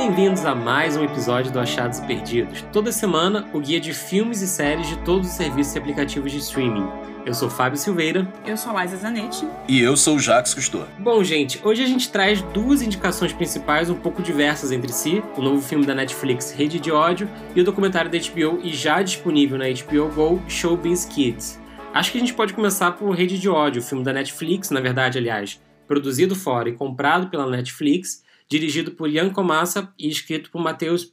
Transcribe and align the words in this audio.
bem-vindos 0.00 0.46
a 0.46 0.54
mais 0.54 0.96
um 0.96 1.04
episódio 1.04 1.52
do 1.52 1.60
Achados 1.60 2.00
Perdidos. 2.00 2.62
Toda 2.72 2.90
semana, 2.90 3.46
o 3.52 3.60
guia 3.60 3.78
de 3.78 3.92
filmes 3.92 4.40
e 4.40 4.48
séries 4.48 4.88
de 4.88 4.96
todos 5.00 5.28
os 5.28 5.34
serviços 5.34 5.74
e 5.74 5.78
aplicativos 5.78 6.32
de 6.32 6.38
streaming. 6.38 6.88
Eu 7.26 7.34
sou 7.34 7.50
Fábio 7.50 7.76
Silveira. 7.76 8.26
Eu 8.46 8.56
sou 8.56 8.72
Laisa 8.72 8.96
Zanetti. 8.96 9.46
E 9.68 9.78
eu 9.78 9.98
sou 9.98 10.16
o 10.16 10.18
Jacques 10.18 10.54
Cousteau. 10.54 10.88
Bom, 10.98 11.22
gente, 11.22 11.60
hoje 11.62 11.82
a 11.82 11.86
gente 11.86 12.10
traz 12.10 12.40
duas 12.40 12.80
indicações 12.80 13.34
principais 13.34 13.90
um 13.90 13.94
pouco 13.94 14.22
diversas 14.22 14.72
entre 14.72 14.90
si: 14.90 15.22
o 15.36 15.42
novo 15.42 15.60
filme 15.60 15.84
da 15.84 15.94
Netflix, 15.94 16.50
Rede 16.50 16.80
de 16.80 16.90
Ódio, 16.90 17.28
e 17.54 17.60
o 17.60 17.64
documentário 17.64 18.10
da 18.10 18.16
HBO 18.16 18.58
e 18.64 18.72
já 18.72 19.02
disponível 19.02 19.58
na 19.58 19.66
HBO 19.66 20.08
Go, 20.14 20.42
Showbiz 20.48 21.04
Kids. 21.04 21.60
Acho 21.92 22.10
que 22.10 22.16
a 22.16 22.20
gente 22.22 22.32
pode 22.32 22.54
começar 22.54 22.92
por 22.92 23.10
Rede 23.10 23.38
de 23.38 23.50
Ódio, 23.50 23.82
o 23.82 23.84
filme 23.84 24.02
da 24.02 24.14
Netflix, 24.14 24.70
na 24.70 24.80
verdade, 24.80 25.18
aliás, 25.18 25.60
produzido 25.86 26.34
fora 26.34 26.70
e 26.70 26.72
comprado 26.72 27.28
pela 27.28 27.46
Netflix 27.46 28.22
dirigido 28.50 28.90
por 28.90 29.08
Jan 29.08 29.30
Komasa 29.30 29.92
e 29.96 30.08
escrito 30.08 30.50
por 30.50 30.60
Mateusz 30.60 31.08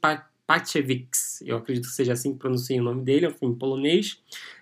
Pacevics. 0.47 1.43
Eu 1.45 1.57
acredito 1.57 1.87
que 1.87 1.93
seja 1.93 2.13
assim 2.13 2.33
que 2.33 2.39
pronuncia 2.39 2.81
o 2.81 2.83
nome 2.83 3.03
dele, 3.03 3.27
é 3.27 3.29
um 3.29 3.33
filme 3.33 3.55
polonês. 3.55 4.17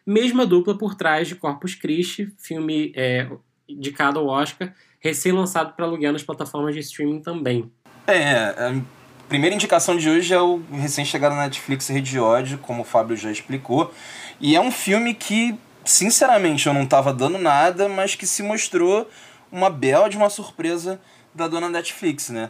Mesma 0.05 0.45
dupla 0.45 0.77
por 0.77 0.93
trás 0.93 1.27
de 1.27 1.35
Corpus 1.35 1.73
Christi, 1.73 2.31
filme 2.37 2.91
é, 2.93 3.29
indicado 3.67 4.19
ao 4.19 4.27
Oscar, 4.27 4.73
recém-lançado 4.99 5.73
para 5.73 5.85
aluguel 5.85 6.11
nas 6.11 6.21
plataformas 6.21 6.75
de 6.75 6.81
streaming 6.81 7.21
também. 7.21 7.71
É, 8.05 8.35
a 8.35 8.81
primeira 9.29 9.55
indicação 9.55 9.95
de 9.95 10.09
hoje 10.09 10.33
é 10.33 10.41
o 10.41 10.61
recém-chegado 10.71 11.33
na 11.33 11.43
Netflix 11.43 11.87
Rede 11.87 12.11
de 12.11 12.19
Ódio, 12.19 12.57
como 12.57 12.81
o 12.81 12.85
Fábio 12.85 13.15
já 13.15 13.31
explicou. 13.31 13.93
E 14.41 14.53
é 14.53 14.59
um 14.59 14.71
filme 14.71 15.13
que, 15.13 15.55
sinceramente, 15.85 16.67
eu 16.67 16.73
não 16.73 16.83
estava 16.83 17.13
dando 17.13 17.37
nada, 17.37 17.87
mas 17.87 18.15
que 18.15 18.27
se 18.27 18.43
mostrou 18.43 19.09
uma 19.49 19.69
bela 19.69 20.09
de 20.09 20.17
uma 20.17 20.29
surpresa 20.29 20.99
da 21.33 21.47
dona 21.47 21.69
Netflix, 21.69 22.29
né? 22.29 22.49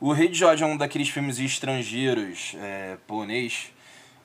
O 0.00 0.12
Rei 0.12 0.28
de 0.28 0.38
Jorge 0.38 0.62
é 0.62 0.66
um 0.66 0.76
daqueles 0.76 1.08
filmes 1.08 1.38
estrangeiros, 1.38 2.56
é, 2.60 2.96
polonês, 3.06 3.72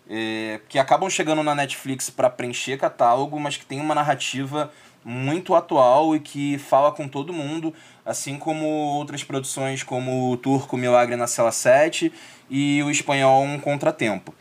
é, 0.10 0.60
que 0.68 0.80
acabam 0.80 1.10
chegando 1.10 1.44
na 1.44 1.54
Netflix 1.54 2.10
para 2.10 2.30
preencher 2.30 2.78
catálogo, 2.78 3.40
mas 3.40 3.56
que 3.56 3.66
tem 3.66 3.80
uma 3.80 3.94
narrativa 3.94 4.72
muito 5.06 5.56
atual 5.56 6.16
e 6.16 6.20
que 6.20 6.58
fala 6.58 6.92
com 6.92 7.08
todo 7.08 7.32
mundo, 7.32 7.74
assim 8.04 8.38
como 8.38 8.66
outras 8.66 9.24
produções 9.24 9.84
como 9.84 10.32
o 10.32 10.38
turco 10.38 10.76
Milagre 10.76 11.16
na 11.16 11.28
Cela 11.28 11.52
7 11.52 12.12
e 12.50 12.82
o 12.84 12.90
espanhol 12.90 13.44
Um 13.44 13.60
Contratempo. 13.60 14.34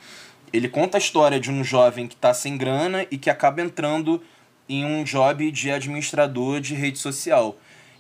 Ele 0.51 0.69
conta 0.69 0.97
a 0.97 0.99
história 0.99 1.39
de 1.39 1.51
um 1.51 1.63
jovem 1.63 2.09
que 2.09 2.15
está 2.15 2.33
sem 2.33 2.57
grana 2.57 3.07
e 3.11 3.19
que 3.19 3.29
acaba 3.29 3.61
entrando 3.61 4.23
em 4.67 4.85
um 4.85 5.05
job 5.05 5.51
de 5.51 5.71
administrador 5.71 6.61
de 6.61 6.75
rede 6.75 6.99
social. 6.99 7.57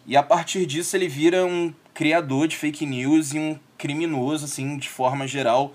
E 0.07 0.17
a 0.17 0.23
partir 0.23 0.65
disso 0.65 0.97
ele 0.97 1.07
vira 1.07 1.45
um 1.45 1.73
criador 1.99 2.47
de 2.47 2.57
fake 2.57 2.87
news 2.87 3.35
e 3.35 3.41
um 3.41 3.59
criminoso, 3.77 4.45
assim, 4.45 4.79
de 4.79 4.89
forma 4.89 5.27
geral, 5.27 5.75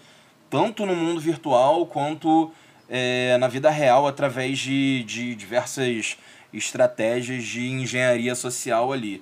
tanto 0.50 0.86
no 0.86 0.96
mundo 0.96 1.20
virtual 1.20 1.86
quanto 1.86 2.50
é, 2.88 3.38
na 3.40 3.50
vida 3.50 3.70
real, 3.70 4.08
através 4.08 4.58
de, 4.58 5.04
de 5.04 5.36
diversas 5.36 6.18
estratégias 6.54 7.44
de 7.44 7.68
engenharia 7.68 8.36
social 8.36 8.94
ali. 8.94 9.22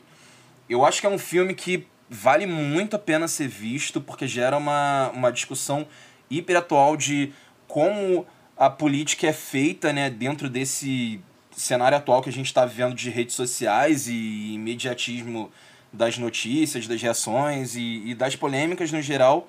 Eu 0.69 0.85
acho 0.85 1.01
que 1.01 1.07
é 1.07 1.09
um 1.09 1.17
filme 1.17 1.55
que 1.55 1.87
vale 2.07 2.45
muito 2.45 2.95
a 2.95 2.99
pena 2.99 3.27
ser 3.27 3.47
visto, 3.47 3.99
porque 3.99 4.27
gera 4.27 4.55
uma, 4.55 5.09
uma 5.09 5.31
discussão 5.31 5.87
hiper 6.29 6.57
atual 6.57 6.95
de 6.95 7.33
como 7.67 8.27
a 8.55 8.69
política 8.69 9.25
é 9.25 9.33
feita 9.33 9.91
né, 9.91 10.07
dentro 10.07 10.47
desse 10.47 11.19
cenário 11.49 11.97
atual 11.97 12.21
que 12.21 12.29
a 12.29 12.33
gente 12.33 12.45
está 12.45 12.63
vivendo 12.63 12.93
de 12.93 13.09
redes 13.09 13.33
sociais 13.33 14.07
e 14.07 14.53
imediatismo 14.53 15.51
das 15.91 16.17
notícias, 16.17 16.87
das 16.87 17.01
reações 17.01 17.75
e, 17.75 18.03
e 18.05 18.15
das 18.15 18.35
polêmicas 18.35 18.91
no 18.91 19.01
geral. 19.01 19.47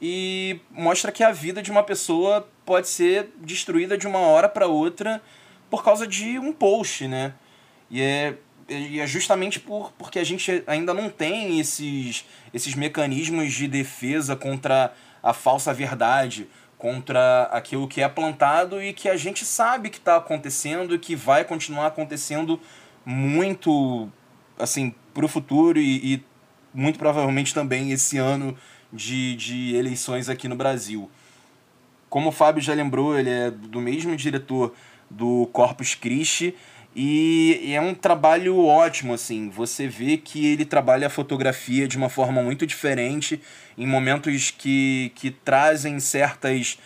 E 0.00 0.60
mostra 0.70 1.10
que 1.10 1.22
a 1.22 1.32
vida 1.32 1.62
de 1.62 1.70
uma 1.70 1.82
pessoa 1.82 2.48
pode 2.64 2.88
ser 2.88 3.30
destruída 3.38 3.96
de 3.96 4.06
uma 4.06 4.18
hora 4.18 4.48
para 4.48 4.66
outra 4.66 5.22
por 5.70 5.82
causa 5.82 6.06
de 6.06 6.38
um 6.38 6.52
post, 6.52 7.08
né? 7.08 7.34
E 7.90 8.00
é, 8.00 8.34
e 8.68 9.00
é 9.00 9.06
justamente 9.06 9.60
por, 9.60 9.92
porque 9.92 10.18
a 10.18 10.24
gente 10.24 10.62
ainda 10.66 10.94
não 10.94 11.08
tem 11.10 11.58
esses, 11.60 12.24
esses 12.52 12.74
mecanismos 12.74 13.52
de 13.52 13.68
defesa 13.68 14.36
contra 14.36 14.92
a 15.22 15.32
falsa 15.32 15.72
verdade, 15.72 16.48
contra 16.76 17.44
aquilo 17.44 17.88
que 17.88 18.02
é 18.02 18.08
plantado 18.08 18.82
e 18.82 18.92
que 18.92 19.08
a 19.08 19.16
gente 19.16 19.44
sabe 19.44 19.90
que 19.90 19.98
está 19.98 20.16
acontecendo 20.16 20.94
e 20.94 20.98
que 20.98 21.16
vai 21.16 21.44
continuar 21.44 21.86
acontecendo 21.86 22.60
muito 23.04 24.08
assim 24.58 24.94
para 25.14 25.24
o 25.24 25.28
futuro 25.28 25.78
e, 25.78 26.14
e, 26.14 26.24
muito 26.74 26.98
provavelmente 26.98 27.54
também 27.54 27.92
esse 27.92 28.18
ano 28.18 28.56
de, 28.92 29.36
de 29.36 29.74
eleições 29.76 30.28
aqui 30.28 30.48
no 30.48 30.56
Brasil. 30.56 31.10
Como 32.10 32.28
o 32.28 32.32
Fábio 32.32 32.60
já 32.60 32.74
lembrou, 32.74 33.18
ele 33.18 33.30
é 33.30 33.50
do 33.50 33.80
mesmo 33.80 34.14
diretor 34.16 34.74
do 35.08 35.48
Corpus 35.52 35.94
Christi 35.94 36.54
e, 36.94 37.72
é 37.74 37.80
um 37.80 37.94
trabalho 37.94 38.64
ótimo, 38.64 39.14
assim. 39.14 39.48
Você 39.50 39.88
vê 39.88 40.16
que 40.16 40.46
ele 40.46 40.64
trabalha 40.64 41.08
a 41.08 41.10
fotografia 41.10 41.88
de 41.88 41.96
uma 41.96 42.08
forma 42.08 42.40
muito 42.42 42.66
diferente, 42.66 43.40
em 43.76 43.86
momentos 43.86 44.52
que, 44.52 45.10
que 45.16 45.30
trazem 45.30 45.98
certas, 45.98 46.78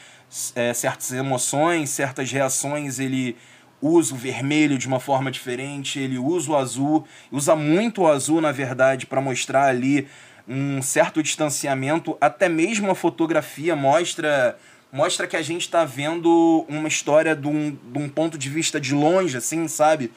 é, 0.55 0.72
certas 0.72 1.12
emoções, 1.12 1.91
certas 1.91 2.33
reações. 2.33 2.99
Ele 2.99 3.37
usa 3.81 4.15
o 4.15 4.16
vermelho 4.16 4.78
de 4.78 4.89
uma 4.89 5.00
forma 5.00 5.31
diferente, 5.31 5.99
ele 5.99 6.19
usa 6.19 6.50
o 6.50 6.56
azul, 6.56 7.06
usa 7.31 7.55
muito 7.55 8.03
o 8.03 8.09
azul, 8.09 8.41
na 8.41 8.53
verdade, 8.53 9.06
para 9.06 9.21
mostrar 9.21 9.66
ali 9.66 10.09
um 10.47 10.81
certo 10.83 11.22
distanciamento. 11.22 12.16
Até 12.21 12.49
mesmo 12.49 12.91
a 12.91 12.94
fotografia 12.94 13.77
mostra 13.77 14.56
mostra 14.91 15.27
que 15.27 15.37
a 15.37 15.43
gente 15.43 15.62
está 15.62 15.84
vendo 15.84 16.65
uma 16.66 16.89
história 16.89 17.37
de 17.37 17.47
um, 17.47 17.71
de 17.71 17.99
um 17.99 18.09
ponto 18.09 18.39
de 18.39 18.49
vista 18.49 18.81
de 18.81 18.94
longe, 18.94 19.37
assim, 19.37 19.69
sabe? 19.69 20.10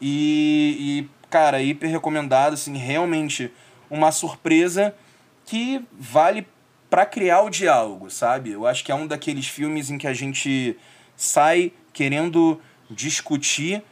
E, 0.00 0.76
e, 0.78 1.28
cara, 1.28 1.60
hiper 1.60 1.90
recomendado, 1.90 2.54
assim, 2.54 2.76
realmente 2.76 3.50
uma 3.90 4.12
surpresa 4.12 4.94
que 5.44 5.84
vale 5.98 6.46
para 6.88 7.04
criar 7.04 7.42
o 7.42 7.50
diálogo, 7.50 8.10
sabe? 8.10 8.52
Eu 8.52 8.66
acho 8.66 8.84
que 8.84 8.92
é 8.92 8.94
um 8.94 9.06
daqueles 9.06 9.48
filmes 9.48 9.90
em 9.90 9.98
que 9.98 10.06
a 10.06 10.14
gente 10.14 10.76
sai 11.16 11.72
querendo 11.92 12.60
discutir 12.90 13.82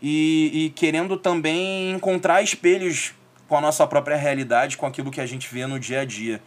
e, 0.00 0.66
e 0.66 0.70
querendo 0.70 1.16
também 1.16 1.92
encontrar 1.92 2.42
espelhos 2.42 3.14
com 3.48 3.56
a 3.56 3.60
nossa 3.60 3.86
própria 3.86 4.16
realidade, 4.16 4.76
com 4.76 4.86
aquilo 4.86 5.10
que 5.10 5.20
a 5.20 5.26
gente 5.26 5.52
vê 5.52 5.66
no 5.66 5.78
dia 5.78 6.00
a 6.00 6.04
dia. 6.04 6.40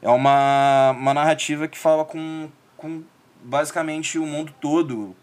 É 0.00 0.08
uma, 0.08 0.90
uma 0.92 1.14
narrativa 1.14 1.68
que 1.68 1.78
fala 1.78 2.04
com, 2.04 2.48
com 2.76 3.02
basicamente 3.42 4.18
o 4.18 4.26
mundo 4.26 4.52
todo 4.60 5.16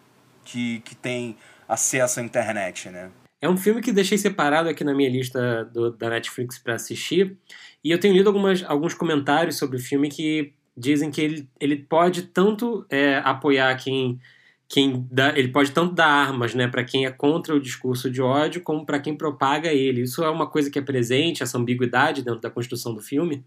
que, 0.44 0.80
que 0.82 0.96
tem 0.96 1.36
acesso 1.68 2.20
à 2.20 2.24
internet, 2.24 2.90
né? 2.90 3.12
É 3.42 3.48
um 3.48 3.56
filme 3.56 3.82
que 3.82 3.92
deixei 3.92 4.18
separado 4.18 4.68
aqui 4.68 4.84
na 4.84 4.94
minha 4.94 5.10
lista 5.10 5.64
do, 5.66 5.92
da 5.92 6.10
Netflix 6.10 6.58
para 6.58 6.76
assistir. 6.76 7.38
E 7.84 7.92
eu 7.92 8.00
tenho 8.00 8.14
lido 8.14 8.28
algumas, 8.28 8.64
alguns 8.64 8.94
comentários 8.94 9.58
sobre 9.58 9.78
o 9.78 9.80
filme 9.80 10.10
que 10.10 10.54
dizem 10.76 11.10
que 11.10 11.22
ele, 11.22 11.50
ele 11.60 11.78
pode 11.78 12.24
tanto 12.24 12.86
é, 12.90 13.22
apoiar 13.24 13.74
quem 13.76 14.20
quem 14.69 15.07
dá, 15.12 15.35
ele 15.35 15.47
pode 15.47 15.72
tanto 15.72 15.96
dar 15.96 16.06
armas 16.06 16.53
né, 16.53 16.68
para 16.68 16.84
quem 16.84 17.07
é 17.07 17.12
contra 17.12 17.56
o 17.56 17.59
discurso 17.59 18.09
de 18.09 18.22
ódio, 18.22 18.62
como 18.62 18.85
para 18.85 19.00
quem 19.00 19.16
propaga 19.16 19.74
ele. 19.74 20.03
Isso 20.03 20.24
é 20.24 20.30
uma 20.30 20.46
coisa 20.46 20.69
que 20.69 20.78
é 20.78 20.81
presente, 20.81 21.41
essa 21.41 21.57
ambiguidade 21.57 22.22
dentro 22.22 22.40
da 22.40 22.52
construção 22.52 22.94
do 22.94 23.02
filme? 23.02 23.44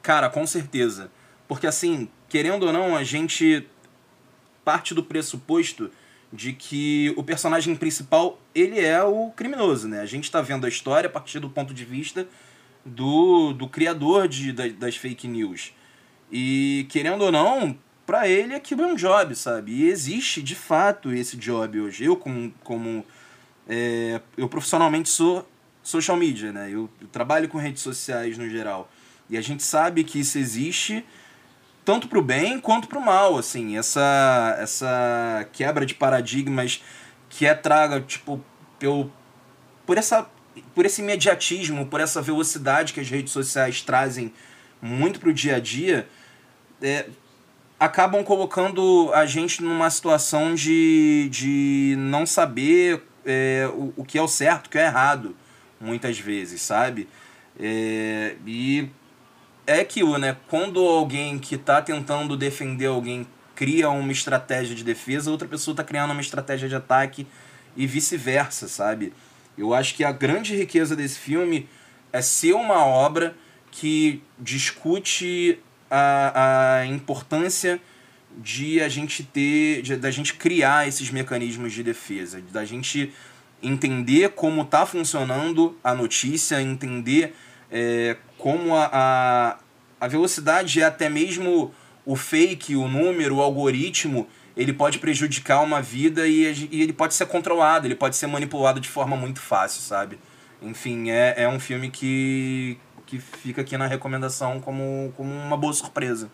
Cara, 0.00 0.30
com 0.30 0.46
certeza. 0.46 1.10
Porque 1.48 1.66
assim, 1.66 2.08
querendo 2.28 2.66
ou 2.66 2.72
não, 2.72 2.96
a 2.96 3.02
gente 3.02 3.66
parte 4.64 4.94
do 4.94 5.02
pressuposto 5.02 5.90
de 6.32 6.52
que 6.52 7.12
o 7.16 7.24
personagem 7.24 7.74
principal, 7.74 8.40
ele 8.54 8.78
é 8.78 9.02
o 9.02 9.32
criminoso, 9.32 9.88
né? 9.88 10.00
A 10.00 10.06
gente 10.06 10.24
está 10.24 10.40
vendo 10.40 10.64
a 10.64 10.68
história 10.68 11.08
a 11.08 11.12
partir 11.12 11.40
do 11.40 11.50
ponto 11.50 11.74
de 11.74 11.84
vista 11.84 12.28
do, 12.86 13.52
do 13.52 13.66
criador 13.68 14.28
de, 14.28 14.52
das 14.52 14.94
fake 14.94 15.26
news. 15.26 15.74
E, 16.30 16.86
querendo 16.88 17.22
ou 17.22 17.32
não, 17.32 17.76
para 18.10 18.26
ele 18.26 18.56
aquilo 18.56 18.82
é 18.82 18.86
um 18.86 18.96
job, 18.96 19.36
sabe? 19.36 19.70
E 19.70 19.88
existe, 19.88 20.42
de 20.42 20.56
fato, 20.56 21.12
esse 21.12 21.36
job 21.36 21.78
hoje. 21.78 22.04
Eu, 22.04 22.16
como... 22.16 22.52
como 22.64 23.06
é, 23.68 24.20
eu 24.36 24.48
profissionalmente 24.48 25.08
sou 25.08 25.48
social 25.80 26.16
media, 26.16 26.50
né? 26.50 26.68
Eu, 26.68 26.90
eu 27.00 27.06
trabalho 27.06 27.48
com 27.48 27.56
redes 27.56 27.82
sociais 27.82 28.36
no 28.36 28.50
geral. 28.50 28.90
E 29.28 29.38
a 29.38 29.40
gente 29.40 29.62
sabe 29.62 30.02
que 30.02 30.18
isso 30.18 30.38
existe 30.38 31.04
tanto 31.84 32.08
para 32.08 32.18
o 32.18 32.22
bem 32.22 32.58
quanto 32.58 32.88
para 32.88 32.98
o 32.98 33.04
mal, 33.04 33.38
assim, 33.38 33.78
essa 33.78 34.56
essa 34.58 35.48
quebra 35.52 35.86
de 35.86 35.94
paradigmas 35.94 36.82
que 37.28 37.46
é 37.46 37.54
traga, 37.54 38.00
tipo, 38.00 38.44
pelo, 38.80 39.08
por 39.86 39.96
essa 39.96 40.28
por 40.74 40.84
esse 40.84 41.00
imediatismo, 41.00 41.86
por 41.86 42.00
essa 42.00 42.20
velocidade 42.20 42.92
que 42.92 42.98
as 42.98 43.08
redes 43.08 43.32
sociais 43.32 43.82
trazem 43.82 44.32
muito 44.82 45.20
para 45.20 45.28
o 45.28 45.32
dia 45.32 45.56
a 45.56 45.60
dia, 45.60 46.08
é, 46.82 47.06
acabam 47.80 48.22
colocando 48.22 49.10
a 49.14 49.24
gente 49.24 49.62
numa 49.62 49.88
situação 49.88 50.54
de, 50.54 51.30
de 51.30 51.94
não 51.96 52.26
saber 52.26 53.02
é, 53.24 53.66
o, 53.72 53.94
o 53.96 54.04
que 54.04 54.18
é 54.18 54.22
o 54.22 54.28
certo, 54.28 54.66
o 54.66 54.70
que 54.70 54.76
é 54.76 54.84
errado, 54.84 55.34
muitas 55.80 56.18
vezes, 56.18 56.60
sabe? 56.60 57.08
É, 57.58 58.36
e 58.46 58.86
é 59.66 59.80
aquilo, 59.80 60.18
né? 60.18 60.36
Quando 60.46 60.78
alguém 60.80 61.38
que 61.38 61.56
tá 61.56 61.80
tentando 61.80 62.36
defender 62.36 62.86
alguém 62.86 63.26
cria 63.54 63.88
uma 63.88 64.12
estratégia 64.12 64.76
de 64.76 64.84
defesa, 64.84 65.30
outra 65.30 65.48
pessoa 65.48 65.74
tá 65.74 65.82
criando 65.82 66.10
uma 66.10 66.20
estratégia 66.20 66.68
de 66.68 66.74
ataque 66.74 67.26
e 67.74 67.86
vice-versa, 67.86 68.68
sabe? 68.68 69.12
Eu 69.56 69.72
acho 69.72 69.94
que 69.94 70.04
a 70.04 70.12
grande 70.12 70.54
riqueza 70.54 70.94
desse 70.94 71.18
filme 71.18 71.66
é 72.12 72.20
ser 72.20 72.52
uma 72.52 72.84
obra 72.84 73.34
que 73.70 74.22
discute 74.38 75.58
a, 75.90 76.78
a 76.78 76.86
importância 76.86 77.80
de 78.38 78.80
a 78.80 78.88
gente 78.88 79.24
ter, 79.24 79.82
de, 79.82 79.96
da 79.96 80.10
gente 80.10 80.34
criar 80.34 80.86
esses 80.86 81.10
mecanismos 81.10 81.72
de 81.72 81.82
defesa, 81.82 82.40
da 82.52 82.64
gente 82.64 83.12
entender 83.62 84.30
como 84.30 84.62
está 84.62 84.86
funcionando 84.86 85.76
a 85.82 85.94
notícia, 85.94 86.62
entender 86.62 87.34
é, 87.70 88.16
como 88.38 88.74
a, 88.74 88.88
a, 88.92 89.58
a 90.00 90.08
velocidade 90.08 90.80
é 90.80 90.84
até 90.84 91.08
mesmo 91.08 91.74
o 92.06 92.16
fake, 92.16 92.74
o 92.74 92.88
número, 92.88 93.36
o 93.36 93.42
algoritmo, 93.42 94.26
ele 94.56 94.72
pode 94.72 94.98
prejudicar 94.98 95.62
uma 95.62 95.80
vida 95.80 96.26
e, 96.26 96.68
e 96.70 96.82
ele 96.82 96.92
pode 96.92 97.14
ser 97.14 97.26
controlado, 97.26 97.86
ele 97.86 97.94
pode 97.94 98.16
ser 98.16 98.26
manipulado 98.26 98.80
de 98.80 98.88
forma 98.88 99.16
muito 99.16 99.40
fácil, 99.40 99.80
sabe? 99.80 100.18
Enfim, 100.62 101.10
é, 101.10 101.34
é 101.36 101.48
um 101.48 101.58
filme 101.60 101.90
que, 101.90 102.78
que 103.10 103.18
fica 103.18 103.60
aqui 103.62 103.76
na 103.76 103.88
recomendação 103.88 104.60
como, 104.60 105.12
como 105.16 105.32
uma 105.32 105.56
boa 105.56 105.72
surpresa. 105.72 106.30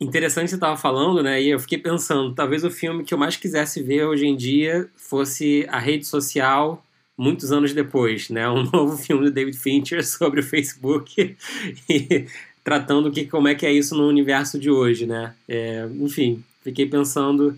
Interessante 0.00 0.48
você 0.48 0.54
estava 0.56 0.76
falando, 0.76 1.22
né? 1.22 1.40
E 1.40 1.50
eu 1.50 1.60
fiquei 1.60 1.78
pensando, 1.78 2.34
talvez 2.34 2.64
o 2.64 2.70
filme 2.70 3.04
que 3.04 3.12
eu 3.12 3.18
mais 3.18 3.36
quisesse 3.36 3.82
ver 3.82 4.06
hoje 4.06 4.26
em 4.26 4.34
dia 4.34 4.88
fosse 4.96 5.66
a 5.68 5.78
rede 5.78 6.06
social 6.06 6.84
muitos 7.16 7.52
anos 7.52 7.72
depois, 7.72 8.30
né? 8.30 8.48
Um 8.48 8.64
novo 8.72 8.96
filme 8.96 9.26
do 9.26 9.30
David 9.30 9.56
Fincher 9.56 10.04
sobre 10.04 10.40
o 10.40 10.42
Facebook 10.42 11.36
e 11.88 12.26
tratando 12.64 13.10
que 13.10 13.26
como 13.26 13.46
é 13.46 13.54
que 13.54 13.66
é 13.66 13.72
isso 13.72 13.94
no 13.94 14.08
universo 14.08 14.58
de 14.58 14.70
hoje, 14.70 15.06
né? 15.06 15.34
É, 15.46 15.86
enfim, 16.00 16.42
fiquei 16.62 16.86
pensando 16.86 17.56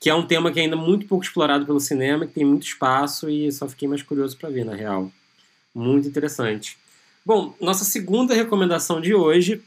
que 0.00 0.10
é 0.10 0.14
um 0.14 0.26
tema 0.26 0.52
que 0.52 0.60
é 0.60 0.64
ainda 0.64 0.76
muito 0.76 1.06
pouco 1.06 1.24
explorado 1.24 1.64
pelo 1.64 1.80
cinema, 1.80 2.26
que 2.26 2.34
tem 2.34 2.44
muito 2.44 2.66
espaço 2.66 3.30
e 3.30 3.50
só 3.50 3.68
fiquei 3.68 3.88
mais 3.88 4.02
curioso 4.02 4.36
para 4.36 4.50
ver, 4.50 4.64
na 4.64 4.74
real. 4.74 5.10
Muito 5.74 6.08
interessante. 6.08 6.76
Bom, 7.24 7.54
nossa 7.60 7.84
segunda 7.84 8.34
recomendação 8.34 9.00
de 9.00 9.14
hoje 9.14 9.62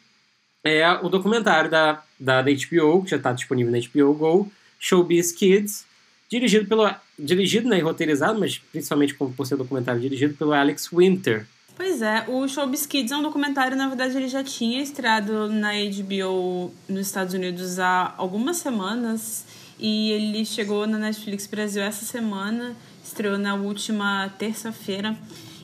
é 0.64 0.88
o 1.02 1.10
documentário 1.10 1.70
da, 1.70 2.04
da 2.20 2.42
HBO, 2.42 3.04
que 3.04 3.12
já 3.12 3.18
está 3.18 3.34
disponível 3.34 3.72
na 3.72 3.80
HBO 3.80 4.14
Go, 4.14 4.52
Showbiz 4.80 5.32
Kids, 5.32 5.86
dirigido 6.30 6.68
pelo 6.68 6.90
dirigido 7.18 7.70
né, 7.70 7.78
e 7.78 7.82
roteirizado, 7.82 8.40
mas 8.40 8.58
principalmente 8.58 9.14
por 9.14 9.46
ser 9.46 9.58
documentário 9.58 10.02
dirigido 10.02 10.34
pelo 10.34 10.54
Alex 10.54 10.90
Winter. 10.92 11.46
Pois 11.76 12.02
é, 12.02 12.26
o 12.28 12.48
Showbiz 12.48 12.86
Kids 12.86 13.12
é 13.12 13.18
um 13.18 13.24
documentário, 13.24 13.78
na 13.78 13.88
verdade 13.88 14.16
ele 14.16 14.28
já 14.28 14.44
tinha 14.44 14.82
estreado 14.82 15.48
na 15.50 15.72
HBO 15.74 16.72
nos 16.88 17.08
Estados 17.08 17.34
Unidos 17.34 17.80
há 17.80 18.14
algumas 18.18 18.58
semanas 18.58 19.46
e 19.80 20.12
ele 20.12 20.46
chegou 20.46 20.86
na 20.86 20.98
Netflix 20.98 21.48
Brasil 21.48 21.82
essa 21.82 22.06
semana, 22.06 22.76
estreou 23.04 23.38
na 23.38 23.56
última 23.56 24.30
terça-feira. 24.38 25.18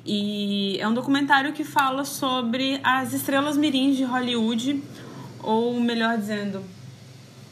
E 0.09 0.77
é 0.79 0.87
um 0.87 0.93
documentário 0.93 1.51
que 1.51 1.65
fala 1.65 2.05
sobre 2.05 2.79
as 2.81 3.11
estrelas 3.11 3.57
mirins 3.57 3.97
de 3.97 4.05
Hollywood, 4.05 4.81
ou 5.43 5.77
melhor 5.81 6.17
dizendo, 6.17 6.63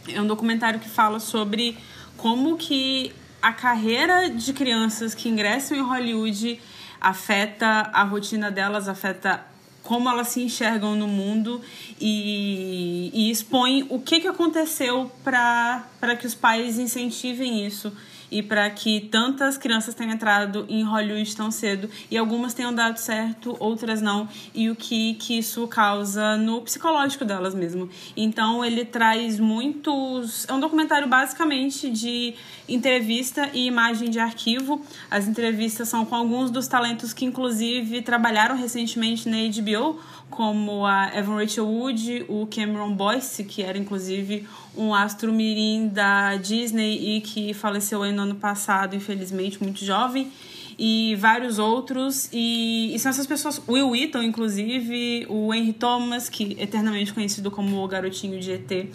é 0.07 0.21
um 0.21 0.25
documentário 0.25 0.79
que 0.79 0.87
fala 0.87 1.19
sobre 1.19 1.77
como 2.15 2.55
que 2.55 3.11
a 3.41 3.51
carreira 3.51 4.29
de 4.29 4.53
crianças 4.53 5.13
que 5.13 5.27
ingressam 5.27 5.77
em 5.77 5.81
Hollywood 5.81 6.61
afeta 7.01 7.67
a 7.93 8.03
rotina 8.05 8.49
delas, 8.49 8.87
afeta 8.87 9.45
como 9.83 10.09
elas 10.09 10.29
se 10.29 10.41
enxergam 10.41 10.95
no 10.95 11.09
mundo 11.09 11.61
e, 11.99 13.11
e 13.13 13.29
expõe 13.29 13.85
o 13.89 13.99
que, 13.99 14.21
que 14.21 14.27
aconteceu 14.29 15.11
para 15.23 16.15
que 16.17 16.25
os 16.25 16.33
pais 16.33 16.79
incentivem 16.79 17.67
isso 17.67 17.91
e 18.31 18.41
para 18.41 18.69
que 18.69 19.01
tantas 19.01 19.57
crianças 19.57 19.93
tenham 19.93 20.13
entrado 20.13 20.65
em 20.69 20.83
Hollywood 20.83 21.35
tão 21.35 21.51
cedo 21.51 21.89
e 22.09 22.17
algumas 22.17 22.53
tenham 22.53 22.73
dado 22.73 22.97
certo, 22.97 23.55
outras 23.59 24.01
não, 24.01 24.27
e 24.53 24.69
o 24.69 24.75
que, 24.75 25.15
que 25.15 25.37
isso 25.37 25.67
causa 25.67 26.37
no 26.37 26.61
psicológico 26.61 27.25
delas 27.25 27.53
mesmo. 27.53 27.89
Então 28.15 28.63
ele 28.63 28.85
traz 28.85 29.39
muitos. 29.39 30.45
É 30.47 30.53
um 30.53 30.59
documentário 30.59 31.07
basicamente 31.07 31.89
de 31.89 32.35
entrevista 32.67 33.49
e 33.53 33.67
imagem 33.67 34.09
de 34.09 34.19
arquivo. 34.19 34.81
As 35.09 35.27
entrevistas 35.27 35.87
são 35.87 36.05
com 36.05 36.15
alguns 36.15 36.49
dos 36.49 36.67
talentos 36.67 37.13
que, 37.13 37.25
inclusive, 37.25 38.01
trabalharam 38.01 38.55
recentemente 38.55 39.29
na 39.29 39.37
HBO, 39.37 39.99
como 40.35 40.85
a 40.85 41.17
Evan 41.17 41.37
Rachel 41.37 41.65
Wood, 41.65 42.25
o 42.27 42.45
Cameron 42.47 42.93
Boyce, 42.93 43.45
que 43.45 43.63
era 43.63 43.77
inclusive 43.77 44.45
um 44.75 44.93
astro 44.93 45.31
mirim 45.31 45.87
da 45.87 46.35
Disney 46.35 47.15
e 47.15 47.21
que 47.21 47.53
faleceu 47.53 47.99
no 48.11 48.21
ano 48.21 48.35
passado, 48.35 48.97
infelizmente, 48.97 49.63
muito 49.63 49.85
jovem, 49.85 50.29
e 50.77 51.15
vários 51.15 51.57
outros. 51.57 52.27
E, 52.33 52.93
e 52.93 52.99
são 52.99 53.09
essas 53.09 53.25
pessoas, 53.25 53.61
Will 53.65 53.89
Wheaton, 53.91 54.23
inclusive, 54.23 55.25
o 55.29 55.53
Henry 55.53 55.71
Thomas, 55.71 56.27
que 56.27 56.57
é 56.59 56.63
eternamente 56.63 57.13
conhecido 57.13 57.49
como 57.49 57.81
o 57.81 57.87
garotinho 57.87 58.37
de 58.37 58.51
ET. 58.51 58.89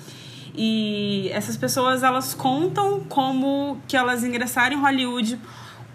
E 0.54 1.30
essas 1.32 1.56
pessoas, 1.56 2.02
elas 2.02 2.34
contam 2.34 3.00
como 3.08 3.80
que 3.88 3.96
elas 3.96 4.22
ingressaram 4.22 4.76
em 4.76 4.80
Hollywood 4.80 5.38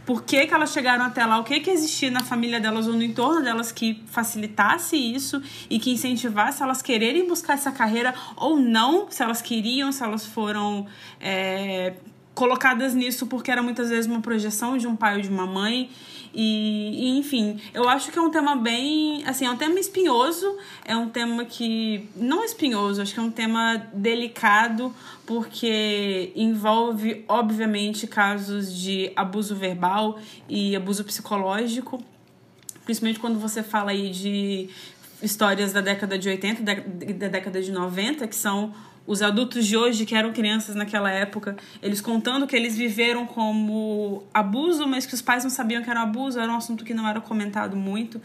por 0.06 0.24
que, 0.24 0.46
que 0.46 0.54
elas 0.54 0.72
chegaram 0.72 1.04
até 1.04 1.26
lá, 1.26 1.40
o 1.40 1.44
que, 1.44 1.60
que 1.60 1.72
existia 1.72 2.12
na 2.12 2.24
família 2.24 2.60
delas 2.60 2.88
ou 2.88 2.94
no 2.94 3.04
entorno 3.04 3.42
delas 3.42 3.72
que 3.72 4.04
facilitasse 4.08 4.96
isso 4.96 5.42
e 5.70 5.80
que 5.80 5.92
incentivasse 5.92 6.62
elas 6.62 6.82
quererem 6.82 7.28
buscar 7.28 7.54
essa 7.54 7.72
carreira 7.72 8.14
ou 8.36 8.58
não, 8.58 9.10
se 9.10 9.24
elas 9.24 9.42
queriam, 9.42 9.92
se 9.92 10.04
elas 10.04 10.26
foram 10.26 10.86
é, 11.20 11.96
colocadas 12.36 12.94
nisso 12.94 13.26
porque 13.26 13.50
era 13.50 13.64
muitas 13.64 13.90
vezes 13.90 14.06
uma 14.06 14.22
projeção 14.22 14.78
de 14.78 14.86
um 14.86 14.96
pai 14.96 15.16
ou 15.16 15.22
de 15.22 15.30
uma 15.30 15.48
mãe. 15.48 15.90
E, 16.38 17.06
e, 17.06 17.18
enfim, 17.18 17.62
eu 17.74 17.88
acho 17.88 18.12
que 18.12 18.20
é 18.20 18.22
um 18.22 18.30
tema 18.30 18.58
bem. 18.58 19.24
Assim, 19.26 19.46
é 19.46 19.50
um 19.50 19.56
tema 19.56 19.80
espinhoso, 19.80 20.58
é 20.84 20.96
um 20.96 21.08
tema 21.08 21.46
que. 21.46 22.10
Não 22.16 22.44
espinhoso, 22.44 23.02
acho 23.02 23.14
que 23.14 23.20
é 23.20 23.24
um 23.24 23.32
tema 23.32 23.88
delicado, 23.94 24.94
porque 25.26 26.34
envolve, 26.36 27.24
obviamente, 27.30 28.06
casos 28.06 28.76
de 28.76 29.14
abuso 29.16 29.56
verbal 29.56 30.20
e 30.50 30.76
abuso 30.76 31.06
psicológico, 31.06 32.04
principalmente 32.84 33.20
quando 33.20 33.40
você 33.40 33.64
fala 33.64 33.92
aí 33.92 34.10
de 34.10 34.70
histórias 35.22 35.72
da 35.72 35.80
década 35.80 36.18
de 36.18 36.28
80, 36.28 36.62
da, 36.62 36.74
da 36.74 37.28
década 37.30 37.62
de 37.62 37.72
90, 37.72 38.28
que 38.28 38.36
são 38.36 38.74
os 39.08 39.22
adultos 39.22 39.66
de 39.66 39.78
hoje 39.78 40.06
que 40.06 40.16
eram 40.16 40.34
crianças 40.34 40.76
naquela 40.76 41.12
época, 41.12 41.56
eles 41.82 42.02
contando 42.02 42.48
que 42.48 42.56
eles 42.56 42.76
viveram 42.76 43.26
como 43.26 44.24
abuso, 44.34 44.88
mas 44.88 45.06
que 45.06 45.14
os 45.14 45.22
pais 45.22 45.44
não 45.44 45.52
sabiam 45.52 45.84
que 45.84 45.90
era 45.90 46.00
um 46.00 46.04
abuso, 46.04 46.40
era 46.40 46.52
um 46.52 46.58
assunto 46.58 46.84
que 46.84 46.94
não 46.94 47.08
era 47.08 47.22
comentado 47.22 47.76
muito. 47.76 48.22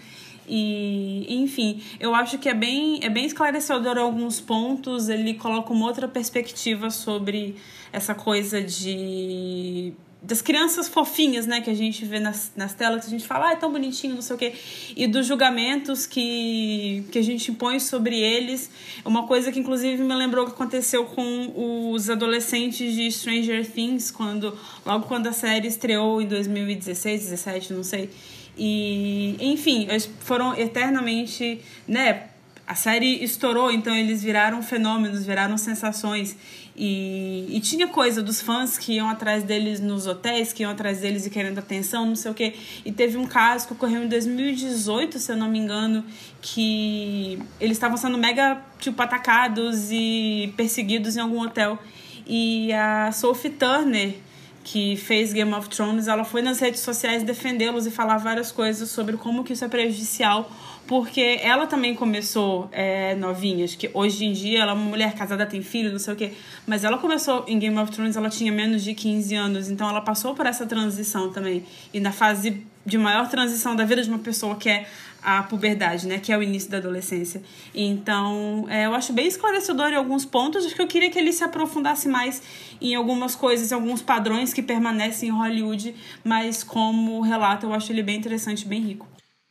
E, 0.49 1.27
enfim, 1.29 1.83
eu 2.01 2.15
acho 2.15 2.39
que 2.39 2.49
é 2.49 2.55
bem, 2.55 2.99
é 3.05 3.09
bem 3.09 3.25
esclarecedor 3.25 3.97
alguns 3.99 4.41
pontos, 4.41 5.09
ele 5.09 5.35
coloca 5.35 5.73
uma 5.73 5.87
outra 5.87 6.09
perspectiva 6.09 6.91
sobre 6.91 7.57
essa 7.93 8.15
coisa 8.15 8.63
de 8.63 9.93
das 10.23 10.43
crianças 10.43 10.87
fofinhas, 10.87 11.47
né, 11.47 11.61
que 11.61 11.71
a 11.71 11.75
gente 11.75 12.05
vê 12.05 12.21
nas, 12.21 12.53
nas 12.55 12.75
telas, 12.75 13.00
que 13.00 13.07
a 13.07 13.11
gente 13.11 13.27
fala, 13.27 13.49
ah, 13.49 13.53
é 13.53 13.57
tão 13.57 13.73
bonitinho, 13.73 14.15
não 14.15 14.23
sei 14.23 14.37
o 14.37 14.39
quê, 14.39 14.53
e 14.95 15.07
dos 15.07 15.27
julgamentos 15.27 16.07
que, 16.07 17.05
que 17.11 17.19
a 17.19 17.23
gente 17.23 17.50
põe 17.53 17.81
sobre 17.81 18.19
eles. 18.21 18.71
Uma 19.05 19.27
coisa 19.27 19.50
que, 19.50 19.59
inclusive, 19.59 20.03
me 20.03 20.15
lembrou 20.15 20.45
que 20.45 20.53
aconteceu 20.53 21.07
com 21.07 21.93
os 21.93 22.11
adolescentes 22.11 22.95
de 22.95 23.11
Stranger 23.11 23.67
Things, 23.71 24.11
quando 24.11 24.57
logo 24.85 25.07
quando 25.07 25.27
a 25.27 25.33
série 25.33 25.69
estreou 25.69 26.21
em 26.21 26.27
2016, 26.27 27.23
17, 27.23 27.73
não 27.73 27.83
sei. 27.83 28.11
E, 28.59 29.37
enfim, 29.41 29.87
eles 29.89 30.11
foram 30.21 30.55
eternamente, 30.55 31.61
né, 31.89 32.31
a 32.71 32.75
série 32.77 33.25
estourou, 33.25 33.73
então 33.73 33.93
eles 33.93 34.23
viraram 34.23 34.62
fenômenos, 34.62 35.27
viraram 35.27 35.59
sensações. 35.59 36.37
E, 36.77 37.47
e 37.50 37.61
tinha 37.61 37.89
coisa 37.89 38.23
dos 38.23 38.41
fãs 38.41 38.79
que 38.79 38.95
iam 38.95 39.09
atrás 39.09 39.43
deles 39.45 39.81
nos 39.81 40.07
hotéis, 40.07 40.53
que 40.53 40.62
iam 40.62 40.71
atrás 40.71 41.00
deles 41.00 41.27
e 41.27 41.31
querendo 41.31 41.59
atenção, 41.59 42.07
não 42.07 42.17
sei 42.17 42.31
o 42.31 42.35
quê. 42.35 42.55
E 42.85 42.93
teve 42.93 43.17
um 43.17 43.27
caso 43.27 43.67
que 43.67 43.73
ocorreu 43.73 44.05
em 44.05 44.09
2018, 44.09 45.19
se 45.19 45.33
eu 45.33 45.37
não 45.37 45.49
me 45.49 45.59
engano, 45.59 46.05
que 46.41 47.39
eles 47.61 47.77
estavam 47.77 47.97
sendo 47.97 48.17
mega, 48.17 48.62
tipo, 48.79 49.00
atacados 49.03 49.91
e 49.91 50.53
perseguidos 50.57 51.17
em 51.17 51.21
algum 51.21 51.43
hotel. 51.43 51.79
E 52.27 52.73
a 52.73 53.11
Sophie 53.12 53.50
Turner, 53.50 54.15
que 54.62 54.97
fez 54.97 55.33
Game 55.33 55.53
of 55.53 55.69
Thrones, 55.69 56.07
ela 56.07 56.25
foi 56.25 56.43
nas 56.43 56.61
redes 56.61 56.81
sociais 56.81 57.23
defendê-los 57.23 57.87
e 57.87 57.91
falar 57.91 58.19
várias 58.19 58.53
coisas 58.53 58.91
sobre 58.91 59.17
como 59.17 59.43
que 59.43 59.53
isso 59.53 59.65
é 59.65 59.69
prejudicial 59.69 60.50
porque 60.87 61.39
ela 61.43 61.67
também 61.67 61.95
começou 61.95 62.69
é, 62.73 63.15
novinha, 63.15 63.65
acho 63.65 63.79
que 63.79 63.91
hoje 63.95 64.25
em 64.25 64.33
dia 64.33 64.61
ela 64.61 64.73
é 64.73 64.75
uma 64.75 64.85
mulher 64.85 65.15
casada, 65.15 65.47
tem 65.47 65.63
filho, 65.63 65.93
não 65.93 65.99
sei 65.99 66.15
o 66.15 66.17
quê, 66.17 66.33
mas 66.67 66.83
ela 66.85 66.99
começou 66.99 67.45
em 67.47 67.59
Game 67.59 67.79
of 67.79 67.93
Thrones, 67.93 68.17
ela 68.17 68.29
tinha 68.29 68.51
menos 68.51 68.83
de 68.83 68.95
15 68.95 69.35
anos, 69.35 69.71
então 69.71 69.89
ela 69.89 70.01
passou 70.01 70.35
por 70.35 70.47
essa 70.47 70.67
transição 70.67 71.31
também. 71.31 71.65
E 71.93 72.01
na 72.01 72.13
fase 72.13 72.67
de 72.85 72.99
maior 72.99 73.29
transição 73.29 73.77
da 73.77 73.85
vida 73.85 74.03
de 74.03 74.09
uma 74.09 74.19
pessoa 74.19 74.57
que 74.57 74.69
é 74.69 74.87
a 75.23 75.43
puberdade, 75.43 76.07
né? 76.07 76.19
Que 76.19 76.33
é 76.33 76.39
o 76.39 76.43
início 76.43 76.71
da 76.71 76.79
adolescência. 76.79 77.43
Então, 77.75 78.67
é, 78.69 78.87
eu 78.87 78.95
acho 78.95 79.13
bem 79.13 79.27
esclarecedor 79.27 79.89
em 79.89 79.97
alguns 79.97 80.25
pontos. 80.25 80.65
Acho 80.65 80.75
que 80.75 80.83
eu 80.83 80.87
queria 80.87 81.11
que 81.11 81.19
ele 81.19 81.33
se 81.33 81.45
aprofundasse 81.45 82.09
mais 82.09 82.43
em 82.81 82.95
algumas 82.95 83.35
coisas, 83.35 83.71
em 83.71 83.75
alguns 83.75 84.01
padrões 84.01 84.53
que 84.53 84.63
permanecem 84.63 85.29
em 85.29 85.33
Hollywood, 85.33 85.95
mas 86.25 86.63
como 86.63 87.21
relato, 87.21 87.67
eu 87.67 87.75
acho 87.75 87.93
ele 87.93 88.03
bem 88.03 88.17
interessante, 88.17 88.67
bem 88.67 88.81
rico. 88.81 89.07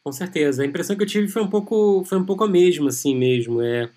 Com 0.10 0.14
certeza. 0.14 0.64
A 0.64 0.66
impressão 0.66 0.96
que 0.96 1.04
eu 1.04 1.08
tive 1.08 1.28
foi 1.28 1.44
um 1.44 1.48
pouco, 1.48 2.04
foi 2.04 2.18
um 2.18 2.26
pouco 2.26 2.44
a 2.44 2.48
mesma, 2.48 2.90
assim 2.90 3.16
mesmo. 3.16 3.62
É, 3.62 3.88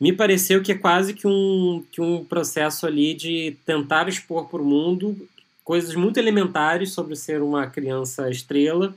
me 0.00 0.12
pareceu 0.12 0.60
que 0.60 0.72
é 0.72 0.74
quase 0.74 1.14
que 1.14 1.28
um, 1.28 1.84
que 1.92 2.00
um 2.00 2.24
processo 2.24 2.88
ali 2.88 3.14
de 3.14 3.56
tentar 3.64 4.08
expor 4.08 4.48
para 4.48 4.60
o 4.60 4.64
mundo 4.64 5.16
coisas 5.62 5.94
muito 5.94 6.18
elementares 6.18 6.90
sobre 6.90 7.14
ser 7.14 7.40
uma 7.40 7.68
criança 7.68 8.28
estrela 8.28 8.92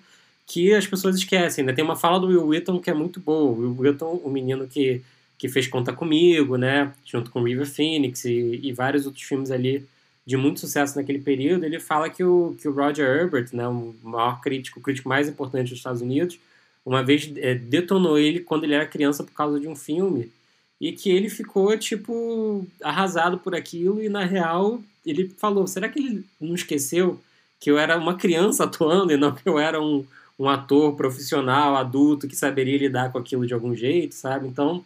que 0.47 0.73
as 0.73 0.87
pessoas 0.87 1.15
esquecem. 1.15 1.63
Né? 1.63 1.73
Tem 1.73 1.85
uma 1.85 1.95
fala 1.95 2.19
do 2.19 2.25
Will 2.25 2.47
Wheaton 2.47 2.79
que 2.79 2.89
é 2.89 2.93
muito 2.95 3.19
boa. 3.19 3.51
O 3.51 3.59
Will 3.59 3.75
Wheaton, 3.77 4.21
o 4.23 4.29
menino 4.31 4.67
que, 4.67 5.03
que 5.37 5.47
fez 5.47 5.67
Conta 5.67 5.93
Comigo, 5.93 6.57
né? 6.57 6.91
junto 7.05 7.29
com 7.29 7.43
River 7.43 7.67
Phoenix 7.67 8.25
e, 8.25 8.59
e 8.63 8.73
vários 8.73 9.05
outros 9.05 9.23
filmes 9.23 9.51
ali 9.51 9.85
de 10.25 10.37
muito 10.37 10.61
sucesso 10.61 10.95
naquele 10.95 11.19
período, 11.19 11.65
ele 11.65 11.79
fala 11.79 12.09
que 12.09 12.23
o, 12.23 12.55
que 12.59 12.67
o 12.67 12.73
Roger 12.73 13.05
Herbert, 13.05 13.49
né, 13.53 13.67
o 13.67 13.93
maior 14.01 14.39
crítico, 14.39 14.79
o 14.79 14.81
crítico 14.81 15.09
mais 15.09 15.27
importante 15.27 15.69
dos 15.69 15.79
Estados 15.79 16.01
Unidos, 16.01 16.39
uma 16.85 17.03
vez 17.03 17.31
é, 17.37 17.55
detonou 17.55 18.17
ele 18.17 18.39
quando 18.39 18.65
ele 18.65 18.73
era 18.73 18.85
criança 18.85 19.23
por 19.23 19.33
causa 19.33 19.59
de 19.59 19.67
um 19.67 19.75
filme 19.75 20.31
e 20.79 20.91
que 20.91 21.09
ele 21.09 21.29
ficou, 21.29 21.77
tipo, 21.77 22.67
arrasado 22.81 23.37
por 23.37 23.55
aquilo 23.55 24.03
e, 24.03 24.09
na 24.09 24.25
real, 24.25 24.81
ele 25.05 25.29
falou, 25.37 25.65
será 25.65 25.87
que 25.87 25.99
ele 25.99 26.25
não 26.41 26.55
esqueceu 26.55 27.19
que 27.59 27.71
eu 27.71 27.77
era 27.77 27.97
uma 27.97 28.15
criança 28.15 28.65
atuando 28.65 29.13
e 29.13 29.17
não 29.17 29.33
que 29.33 29.47
eu 29.47 29.57
era 29.57 29.81
um, 29.81 30.05
um 30.37 30.49
ator 30.49 30.95
profissional, 30.95 31.77
adulto, 31.77 32.27
que 32.27 32.35
saberia 32.35 32.77
lidar 32.77 33.11
com 33.11 33.17
aquilo 33.17 33.47
de 33.47 33.53
algum 33.53 33.73
jeito, 33.73 34.15
sabe? 34.15 34.47
Então, 34.47 34.83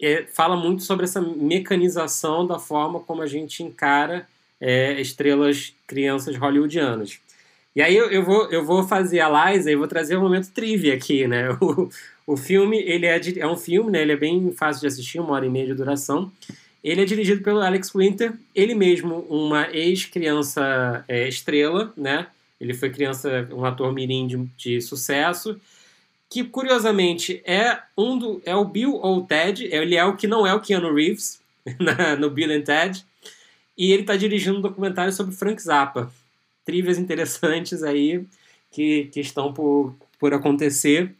é, 0.00 0.24
fala 0.32 0.56
muito 0.56 0.84
sobre 0.84 1.04
essa 1.04 1.20
mecanização 1.20 2.46
da 2.46 2.58
forma 2.58 3.00
como 3.00 3.22
a 3.22 3.26
gente 3.26 3.62
encara 3.62 4.28
é, 4.60 5.00
estrelas 5.00 5.74
crianças 5.86 6.36
hollywoodianas. 6.36 7.18
E 7.76 7.82
aí 7.82 7.94
eu, 7.94 8.10
eu, 8.10 8.24
vou, 8.24 8.50
eu 8.50 8.64
vou 8.64 8.88
fazer 8.88 9.20
a 9.20 9.52
Liza 9.52 9.70
e 9.70 9.76
vou 9.76 9.86
trazer 9.86 10.16
um 10.16 10.22
momento 10.22 10.50
trivia 10.50 10.94
aqui, 10.94 11.28
né? 11.28 11.50
O, 11.60 12.32
o 12.32 12.36
filme, 12.36 12.78
ele 12.78 13.04
é, 13.06 13.20
é 13.36 13.46
um 13.46 13.56
filme, 13.56 13.90
né? 13.90 14.00
Ele 14.00 14.12
é 14.12 14.16
bem 14.16 14.50
fácil 14.50 14.80
de 14.80 14.86
assistir, 14.86 15.20
uma 15.20 15.34
hora 15.34 15.44
e 15.44 15.50
meia 15.50 15.66
de 15.66 15.74
duração. 15.74 16.32
Ele 16.82 17.02
é 17.02 17.04
dirigido 17.04 17.42
pelo 17.42 17.60
Alex 17.60 17.92
Winter, 17.94 18.32
ele 18.54 18.74
mesmo 18.74 19.26
uma 19.28 19.68
ex-criança 19.70 21.04
é, 21.06 21.28
estrela, 21.28 21.92
né? 21.96 22.26
Ele 22.58 22.72
foi 22.72 22.88
criança, 22.88 23.46
um 23.52 23.64
ator 23.64 23.92
mirim 23.92 24.26
de, 24.26 24.36
de, 24.56 24.80
sucesso, 24.80 25.60
que 26.30 26.44
curiosamente 26.44 27.42
é 27.44 27.78
um 27.96 28.18
do, 28.18 28.42
é 28.46 28.56
o 28.56 28.64
Bill 28.64 28.94
ou 28.94 29.18
o 29.18 29.26
Ted, 29.26 29.68
ele 29.70 29.94
é 29.96 30.04
o 30.04 30.16
que 30.16 30.26
não 30.26 30.46
é 30.46 30.54
o 30.54 30.60
Keanu 30.60 30.94
Reeves 30.94 31.40
na, 31.78 32.16
no 32.16 32.30
Bill 32.30 32.50
and 32.52 32.62
Ted, 32.62 33.04
e 33.76 33.92
ele 33.92 34.02
está 34.02 34.16
dirigindo 34.16 34.58
um 34.58 34.62
documentário 34.62 35.12
sobre 35.12 35.36
Frank 35.36 35.62
Zappa. 35.62 36.10
Trivias 36.66 36.98
interessantes 36.98 37.82
aí 37.82 38.26
que, 38.70 39.04
que 39.06 39.20
estão 39.20 39.54
por, 39.54 39.96
por 40.18 40.34
acontecer, 40.34 41.14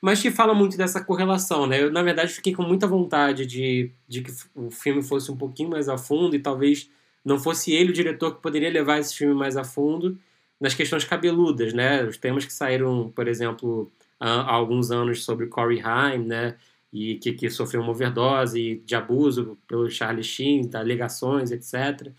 mas 0.00 0.22
que 0.22 0.30
fala 0.30 0.54
muito 0.54 0.76
dessa 0.78 1.04
correlação, 1.04 1.66
né? 1.66 1.82
Eu, 1.82 1.92
na 1.92 2.02
verdade, 2.02 2.32
fiquei 2.32 2.54
com 2.54 2.62
muita 2.62 2.86
vontade 2.86 3.44
de, 3.44 3.90
de 4.08 4.22
que 4.22 4.32
o 4.54 4.70
filme 4.70 5.02
fosse 5.02 5.30
um 5.30 5.36
pouquinho 5.36 5.68
mais 5.68 5.88
a 5.88 5.98
fundo 5.98 6.34
e 6.34 6.38
talvez 6.38 6.88
não 7.22 7.38
fosse 7.38 7.72
ele 7.72 7.90
o 7.90 7.94
diretor 7.94 8.34
que 8.34 8.42
poderia 8.42 8.70
levar 8.70 8.98
esse 8.98 9.14
filme 9.14 9.34
mais 9.34 9.56
a 9.56 9.64
fundo 9.64 10.18
nas 10.58 10.74
questões 10.74 11.04
cabeludas, 11.04 11.74
né? 11.74 12.04
Os 12.04 12.16
temas 12.16 12.46
que 12.46 12.52
saíram, 12.52 13.12
por 13.14 13.28
exemplo, 13.28 13.90
há, 14.18 14.50
alguns 14.50 14.90
anos 14.90 15.24
sobre 15.24 15.46
Corey 15.46 15.82
Haim, 15.82 16.24
né? 16.24 16.54
e 16.94 17.16
que, 17.16 17.32
que 17.32 17.50
sofreu 17.50 17.82
uma 17.82 17.90
overdose 17.90 18.80
de 18.86 18.94
abuso 18.94 19.58
pelo 19.66 19.90
Charlie 19.90 20.22
Sheen, 20.22 20.70
alegações, 20.74 21.50
etc. 21.50 22.12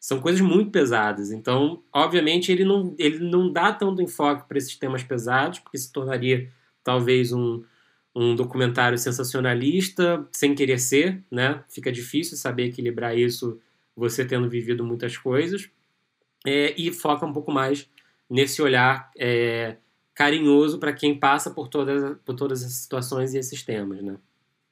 São 0.00 0.18
coisas 0.18 0.40
muito 0.40 0.70
pesadas. 0.70 1.30
Então, 1.30 1.82
obviamente, 1.92 2.50
ele 2.50 2.64
não, 2.64 2.94
ele 2.98 3.18
não 3.18 3.52
dá 3.52 3.70
tanto 3.70 4.00
enfoque 4.00 4.48
para 4.48 4.56
esses 4.56 4.74
temas 4.74 5.02
pesados, 5.02 5.58
porque 5.58 5.76
se 5.76 5.92
tornaria 5.92 6.50
talvez 6.82 7.32
um, 7.32 7.62
um 8.16 8.34
documentário 8.34 8.96
sensacionalista, 8.96 10.26
sem 10.32 10.54
querer 10.54 10.78
ser, 10.80 11.22
né? 11.30 11.62
Fica 11.68 11.92
difícil 11.92 12.38
saber 12.38 12.64
equilibrar 12.64 13.16
isso, 13.16 13.60
você 13.94 14.24
tendo 14.24 14.48
vivido 14.48 14.82
muitas 14.82 15.18
coisas. 15.18 15.68
É, 16.46 16.74
e 16.80 16.90
foca 16.90 17.26
um 17.26 17.32
pouco 17.34 17.52
mais 17.52 17.86
nesse 18.28 18.62
olhar 18.62 19.10
é, 19.18 19.76
carinhoso 20.14 20.78
para 20.78 20.94
quem 20.94 21.18
passa 21.18 21.50
por 21.50 21.68
todas, 21.68 22.16
por 22.24 22.34
todas 22.34 22.64
as 22.64 22.72
situações 22.72 23.34
e 23.34 23.38
esses 23.38 23.62
temas, 23.62 24.02
né? 24.02 24.16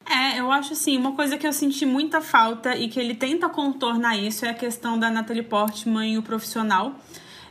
É, 0.08 0.40
eu 0.40 0.50
acho 0.50 0.72
assim, 0.72 0.96
uma 0.96 1.12
coisa 1.12 1.36
que 1.36 1.46
eu 1.46 1.52
senti 1.52 1.84
muita 1.84 2.20
falta 2.20 2.74
e 2.74 2.88
que 2.88 2.98
ele 2.98 3.14
tenta 3.14 3.48
contornar 3.48 4.16
isso 4.16 4.46
é 4.46 4.50
a 4.50 4.54
questão 4.54 4.98
da 4.98 5.10
Natalie 5.10 5.42
Portman 5.42 6.06
e 6.06 6.18
o 6.18 6.22
profissional. 6.22 6.94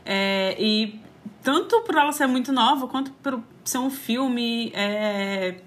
É, 0.04 0.56
e 0.58 1.00
tanto 1.42 1.80
por 1.82 1.94
ela 1.94 2.12
ser 2.12 2.26
muito 2.26 2.52
nova, 2.52 2.88
quanto 2.88 3.12
por 3.12 3.40
ser 3.64 3.78
um 3.78 3.90
filme. 3.90 4.72
É, 4.74 5.60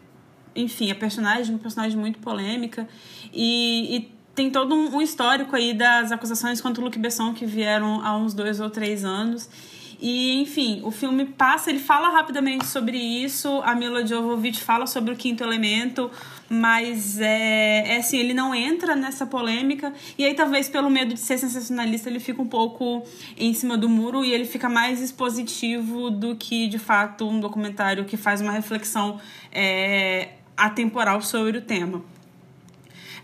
enfim, 0.53 0.91
a 0.91 0.95
personagem, 0.95 1.55
uma 1.55 1.62
personagem 1.62 1.98
muito 1.98 2.19
polêmica. 2.19 2.88
E, 3.33 3.95
e 3.95 4.12
tem 4.36 4.50
todo 4.50 4.75
um, 4.75 4.98
um, 4.98 5.01
histórico 5.01 5.55
aí 5.55 5.74
das 5.74 6.12
acusações 6.12 6.60
contra 6.60 6.81
o 6.81 6.86
Luc 6.86 6.98
Besson 6.98 7.33
que 7.33 7.45
vieram 7.45 8.05
há 8.05 8.17
uns 8.17 8.33
dois 8.33 8.60
ou 8.60 8.69
três 8.69 9.05
anos. 9.05 9.50
E, 10.01 10.41
enfim, 10.41 10.81
o 10.84 10.89
filme 10.89 11.25
passa, 11.25 11.70
ele 11.70 11.77
fala 11.77 12.10
rapidamente 12.10 12.65
sobre 12.65 12.98
isso, 12.98 13.62
a 13.63 13.75
Mila 13.75 14.03
Jovovich 14.03 14.60
fala 14.63 14.88
sobre 14.88 15.13
o 15.13 15.15
quinto 15.15 15.43
elemento, 15.43 16.10
mas 16.50 17.20
é, 17.20 17.84
é 17.86 17.98
assim, 17.98 18.17
ele 18.17 18.34
não 18.34 18.55
entra 18.55 18.96
nessa 18.96 19.27
polêmica, 19.27 19.93
e 20.17 20.25
aí 20.25 20.34
talvez 20.34 20.67
pelo 20.67 20.89
medo 20.89 21.13
de 21.13 21.20
ser 21.20 21.38
sensacionalista 21.38 22.10
ele 22.10 22.20
fica 22.20 22.41
um 22.41 22.48
pouco 22.48 23.03
em 23.38 23.53
cima 23.53 23.77
do 23.77 23.88
muro 23.88 24.25
e 24.25 24.34
ele 24.34 24.46
fica 24.46 24.67
mais 24.67 25.00
expositivo 25.00 26.10
do 26.10 26.36
que, 26.36 26.67
de 26.67 26.79
fato, 26.79 27.29
um 27.29 27.39
documentário 27.39 28.03
que 28.03 28.17
faz 28.17 28.41
uma 28.41 28.51
reflexão 28.51 29.22
é, 29.51 30.29
atemporal 30.58 31.22
sobre 31.22 31.60
o 31.60 31.62
tema. 31.62 32.03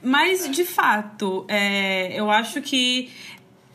Mas, 0.01 0.49
de 0.51 0.63
fato, 0.63 1.43
é, 1.47 2.13
eu 2.13 2.29
acho 2.29 2.61
que 2.61 3.09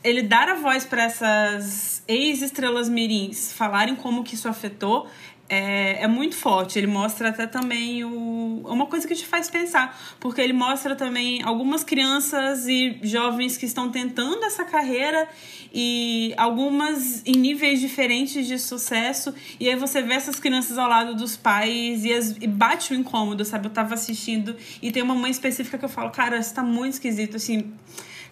ele 0.03 0.21
dar 0.21 0.49
a 0.49 0.55
voz 0.55 0.85
para 0.85 1.03
essas 1.03 2.03
ex-estrelas 2.07 2.89
mirins 2.89 3.53
falarem 3.53 3.95
como 3.95 4.23
que 4.23 4.35
isso 4.35 4.47
afetou 4.47 5.07
é, 5.47 6.03
é, 6.03 6.07
muito 6.07 6.35
forte. 6.35 6.79
Ele 6.79 6.87
mostra 6.87 7.29
até 7.29 7.45
também 7.45 8.03
o, 8.03 8.61
uma 8.65 8.85
coisa 8.85 9.07
que 9.07 9.13
te 9.13 9.25
faz 9.25 9.49
pensar, 9.49 9.97
porque 10.19 10.41
ele 10.41 10.53
mostra 10.53 10.95
também 10.95 11.41
algumas 11.43 11.83
crianças 11.83 12.65
e 12.67 12.99
jovens 13.03 13.57
que 13.57 13.65
estão 13.65 13.89
tentando 13.89 14.43
essa 14.45 14.65
carreira 14.65 15.27
e 15.73 16.33
algumas 16.37 17.21
em 17.25 17.33
níveis 17.33 17.79
diferentes 17.79 18.47
de 18.47 18.57
sucesso. 18.57 19.33
E 19.59 19.69
aí 19.69 19.75
você 19.75 20.01
vê 20.01 20.13
essas 20.13 20.39
crianças 20.39 20.77
ao 20.77 20.87
lado 20.89 21.15
dos 21.15 21.37
pais 21.37 22.03
e, 22.03 22.11
as, 22.11 22.35
e 22.41 22.47
bate 22.47 22.93
o 22.93 22.95
incômodo, 22.95 23.45
sabe? 23.45 23.67
Eu 23.67 23.71
tava 23.71 23.93
assistindo 23.93 24.55
e 24.81 24.91
tem 24.91 25.03
uma 25.03 25.15
mãe 25.15 25.31
específica 25.31 25.77
que 25.77 25.85
eu 25.85 25.89
falo, 25.89 26.09
cara, 26.09 26.37
isso 26.37 26.53
tá 26.53 26.63
muito 26.63 26.93
esquisito, 26.93 27.35
assim 27.35 27.71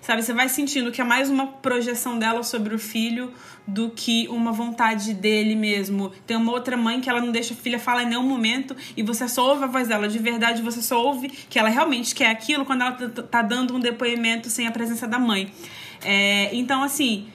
Sabe, 0.02 0.24
você 0.24 0.34
vai 0.34 0.50
sentindo 0.50 0.92
que 0.92 1.00
é 1.00 1.04
mais 1.04 1.30
uma 1.30 1.46
projeção 1.46 2.18
dela 2.18 2.42
sobre 2.42 2.74
o 2.74 2.80
filho 2.80 3.32
do 3.68 3.92
que 3.92 4.28
uma 4.30 4.52
vontade 4.52 5.14
dele 5.14 5.56
mesmo. 5.56 6.12
Tem 6.26 6.36
uma 6.36 6.52
outra 6.52 6.76
mãe 6.76 7.00
que 7.00 7.08
ela 7.08 7.22
não 7.22 7.32
deixa 7.32 7.54
a 7.54 7.58
filha 7.58 7.78
falar 7.78 8.02
em 8.02 8.08
nenhum 8.08 8.24
momento 8.24 8.76
e 8.98 9.04
você 9.04 9.28
só 9.28 9.50
ouve 9.50 9.64
a 9.64 9.68
voz 9.68 9.88
dela. 9.88 10.08
De 10.08 10.18
verdade, 10.18 10.64
você 10.64 10.82
só 10.82 11.00
ouve 11.06 11.30
que 11.30 11.60
ela 11.60 11.70
realmente 11.70 12.16
quer 12.16 12.32
aquilo 12.32 12.66
quando 12.66 12.82
ela 12.82 12.94
tá 12.94 13.44
dando 13.44 13.76
um 13.76 13.80
depoimento 13.80 14.50
sem 14.50 14.66
a 14.66 14.72
presença 14.72 15.08
da 15.08 15.20
mãe. 15.20 15.52
É, 16.04 16.50
então, 16.52 16.82
assim, 16.82 17.28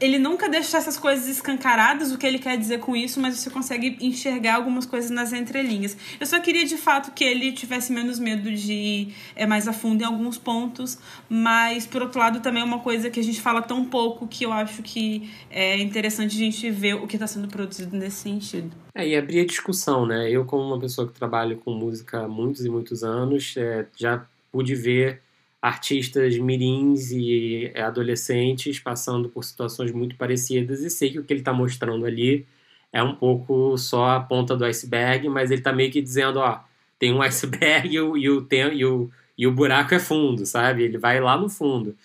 ele 0.00 0.18
nunca 0.18 0.48
deixa 0.48 0.76
essas 0.76 0.98
coisas 0.98 1.28
escancaradas, 1.28 2.12
o 2.12 2.18
que 2.18 2.26
ele 2.26 2.38
quer 2.38 2.56
dizer 2.58 2.78
com 2.80 2.96
isso, 2.96 3.20
mas 3.20 3.36
você 3.36 3.50
consegue 3.50 3.96
enxergar 4.00 4.56
algumas 4.56 4.84
coisas 4.86 5.10
nas 5.10 5.32
entrelinhas. 5.32 5.96
Eu 6.18 6.26
só 6.26 6.40
queria 6.40 6.64
de 6.64 6.76
fato 6.76 7.12
que 7.12 7.24
ele 7.24 7.52
tivesse 7.52 7.92
menos 7.92 8.18
medo 8.18 8.50
de 8.50 8.72
ir 8.72 9.14
é, 9.36 9.46
mais 9.46 9.68
a 9.68 9.72
fundo 9.72 10.02
em 10.02 10.04
alguns 10.04 10.36
pontos, 10.36 10.98
mas 11.28 11.86
por 11.86 12.02
outro 12.02 12.18
lado 12.18 12.40
também 12.40 12.62
é 12.62 12.64
uma 12.64 12.80
coisa 12.80 13.08
que 13.08 13.20
a 13.20 13.22
gente 13.22 13.40
fala 13.40 13.62
tão 13.62 13.84
pouco 13.84 14.26
que 14.26 14.44
eu 14.44 14.52
acho 14.52 14.82
que 14.82 15.30
é 15.50 15.78
interessante 15.78 16.36
a 16.36 16.38
gente 16.38 16.70
ver 16.70 16.94
o 16.94 17.06
que 17.06 17.16
está 17.16 17.26
sendo 17.26 17.48
produzido 17.48 17.96
nesse 17.96 18.16
sentido. 18.16 18.70
É, 18.94 19.06
e 19.06 19.16
abrir 19.16 19.40
a 19.40 19.46
discussão, 19.46 20.06
né? 20.06 20.30
Eu, 20.30 20.44
como 20.44 20.62
uma 20.62 20.78
pessoa 20.78 21.06
que 21.06 21.14
trabalha 21.14 21.56
com 21.56 21.72
música 21.72 22.20
há 22.20 22.28
muitos 22.28 22.64
e 22.64 22.68
muitos 22.68 23.02
anos, 23.02 23.54
é, 23.56 23.86
já 23.96 24.24
pude 24.52 24.74
ver 24.74 25.20
artistas 25.64 26.36
mirins 26.36 27.10
e 27.10 27.70
é, 27.74 27.80
adolescentes 27.80 28.78
passando 28.78 29.30
por 29.30 29.42
situações 29.42 29.92
muito 29.92 30.14
parecidas 30.14 30.82
e 30.82 30.90
sei 30.90 31.10
que 31.10 31.18
o 31.18 31.24
que 31.24 31.32
ele 31.32 31.40
está 31.40 31.54
mostrando 31.54 32.04
ali 32.04 32.46
é 32.92 33.02
um 33.02 33.14
pouco 33.14 33.76
só 33.78 34.10
a 34.10 34.20
ponta 34.20 34.54
do 34.54 34.64
iceberg, 34.66 35.26
mas 35.30 35.50
ele 35.50 35.60
está 35.62 35.72
meio 35.72 35.90
que 35.90 36.02
dizendo, 36.02 36.38
ó, 36.38 36.60
tem 36.98 37.14
um 37.14 37.22
iceberg 37.22 37.88
e 37.94 37.98
o, 37.98 38.14
e 38.14 38.28
o, 38.28 38.46
e 38.50 38.84
o, 38.84 39.10
e 39.38 39.46
o 39.46 39.52
buraco 39.52 39.94
é 39.94 39.98
fundo, 39.98 40.44
sabe? 40.44 40.82
Ele 40.82 40.98
vai 40.98 41.18
lá 41.18 41.34
no 41.38 41.48
fundo. 41.48 41.96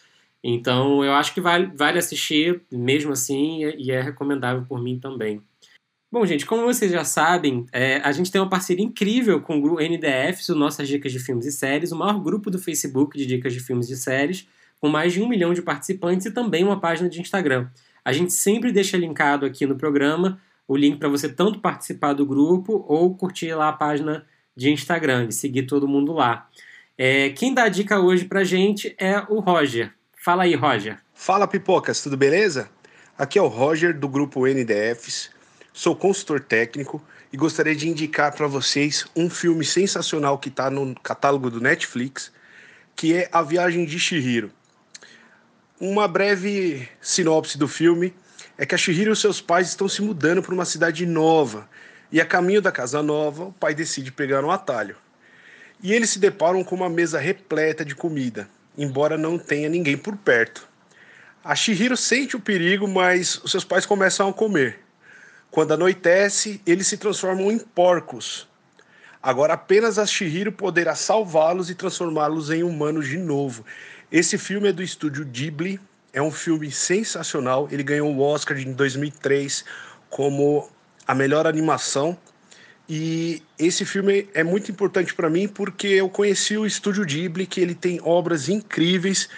Então 0.42 1.04
eu 1.04 1.14
acho 1.14 1.34
que 1.34 1.42
vale, 1.42 1.66
vale 1.76 2.00
assistir 2.00 2.62
mesmo 2.72 3.12
assim 3.12 3.66
e 3.78 3.92
é 3.92 4.02
recomendável 4.02 4.66
por 4.70 4.82
mim 4.82 4.98
também. 5.00 5.42
Bom, 6.12 6.26
gente, 6.26 6.44
como 6.44 6.64
vocês 6.64 6.92
já 6.92 7.04
sabem, 7.04 7.68
é, 7.72 7.98
a 7.98 8.12
gente 8.12 8.32
tem 8.32 8.42
uma 8.42 8.50
parceria 8.50 8.84
incrível 8.84 9.40
com 9.42 9.60
o 9.62 9.80
NDF, 9.80 10.52
o 10.52 10.56
Nossas 10.56 10.88
Dicas 10.88 11.12
de 11.12 11.20
Filmes 11.20 11.46
e 11.46 11.52
Séries, 11.52 11.92
o 11.92 11.96
maior 11.96 12.20
grupo 12.20 12.50
do 12.50 12.58
Facebook 12.58 13.16
de 13.16 13.28
dicas 13.28 13.54
de 13.54 13.60
filmes 13.60 13.92
e 13.92 13.96
séries, 13.96 14.48
com 14.82 14.90
mais 14.90 15.14
de 15.14 15.22
um 15.22 15.30
milhão 15.30 15.54
de 15.54 15.62
participantes 15.62 16.26
e 16.26 16.32
também 16.32 16.64
uma 16.64 16.80
página 16.80 17.08
de 17.08 17.22
Instagram. 17.22 17.68
A 18.04 18.12
gente 18.12 18.34
sempre 18.34 18.72
deixa 18.72 18.98
linkado 18.98 19.46
aqui 19.46 19.68
no 19.68 19.76
programa 19.76 20.42
o 20.68 20.76
link 20.76 20.98
para 20.98 21.10
você 21.10 21.30
tanto 21.30 21.60
participar 21.60 22.14
do 22.14 22.26
grupo 22.26 22.84
ou 22.88 23.16
curtir 23.16 23.54
lá 23.54 23.70
a 23.70 23.74
página 23.74 24.26
de 24.56 24.72
Instagram 24.72 25.28
e 25.30 25.32
seguir 25.32 25.68
todo 25.68 25.88
mundo 25.88 26.12
lá. 26.14 26.50
É, 26.98 27.30
quem 27.30 27.54
dá 27.54 27.66
a 27.66 27.70
dica 27.70 28.00
hoje 28.00 28.26
pra 28.26 28.44
gente 28.44 28.96
é 28.98 29.20
o 29.30 29.40
Roger. 29.40 29.94
Fala 30.18 30.42
aí, 30.42 30.56
Roger. 30.56 30.98
Fala, 31.14 31.48
pipocas, 31.48 32.02
tudo 32.02 32.18
beleza? 32.18 32.68
Aqui 33.16 33.38
é 33.38 33.42
o 33.44 33.48
Roger 33.48 33.96
do 33.96 34.10
grupo 34.10 34.48
NDFs 34.48 35.38
sou 35.80 35.96
consultor 35.96 36.42
técnico 36.42 37.02
e 37.32 37.38
gostaria 37.38 37.74
de 37.74 37.88
indicar 37.88 38.36
para 38.36 38.48
vocês 38.48 39.06
um 39.16 39.30
filme 39.30 39.64
sensacional 39.64 40.38
que 40.38 40.50
está 40.50 40.70
no 40.70 40.94
catálogo 40.96 41.50
do 41.50 41.62
Netflix, 41.62 42.34
que 42.98 43.16
é 43.16 43.30
A 43.32 43.42
Viagem 43.42 43.86
de 43.86 43.98
Shihiro. 43.98 44.52
Uma 45.80 46.06
breve 46.06 46.86
sinopse 47.00 47.58
do 47.58 47.66
filme 47.66 48.14
é 48.58 48.66
que 48.66 48.76
a 48.76 48.78
Shihiro 48.78 49.14
e 49.14 49.16
seus 49.16 49.40
pais 49.40 49.70
estão 49.70 49.88
se 49.88 50.02
mudando 50.02 50.44
para 50.44 50.54
uma 50.54 50.66
cidade 50.66 51.06
nova 51.06 51.66
e 52.12 52.20
a 52.20 52.26
caminho 52.26 52.62
da 52.62 52.74
casa 52.74 53.02
nova, 53.02 53.46
o 53.46 53.54
pai 53.54 53.74
decide 53.74 54.12
pegar 54.12 54.44
um 54.44 54.52
atalho. 54.52 54.98
E 55.82 55.94
eles 55.94 56.10
se 56.10 56.20
deparam 56.20 56.62
com 56.62 56.76
uma 56.76 56.90
mesa 56.90 57.20
repleta 57.20 57.86
de 57.86 57.96
comida, 57.96 58.50
embora 58.78 59.18
não 59.18 59.40
tenha 59.40 59.70
ninguém 59.70 59.96
por 59.96 60.18
perto. 60.18 60.68
A 61.42 61.56
Shihiro 61.56 61.96
sente 61.96 62.36
o 62.36 62.42
perigo, 62.42 62.86
mas 62.86 63.42
os 63.46 63.52
seus 63.52 63.64
pais 63.64 63.86
começam 63.86 64.28
a 64.28 64.34
comer. 64.34 64.89
Quando 65.52 65.74
anoitece, 65.74 66.62
eles 66.66 66.88
se 66.88 66.98
transformam 66.98 67.52
em 67.52 67.58
porcos. 67.58 68.48
Agora 69.22 69.54
apenas 69.54 69.98
a 69.98 70.06
Shihiro 70.06 70.52
poderá 70.52 70.96
salvá-los 70.96 71.70
e 71.70 71.76
transformá-los 71.76 72.50
em 72.52 72.64
humanos 72.64 73.08
de 73.08 73.18
novo. 73.18 73.66
Esse 74.12 74.38
filme 74.38 74.70
é 74.70 74.72
do 74.72 74.82
estúdio 74.82 75.26
Ghibli, 75.26 75.80
é 76.14 76.22
um 76.22 76.32
filme 76.32 76.72
sensacional. 76.72 77.68
Ele 77.72 77.84
ganhou 77.84 78.14
o 78.14 78.22
Oscar 78.22 78.58
em 78.58 78.72
2003 78.72 79.66
como 80.10 80.70
a 81.06 81.14
melhor 81.14 81.46
animação. 81.46 82.18
E 82.88 83.44
esse 83.58 83.86
filme 83.86 84.28
é 84.34 84.44
muito 84.44 84.72
importante 84.72 85.14
para 85.14 85.30
mim 85.30 85.48
porque 85.48 85.88
eu 85.88 86.10
conheci 86.10 86.58
o 86.58 86.66
estúdio 86.66 87.06
Ghibli, 87.06 87.46
que 87.46 87.60
ele 87.60 87.76
tem 87.76 88.00
obras 88.04 88.50
incríveis. 88.50 89.30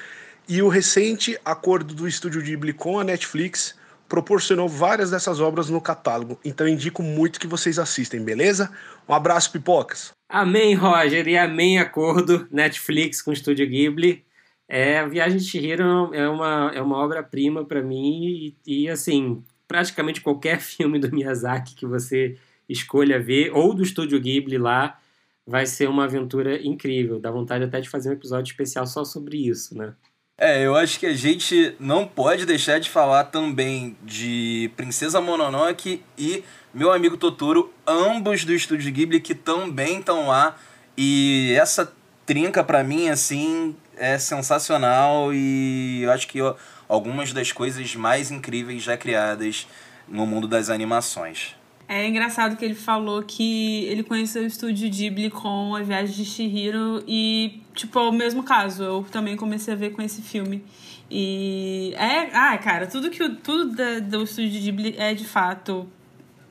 E 0.47 0.61
o 0.61 0.67
recente 0.67 1.37
acordo 1.43 1.93
do 1.93 2.07
estúdio 2.07 2.41
Ghibli 2.41 2.73
com 2.73 2.99
a 2.99 3.03
Netflix 3.03 3.75
proporcionou 4.11 4.67
várias 4.67 5.09
dessas 5.09 5.39
obras 5.39 5.69
no 5.69 5.79
catálogo. 5.79 6.37
Então 6.43 6.67
indico 6.67 7.01
muito 7.01 7.39
que 7.39 7.47
vocês 7.47 7.79
assistem, 7.79 8.21
beleza? 8.21 8.69
Um 9.07 9.13
abraço, 9.13 9.53
pipocas. 9.53 10.11
Amém, 10.27 10.75
Roger, 10.75 11.25
e 11.29 11.37
amém 11.37 11.79
acordo 11.79 12.45
Netflix 12.51 13.21
com 13.21 13.29
o 13.29 13.33
Estúdio 13.33 13.65
Ghibli. 13.65 14.25
É, 14.67 15.07
Viagem 15.07 15.37
de 15.37 15.45
Chihiro 15.45 16.13
é 16.13 16.27
uma, 16.27 16.71
é 16.75 16.81
uma 16.81 16.97
obra-prima 16.97 17.63
para 17.63 17.81
mim 17.81 18.25
e, 18.25 18.83
e, 18.83 18.89
assim, 18.89 19.41
praticamente 19.65 20.19
qualquer 20.19 20.59
filme 20.59 20.99
do 20.99 21.09
Miyazaki 21.09 21.73
que 21.73 21.85
você 21.85 22.37
escolha 22.67 23.17
ver, 23.17 23.51
ou 23.53 23.73
do 23.73 23.81
Estúdio 23.81 24.19
Ghibli 24.19 24.57
lá, 24.57 24.99
vai 25.47 25.65
ser 25.65 25.87
uma 25.87 26.03
aventura 26.03 26.61
incrível. 26.61 27.17
Dá 27.17 27.31
vontade 27.31 27.63
até 27.63 27.79
de 27.79 27.89
fazer 27.89 28.09
um 28.09 28.13
episódio 28.13 28.51
especial 28.51 28.85
só 28.85 29.05
sobre 29.05 29.37
isso, 29.37 29.77
né? 29.77 29.93
É, 30.43 30.65
eu 30.65 30.75
acho 30.75 30.99
que 30.99 31.05
a 31.05 31.13
gente 31.13 31.75
não 31.79 32.07
pode 32.07 32.47
deixar 32.47 32.79
de 32.79 32.89
falar 32.89 33.25
também 33.25 33.95
de 34.01 34.71
Princesa 34.75 35.21
Mononoke 35.21 36.03
e 36.17 36.43
Meu 36.73 36.91
Amigo 36.91 37.15
Totoro, 37.15 37.71
ambos 37.85 38.43
do 38.43 38.51
Estúdio 38.51 38.91
Ghibli 38.91 39.19
que 39.19 39.35
também 39.35 39.99
estão 39.99 40.29
lá. 40.29 40.55
E 40.97 41.55
essa 41.55 41.93
trinca 42.25 42.63
para 42.63 42.83
mim 42.83 43.07
assim 43.07 43.75
é 43.95 44.17
sensacional 44.17 45.31
e 45.31 46.01
eu 46.01 46.11
acho 46.11 46.27
que 46.27 46.41
ó, 46.41 46.55
algumas 46.89 47.31
das 47.31 47.51
coisas 47.51 47.95
mais 47.95 48.31
incríveis 48.31 48.81
já 48.81 48.97
criadas 48.97 49.67
no 50.07 50.25
mundo 50.25 50.47
das 50.47 50.71
animações. 50.71 51.55
É 51.93 52.07
engraçado 52.07 52.55
que 52.55 52.63
ele 52.63 52.73
falou 52.73 53.21
que 53.21 53.83
ele 53.83 54.01
conheceu 54.01 54.43
o 54.43 54.45
estúdio 54.45 54.89
Ghibli 54.89 55.29
com 55.29 55.75
A 55.75 55.81
Viagem 55.81 56.15
de 56.15 56.23
Shihiro 56.23 57.03
e, 57.05 57.61
tipo, 57.75 57.99
é 57.99 58.03
o 58.03 58.13
mesmo 58.13 58.43
caso. 58.43 58.81
Eu 58.81 59.05
também 59.11 59.35
comecei 59.35 59.73
a 59.73 59.75
ver 59.75 59.89
com 59.89 60.01
esse 60.01 60.21
filme. 60.21 60.63
E 61.09 61.93
é, 61.97 62.29
ah, 62.33 62.57
cara, 62.59 62.87
tudo 62.87 63.09
que 63.09 63.27
tudo 63.27 63.75
da, 63.75 63.99
do 63.99 64.23
estúdio 64.23 64.61
Ghibli 64.61 64.95
é 64.97 65.13
de 65.13 65.25
fato 65.25 65.85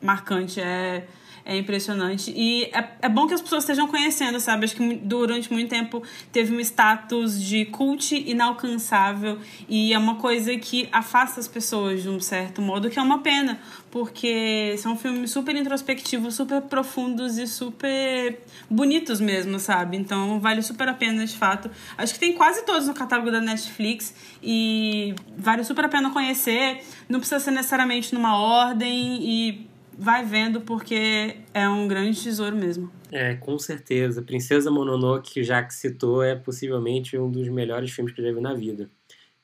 marcante, 0.03 0.61
é 0.61 1.07
é 1.45 1.57
impressionante. 1.57 2.33
E 2.35 2.65
é, 2.65 2.89
é 3.03 3.09
bom 3.09 3.27
que 3.27 3.35
as 3.35 3.41
pessoas 3.41 3.65
estejam 3.65 3.87
conhecendo, 3.89 4.39
sabe? 4.41 4.65
Acho 4.65 4.77
que 4.77 4.97
durante 4.97 5.53
muito 5.53 5.69
tempo 5.69 6.03
teve 6.33 6.55
um 6.55 6.61
status 6.61 7.43
de 7.43 7.65
cult 7.67 8.15
inalcançável 8.15 9.39
e 9.69 9.93
é 9.93 9.99
uma 9.99 10.17
coisa 10.17 10.57
que 10.57 10.89
afasta 10.93 11.41
as 11.41 11.49
pessoas 11.49 12.03
de 12.03 12.09
um 12.09 12.21
certo 12.21 12.61
modo, 12.61 12.91
que 12.91 12.99
é 12.99 13.03
uma 13.03 13.19
pena, 13.19 13.59
porque 13.91 14.77
são 14.79 14.97
filmes 14.97 15.31
super 15.31 15.57
introspectivos, 15.57 16.35
super 16.35 16.63
profundos 16.63 17.39
e 17.39 17.47
super 17.47 18.39
bonitos 18.69 19.21
mesmo, 19.21 19.59
sabe? 19.59 19.97
Então 19.97 20.39
vale 20.41 20.63
super 20.63 20.89
a 20.89 20.95
pena 20.95 21.25
de 21.25 21.37
fato. 21.37 21.71
Acho 21.97 22.15
que 22.15 22.21
tem 22.21 22.33
quase 22.33 22.65
todos 22.65 22.87
no 22.87 22.95
catálogo 22.95 23.31
da 23.31 23.41
Netflix 23.41 24.15
e 24.43 25.15
vale 25.37 25.65
super 25.65 25.85
a 25.87 25.89
pena 25.89 26.11
conhecer. 26.11 26.83
Não 27.09 27.19
precisa 27.19 27.41
ser 27.41 27.51
necessariamente 27.51 28.15
numa 28.15 28.37
ordem 28.37 29.19
e 29.23 29.70
vai 30.01 30.25
vendo 30.25 30.63
porque 30.63 31.37
é 31.53 31.69
um 31.69 31.87
grande 31.87 32.21
tesouro 32.23 32.57
mesmo. 32.57 32.91
É, 33.13 33.35
com 33.35 33.59
certeza. 33.59 34.23
Princesa 34.23 34.71
Mononoke, 34.71 35.35
que 35.35 35.45
já 35.45 35.63
que 35.63 35.75
citou, 35.75 36.23
é 36.23 36.35
possivelmente 36.35 37.19
um 37.19 37.31
dos 37.31 37.49
melhores 37.49 37.91
filmes 37.91 38.15
que 38.15 38.21
eu 38.21 38.25
já 38.25 38.33
vi 38.33 38.41
na 38.41 38.55
vida. 38.55 38.89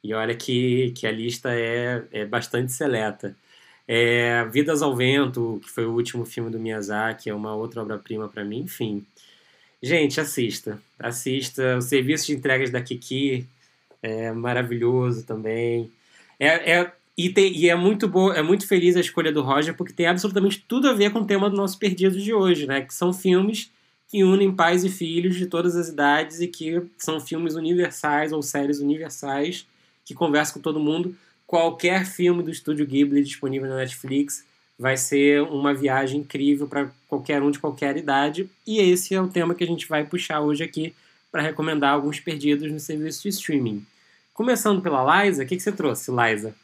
E 0.02 0.14
olha 0.14 0.34
que, 0.34 0.92
que 0.92 1.06
a 1.06 1.12
lista 1.12 1.50
é, 1.52 2.02
é 2.10 2.24
bastante 2.24 2.72
seleta. 2.72 3.36
É, 3.86 4.44
Vidas 4.46 4.80
ao 4.80 4.96
Vento, 4.96 5.60
que 5.62 5.68
foi 5.68 5.84
o 5.84 5.92
último 5.92 6.24
filme 6.24 6.50
do 6.50 6.58
Miyazaki, 6.58 7.28
é 7.28 7.34
uma 7.34 7.54
outra 7.54 7.82
obra-prima 7.82 8.26
para 8.26 8.44
mim, 8.44 8.60
enfim. 8.60 9.04
Gente, 9.82 10.20
assista. 10.20 10.80
Assista. 10.98 11.76
O 11.76 11.82
serviço 11.82 12.26
de 12.26 12.32
entregas 12.32 12.70
da 12.70 12.80
Kiki 12.80 13.46
é 14.02 14.32
maravilhoso 14.32 15.24
também. 15.26 15.92
É, 16.40 16.78
é, 16.78 16.92
e, 17.16 17.30
tem, 17.30 17.56
e 17.56 17.68
é 17.68 17.74
muito 17.74 18.06
boa, 18.06 18.34
é 18.36 18.42
muito 18.42 18.66
feliz 18.66 18.94
a 18.94 19.00
escolha 19.00 19.32
do 19.32 19.40
Roger, 19.40 19.74
porque 19.74 19.92
tem 19.92 20.06
absolutamente 20.06 20.62
tudo 20.68 20.88
a 20.88 20.92
ver 20.92 21.10
com 21.10 21.20
o 21.20 21.26
tema 21.26 21.48
do 21.48 21.56
nosso 21.56 21.78
Perdido 21.78 22.20
de 22.20 22.34
hoje, 22.34 22.66
né? 22.66 22.82
Que 22.82 22.92
são 22.92 23.12
filmes 23.12 23.70
que 24.08 24.22
unem 24.22 24.54
pais 24.54 24.84
e 24.84 24.90
filhos 24.90 25.36
de 25.36 25.46
todas 25.46 25.76
as 25.76 25.88
idades 25.88 26.40
e 26.40 26.46
que 26.46 26.82
são 26.98 27.18
filmes 27.18 27.54
universais 27.54 28.32
ou 28.32 28.42
séries 28.42 28.80
universais 28.80 29.66
que 30.04 30.14
conversam 30.14 30.54
com 30.54 30.60
todo 30.60 30.78
mundo. 30.78 31.16
Qualquer 31.46 32.04
filme 32.04 32.42
do 32.42 32.50
estúdio 32.50 32.86
Ghibli 32.86 33.22
disponível 33.22 33.68
na 33.68 33.76
Netflix 33.76 34.44
vai 34.78 34.96
ser 34.96 35.42
uma 35.42 35.72
viagem 35.72 36.20
incrível 36.20 36.68
para 36.68 36.90
qualquer 37.08 37.42
um 37.42 37.50
de 37.50 37.58
qualquer 37.58 37.96
idade. 37.96 38.48
E 38.66 38.78
esse 38.78 39.14
é 39.14 39.20
o 39.20 39.28
tema 39.28 39.54
que 39.54 39.64
a 39.64 39.66
gente 39.66 39.88
vai 39.88 40.04
puxar 40.04 40.40
hoje 40.40 40.62
aqui 40.62 40.94
para 41.32 41.40
recomendar 41.42 41.94
alguns 41.94 42.20
perdidos 42.20 42.70
no 42.70 42.78
serviço 42.78 43.22
de 43.22 43.30
streaming. 43.30 43.84
Começando 44.34 44.82
pela 44.82 45.24
Liza, 45.24 45.42
o 45.42 45.46
que, 45.46 45.56
que 45.56 45.62
você 45.62 45.72
trouxe, 45.72 46.10
Liza? 46.10 46.54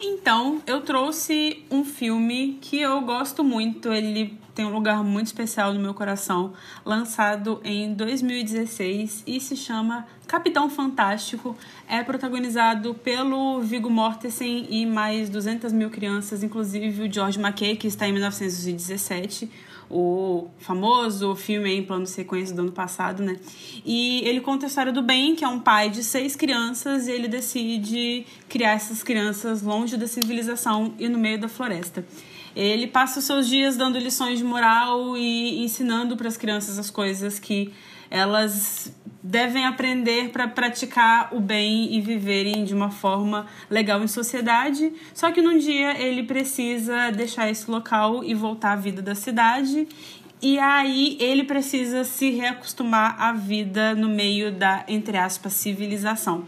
Então, 0.00 0.62
eu 0.66 0.80
trouxe 0.80 1.62
um 1.70 1.84
filme 1.84 2.58
que 2.60 2.80
eu 2.80 3.00
gosto 3.02 3.44
muito, 3.44 3.92
ele 3.92 4.38
tem 4.60 4.66
um 4.66 4.74
lugar 4.74 5.02
muito 5.02 5.28
especial 5.28 5.72
no 5.72 5.80
meu 5.80 5.94
coração, 5.94 6.52
lançado 6.84 7.62
em 7.64 7.94
2016 7.94 9.24
e 9.26 9.40
se 9.40 9.56
chama 9.56 10.06
Capitão 10.26 10.68
Fantástico. 10.68 11.56
É 11.88 12.02
protagonizado 12.02 12.92
pelo 12.92 13.62
Viggo 13.62 13.88
Mortensen 13.88 14.66
e 14.68 14.84
mais 14.84 15.30
200 15.30 15.72
mil 15.72 15.88
crianças, 15.88 16.42
inclusive 16.42 17.04
o 17.04 17.10
George 17.10 17.40
McKay, 17.40 17.74
que 17.74 17.86
está 17.86 18.06
em 18.06 18.12
1917 18.12 19.50
o 19.90 20.48
famoso 20.58 21.34
filme 21.34 21.72
em 21.72 21.82
plano 21.82 22.06
sequência 22.06 22.54
do 22.54 22.62
ano 22.62 22.70
passado, 22.70 23.24
né? 23.24 23.36
E 23.84 24.20
ele 24.24 24.40
conta 24.40 24.66
a 24.66 24.68
história 24.68 24.92
do 24.92 25.02
Ben, 25.02 25.34
que 25.34 25.42
é 25.44 25.48
um 25.48 25.58
pai 25.58 25.90
de 25.90 26.04
seis 26.04 26.36
crianças, 26.36 27.08
e 27.08 27.10
ele 27.10 27.26
decide 27.26 28.24
criar 28.48 28.72
essas 28.72 29.02
crianças 29.02 29.62
longe 29.62 29.96
da 29.96 30.06
civilização 30.06 30.94
e 30.96 31.08
no 31.08 31.18
meio 31.18 31.40
da 31.40 31.48
floresta. 31.48 32.04
Ele 32.54 32.86
passa 32.86 33.20
os 33.20 33.24
seus 33.24 33.48
dias 33.48 33.76
dando 33.76 33.98
lições 33.98 34.38
de 34.38 34.44
moral 34.44 35.16
e 35.16 35.62
ensinando 35.62 36.16
para 36.16 36.28
as 36.28 36.36
crianças 36.36 36.78
as 36.78 36.90
coisas 36.90 37.38
que 37.38 37.72
elas 38.10 38.92
devem 39.22 39.66
aprender 39.66 40.30
para 40.30 40.48
praticar 40.48 41.28
o 41.32 41.40
bem 41.40 41.94
e 41.94 42.00
viverem 42.00 42.64
de 42.64 42.74
uma 42.74 42.90
forma 42.90 43.46
legal 43.68 44.02
em 44.02 44.08
sociedade. 44.08 44.92
Só 45.14 45.30
que 45.30 45.40
num 45.40 45.58
dia 45.58 46.00
ele 46.00 46.22
precisa 46.22 47.10
deixar 47.10 47.50
esse 47.50 47.70
local 47.70 48.24
e 48.24 48.34
voltar 48.34 48.72
à 48.72 48.76
vida 48.76 49.00
da 49.00 49.14
cidade. 49.14 49.86
E 50.42 50.58
aí 50.58 51.18
ele 51.20 51.44
precisa 51.44 52.02
se 52.02 52.30
reacostumar 52.30 53.20
à 53.20 53.32
vida 53.32 53.94
no 53.94 54.08
meio 54.08 54.50
da, 54.50 54.84
entre 54.88 55.18
aspas, 55.18 55.52
civilização. 55.52 56.44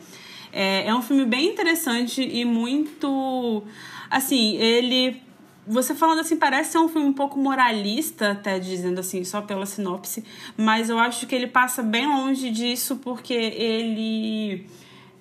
É, 0.50 0.88
é 0.88 0.94
um 0.94 1.02
filme 1.02 1.26
bem 1.26 1.50
interessante 1.50 2.22
e 2.22 2.44
muito. 2.44 3.62
Assim, 4.10 4.56
ele 4.56 5.20
você 5.66 5.94
falando 5.94 6.20
assim, 6.20 6.36
parece 6.36 6.72
ser 6.72 6.78
um 6.78 6.88
filme 6.88 7.08
um 7.08 7.12
pouco 7.12 7.38
moralista, 7.38 8.32
até 8.32 8.58
dizendo 8.58 8.98
assim, 8.98 9.22
só 9.24 9.40
pela 9.40 9.64
sinopse, 9.64 10.24
mas 10.56 10.90
eu 10.90 10.98
acho 10.98 11.26
que 11.26 11.34
ele 11.34 11.46
passa 11.46 11.82
bem 11.82 12.06
longe 12.06 12.50
disso 12.50 12.96
porque 12.96 13.34
ele. 13.34 14.66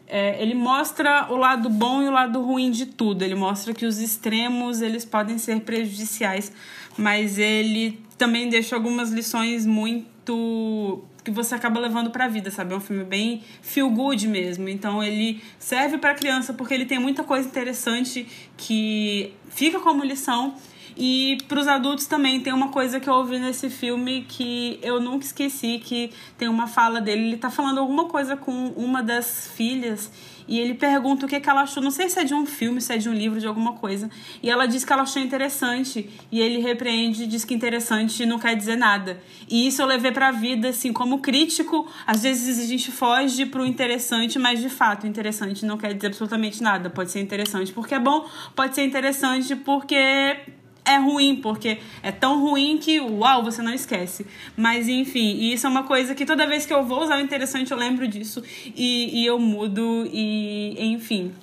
É, 0.07 0.41
ele 0.43 0.53
mostra 0.53 1.27
o 1.29 1.37
lado 1.37 1.69
bom 1.69 2.01
e 2.03 2.07
o 2.09 2.11
lado 2.11 2.41
ruim 2.41 2.69
de 2.69 2.85
tudo. 2.85 3.23
Ele 3.23 3.35
mostra 3.35 3.73
que 3.73 3.85
os 3.85 3.97
extremos 3.97 4.81
eles 4.81 5.05
podem 5.05 5.37
ser 5.37 5.61
prejudiciais, 5.61 6.51
mas 6.97 7.37
ele 7.37 7.99
também 8.17 8.49
deixa 8.49 8.75
algumas 8.75 9.11
lições 9.11 9.65
muito 9.65 11.03
que 11.23 11.31
você 11.31 11.53
acaba 11.55 11.79
levando 11.79 12.09
para 12.09 12.25
a 12.25 12.27
vida, 12.27 12.49
sabe? 12.49 12.73
É 12.73 12.77
um 12.77 12.79
filme 12.79 13.03
bem 13.03 13.43
feel 13.61 13.89
good 13.89 14.27
mesmo. 14.27 14.67
Então 14.67 15.03
ele 15.03 15.41
serve 15.59 15.97
para 15.97 16.13
criança 16.15 16.53
porque 16.53 16.73
ele 16.73 16.85
tem 16.85 16.99
muita 16.99 17.23
coisa 17.23 17.47
interessante 17.47 18.27
que 18.57 19.33
fica 19.49 19.79
como 19.79 20.03
lição. 20.03 20.55
E 21.03 21.39
para 21.47 21.59
os 21.59 21.67
adultos 21.67 22.05
também 22.05 22.39
tem 22.41 22.53
uma 22.53 22.67
coisa 22.67 22.99
que 22.99 23.09
eu 23.09 23.15
ouvi 23.15 23.39
nesse 23.39 23.71
filme 23.71 24.23
que 24.29 24.77
eu 24.83 25.01
nunca 25.01 25.25
esqueci, 25.25 25.81
que 25.83 26.11
tem 26.37 26.47
uma 26.47 26.67
fala 26.67 27.01
dele, 27.01 27.23
ele 27.23 27.37
tá 27.37 27.49
falando 27.49 27.79
alguma 27.79 28.05
coisa 28.05 28.37
com 28.37 28.67
uma 28.75 29.01
das 29.01 29.47
filhas 29.47 30.11
e 30.47 30.59
ele 30.59 30.75
pergunta 30.75 31.25
o 31.25 31.29
que, 31.29 31.39
que 31.39 31.49
ela 31.49 31.61
achou, 31.61 31.81
não 31.81 31.89
sei 31.89 32.07
se 32.07 32.19
é 32.19 32.23
de 32.23 32.35
um 32.35 32.45
filme, 32.45 32.79
se 32.79 32.93
é 32.93 32.97
de 32.97 33.09
um 33.09 33.13
livro, 33.13 33.39
de 33.39 33.47
alguma 33.47 33.73
coisa. 33.73 34.11
E 34.43 34.49
ela 34.49 34.67
diz 34.67 34.85
que 34.85 34.93
ela 34.93 35.01
achou 35.01 35.21
interessante. 35.21 36.07
E 36.31 36.39
ele 36.39 36.59
repreende, 36.59 37.25
diz 37.25 37.45
que 37.45 37.53
interessante 37.53 38.25
não 38.25 38.37
quer 38.37 38.55
dizer 38.55 38.75
nada. 38.75 39.23
E 39.49 39.65
isso 39.65 39.81
eu 39.81 39.85
levei 39.85 40.11
pra 40.11 40.29
vida, 40.29 40.69
assim, 40.69 40.91
como 40.93 41.19
crítico. 41.19 41.89
Às 42.05 42.23
vezes 42.23 42.59
a 42.59 42.67
gente 42.67 42.91
foge 42.91 43.45
pro 43.45 43.65
interessante, 43.65 44.37
mas 44.37 44.59
de 44.59 44.69
fato, 44.69 45.07
interessante 45.07 45.65
não 45.65 45.77
quer 45.77 45.93
dizer 45.93 46.07
absolutamente 46.07 46.61
nada. 46.61 46.89
Pode 46.89 47.11
ser 47.11 47.21
interessante 47.21 47.71
porque 47.71 47.95
é 47.95 47.99
bom, 47.99 48.27
pode 48.55 48.75
ser 48.75 48.83
interessante 48.83 49.55
porque 49.55 50.60
é 50.83 50.97
ruim, 50.97 51.35
porque 51.35 51.79
é 52.01 52.11
tão 52.11 52.41
ruim 52.41 52.77
que, 52.77 52.99
uau, 52.99 53.43
você 53.43 53.61
não 53.61 53.73
esquece. 53.73 54.25
Mas, 54.57 54.87
enfim, 54.87 55.51
isso 55.51 55.67
é 55.67 55.69
uma 55.69 55.83
coisa 55.83 56.15
que 56.15 56.25
toda 56.25 56.47
vez 56.47 56.65
que 56.65 56.73
eu 56.73 56.83
vou 56.83 57.03
usar 57.03 57.17
o 57.17 57.21
interessante 57.21 57.71
eu 57.71 57.77
lembro 57.77 58.07
disso 58.07 58.43
e, 58.75 59.21
e 59.21 59.25
eu 59.25 59.39
mudo, 59.39 60.07
e 60.11 60.75
enfim. 60.79 61.33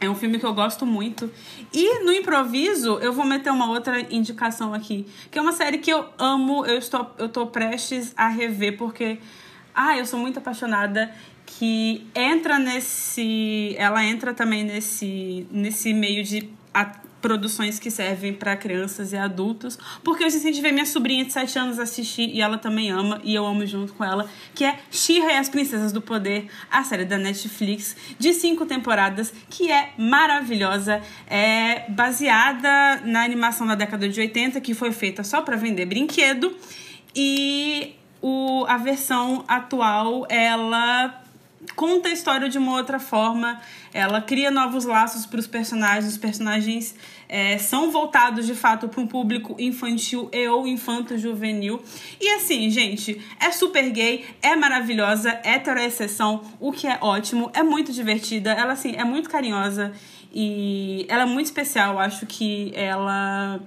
É 0.00 0.10
um 0.10 0.14
filme 0.14 0.38
que 0.38 0.44
eu 0.44 0.52
gosto 0.52 0.84
muito. 0.84 1.32
E 1.72 2.04
no 2.04 2.12
improviso, 2.12 2.98
eu 2.98 3.12
vou 3.12 3.24
meter 3.24 3.50
uma 3.50 3.70
outra 3.70 4.00
indicação 4.14 4.74
aqui, 4.74 5.06
que 5.30 5.38
é 5.38 5.42
uma 5.42 5.52
série 5.52 5.78
que 5.78 5.90
eu 5.90 6.04
amo, 6.18 6.66
eu 6.66 6.76
estou 6.76 7.10
eu 7.16 7.28
tô 7.28 7.46
prestes 7.46 8.12
a 8.16 8.28
rever, 8.28 8.76
porque. 8.76 9.18
Ah, 9.74 9.96
eu 9.98 10.06
sou 10.06 10.20
muito 10.20 10.38
apaixonada 10.38 11.12
que 11.46 12.06
entra 12.14 12.58
nesse. 12.58 13.74
Ela 13.78 14.04
entra 14.04 14.34
também 14.34 14.62
nesse, 14.62 15.46
nesse 15.50 15.92
meio 15.92 16.22
de 16.22 16.50
produções 17.24 17.78
que 17.78 17.90
servem 17.90 18.34
para 18.34 18.54
crianças 18.54 19.14
e 19.14 19.16
adultos, 19.16 19.78
porque 20.02 20.22
eu 20.22 20.28
incentivei 20.28 20.70
minha 20.70 20.84
sobrinha 20.84 21.24
de 21.24 21.32
7 21.32 21.58
anos 21.58 21.78
assistir 21.78 22.28
e 22.28 22.42
ela 22.42 22.58
também 22.58 22.90
ama, 22.90 23.18
e 23.24 23.34
eu 23.34 23.46
amo 23.46 23.64
junto 23.64 23.94
com 23.94 24.04
ela, 24.04 24.28
que 24.54 24.62
é 24.62 24.78
She-Ra 24.90 25.32
e 25.32 25.36
as 25.38 25.48
Princesas 25.48 25.90
do 25.90 26.02
Poder, 26.02 26.50
a 26.70 26.84
série 26.84 27.06
da 27.06 27.16
Netflix, 27.16 27.96
de 28.18 28.34
cinco 28.34 28.66
temporadas, 28.66 29.32
que 29.48 29.72
é 29.72 29.94
maravilhosa, 29.96 31.00
é 31.26 31.88
baseada 31.88 33.00
na 33.06 33.24
animação 33.24 33.66
da 33.66 33.74
década 33.74 34.06
de 34.06 34.20
80, 34.20 34.60
que 34.60 34.74
foi 34.74 34.92
feita 34.92 35.24
só 35.24 35.40
para 35.40 35.56
vender 35.56 35.86
brinquedo, 35.86 36.54
e 37.16 37.94
o, 38.20 38.66
a 38.68 38.76
versão 38.76 39.46
atual, 39.48 40.26
ela 40.28 41.23
conta 41.74 42.08
a 42.08 42.12
história 42.12 42.48
de 42.48 42.58
uma 42.58 42.72
outra 42.72 42.98
forma, 42.98 43.60
ela 43.92 44.20
cria 44.20 44.50
novos 44.50 44.84
laços 44.84 45.26
para 45.26 45.40
os 45.40 45.46
personagens, 45.46 46.12
os 46.12 46.18
personagens 46.18 46.94
é, 47.28 47.58
são 47.58 47.90
voltados 47.90 48.46
de 48.46 48.54
fato 48.54 48.88
para 48.88 49.00
um 49.00 49.06
público 49.06 49.56
infantil 49.58 50.28
e 50.32 50.48
ou 50.48 50.66
infanto-juvenil. 50.66 51.82
E 52.20 52.28
assim, 52.30 52.70
gente, 52.70 53.20
é 53.40 53.50
super 53.50 53.90
gay, 53.90 54.24
é 54.42 54.54
maravilhosa, 54.54 55.38
hétero 55.42 55.80
é 55.80 55.86
exceção, 55.86 56.42
o 56.60 56.72
que 56.72 56.86
é 56.86 56.98
ótimo, 57.00 57.50
é 57.54 57.62
muito 57.62 57.92
divertida, 57.92 58.52
ela 58.52 58.72
assim, 58.72 58.94
é 58.96 59.04
muito 59.04 59.30
carinhosa 59.30 59.92
e 60.36 61.06
ela 61.08 61.22
é 61.22 61.26
muito 61.26 61.46
especial, 61.46 61.92
eu 61.92 61.98
acho 62.00 62.26
que 62.26 62.72
ela. 62.74 63.60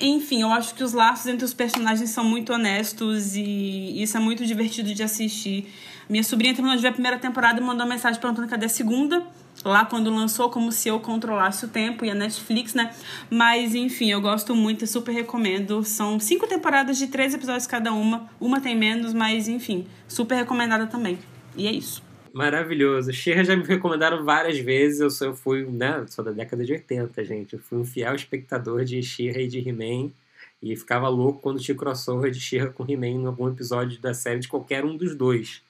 Enfim, 0.00 0.40
eu 0.40 0.50
acho 0.50 0.74
que 0.74 0.82
os 0.82 0.94
laços 0.94 1.26
entre 1.26 1.44
os 1.44 1.52
personagens 1.52 2.08
são 2.08 2.24
muito 2.24 2.50
honestos 2.50 3.36
e 3.36 4.02
isso 4.02 4.16
é 4.16 4.20
muito 4.20 4.46
divertido 4.46 4.94
de 4.94 5.02
assistir. 5.02 5.70
Minha 6.08 6.22
sobrinha 6.22 6.54
terminou 6.54 6.76
de 6.76 6.82
ver 6.82 6.88
a 6.88 6.92
primeira 6.92 7.18
temporada 7.18 7.60
e 7.60 7.62
mandou 7.62 7.86
mensagem 7.86 8.20
perguntando 8.20 8.48
cadê 8.48 8.66
a 8.66 8.68
segunda 8.68 9.22
lá 9.64 9.84
quando 9.84 10.10
lançou, 10.10 10.50
como 10.50 10.72
se 10.72 10.88
eu 10.88 10.98
controlasse 11.00 11.64
o 11.64 11.68
tempo 11.68 12.04
e 12.04 12.10
a 12.10 12.14
Netflix, 12.14 12.74
né? 12.74 12.94
Mas 13.30 13.74
enfim, 13.74 14.10
eu 14.10 14.20
gosto 14.20 14.54
muito 14.54 14.84
e 14.84 14.86
super 14.86 15.12
recomendo. 15.12 15.84
São 15.84 16.18
cinco 16.18 16.46
temporadas 16.46 16.98
de 16.98 17.06
três 17.06 17.34
episódios 17.34 17.66
cada 17.66 17.92
uma. 17.92 18.28
Uma 18.40 18.60
tem 18.60 18.76
menos, 18.76 19.12
mas 19.12 19.48
enfim, 19.48 19.86
super 20.08 20.34
recomendada 20.34 20.86
também. 20.86 21.18
E 21.56 21.66
é 21.66 21.72
isso. 21.72 22.02
Maravilhoso. 22.32 23.12
Xirra 23.12 23.44
já 23.44 23.56
me 23.56 23.62
recomendaram 23.62 24.24
várias 24.24 24.58
vezes. 24.58 24.98
Eu, 24.98 25.08
sou, 25.08 25.28
eu 25.28 25.36
fui, 25.36 25.64
né? 25.64 26.04
Sou 26.08 26.24
da 26.24 26.32
década 26.32 26.64
de 26.64 26.72
80, 26.72 27.24
gente. 27.24 27.52
Eu 27.54 27.60
fui 27.60 27.78
um 27.78 27.84
fiel 27.84 28.12
espectador 28.14 28.84
de 28.84 29.00
Xirra 29.02 29.40
e 29.40 29.46
de 29.46 29.60
He-Man. 29.60 30.10
E 30.60 30.74
ficava 30.74 31.08
louco 31.08 31.40
quando 31.40 31.60
tinha 31.60 31.76
crossover 31.76 32.32
de 32.32 32.40
Xirra 32.40 32.66
com 32.68 32.84
He-Man 32.88 33.06
em 33.06 33.26
algum 33.26 33.48
episódio 33.48 34.00
da 34.00 34.12
série 34.12 34.40
de 34.40 34.48
qualquer 34.48 34.84
um 34.84 34.96
dos 34.96 35.14
dois. 35.14 35.62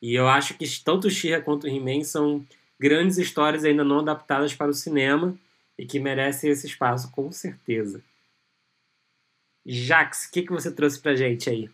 E 0.00 0.14
eu 0.14 0.28
acho 0.28 0.54
que 0.54 0.66
tanto 0.82 1.10
Xirra 1.10 1.40
quanto 1.40 1.68
He-Man 1.68 2.04
são 2.04 2.44
grandes 2.78 3.18
histórias 3.18 3.64
ainda 3.64 3.84
não 3.84 4.00
adaptadas 4.00 4.54
para 4.54 4.70
o 4.70 4.74
cinema 4.74 5.36
e 5.78 5.84
que 5.84 6.00
merecem 6.00 6.50
esse 6.50 6.66
espaço 6.66 7.10
com 7.10 7.30
certeza. 7.30 8.02
Jax, 9.66 10.26
o 10.26 10.32
que, 10.32 10.42
que 10.42 10.52
você 10.52 10.70
trouxe 10.70 10.98
pra 10.98 11.14
gente 11.14 11.50
aí? 11.50 11.70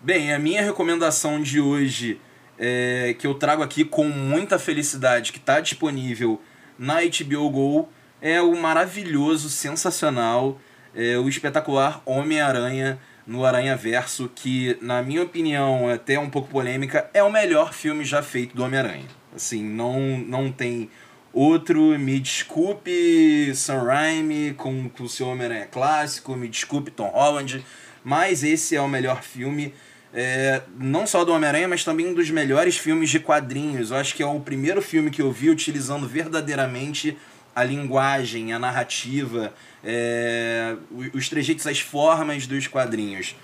Bem, 0.00 0.32
a 0.32 0.38
minha 0.38 0.62
recomendação 0.62 1.40
de 1.40 1.60
hoje, 1.60 2.20
é, 2.58 3.14
que 3.18 3.26
eu 3.26 3.34
trago 3.34 3.62
aqui 3.62 3.84
com 3.84 4.04
muita 4.08 4.58
felicidade, 4.58 5.32
que 5.32 5.38
está 5.38 5.60
disponível 5.60 6.40
na 6.78 6.96
HBO 7.00 7.50
Go, 7.50 7.88
é 8.20 8.40
o 8.42 8.54
maravilhoso, 8.56 9.48
sensacional, 9.48 10.60
é, 10.94 11.16
o 11.18 11.28
espetacular 11.28 12.02
Homem-Aranha 12.04 13.00
no 13.26 13.44
Aranha 13.44 13.76
Verso, 13.76 14.30
que, 14.34 14.76
na 14.80 15.02
minha 15.02 15.22
opinião, 15.22 15.90
é 15.90 15.94
até 15.94 16.18
um 16.18 16.28
pouco 16.28 16.48
polêmica, 16.48 17.08
é 17.14 17.22
o 17.22 17.30
melhor 17.30 17.72
filme 17.72 18.04
já 18.04 18.22
feito 18.22 18.56
do 18.56 18.64
Homem-Aranha. 18.64 19.06
Assim, 19.34 19.62
não, 19.62 20.18
não 20.18 20.50
tem 20.50 20.90
outro. 21.32 21.98
Me 21.98 22.18
desculpe 22.20 23.52
Sam 23.54 23.84
Raimi 23.84 24.54
com, 24.54 24.88
com 24.88 25.04
o 25.04 25.08
seu 25.08 25.28
Homem-Aranha 25.28 25.66
clássico, 25.66 26.36
me 26.36 26.48
desculpe 26.48 26.90
Tom 26.90 27.08
Holland, 27.08 27.64
mas 28.04 28.42
esse 28.42 28.76
é 28.76 28.80
o 28.80 28.88
melhor 28.88 29.22
filme. 29.22 29.72
É, 30.14 30.60
não 30.78 31.06
só 31.06 31.24
do 31.24 31.32
Homem-Aranha, 31.32 31.68
mas 31.68 31.84
também 31.84 32.06
um 32.06 32.14
dos 32.14 32.28
melhores 32.30 32.76
filmes 32.76 33.08
de 33.08 33.18
quadrinhos. 33.18 33.90
Eu 33.90 33.96
acho 33.96 34.14
que 34.14 34.22
é 34.22 34.26
o 34.26 34.40
primeiro 34.40 34.82
filme 34.82 35.10
que 35.10 35.22
eu 35.22 35.32
vi 35.32 35.48
utilizando 35.48 36.06
verdadeiramente 36.06 37.16
a 37.54 37.64
linguagem, 37.64 38.52
a 38.52 38.58
narrativa, 38.58 39.54
é, 39.84 40.76
os 41.12 41.28
trejeitos, 41.28 41.66
as 41.66 41.80
formas 41.80 42.46
dos 42.46 42.66
quadrinhos. 42.66 43.36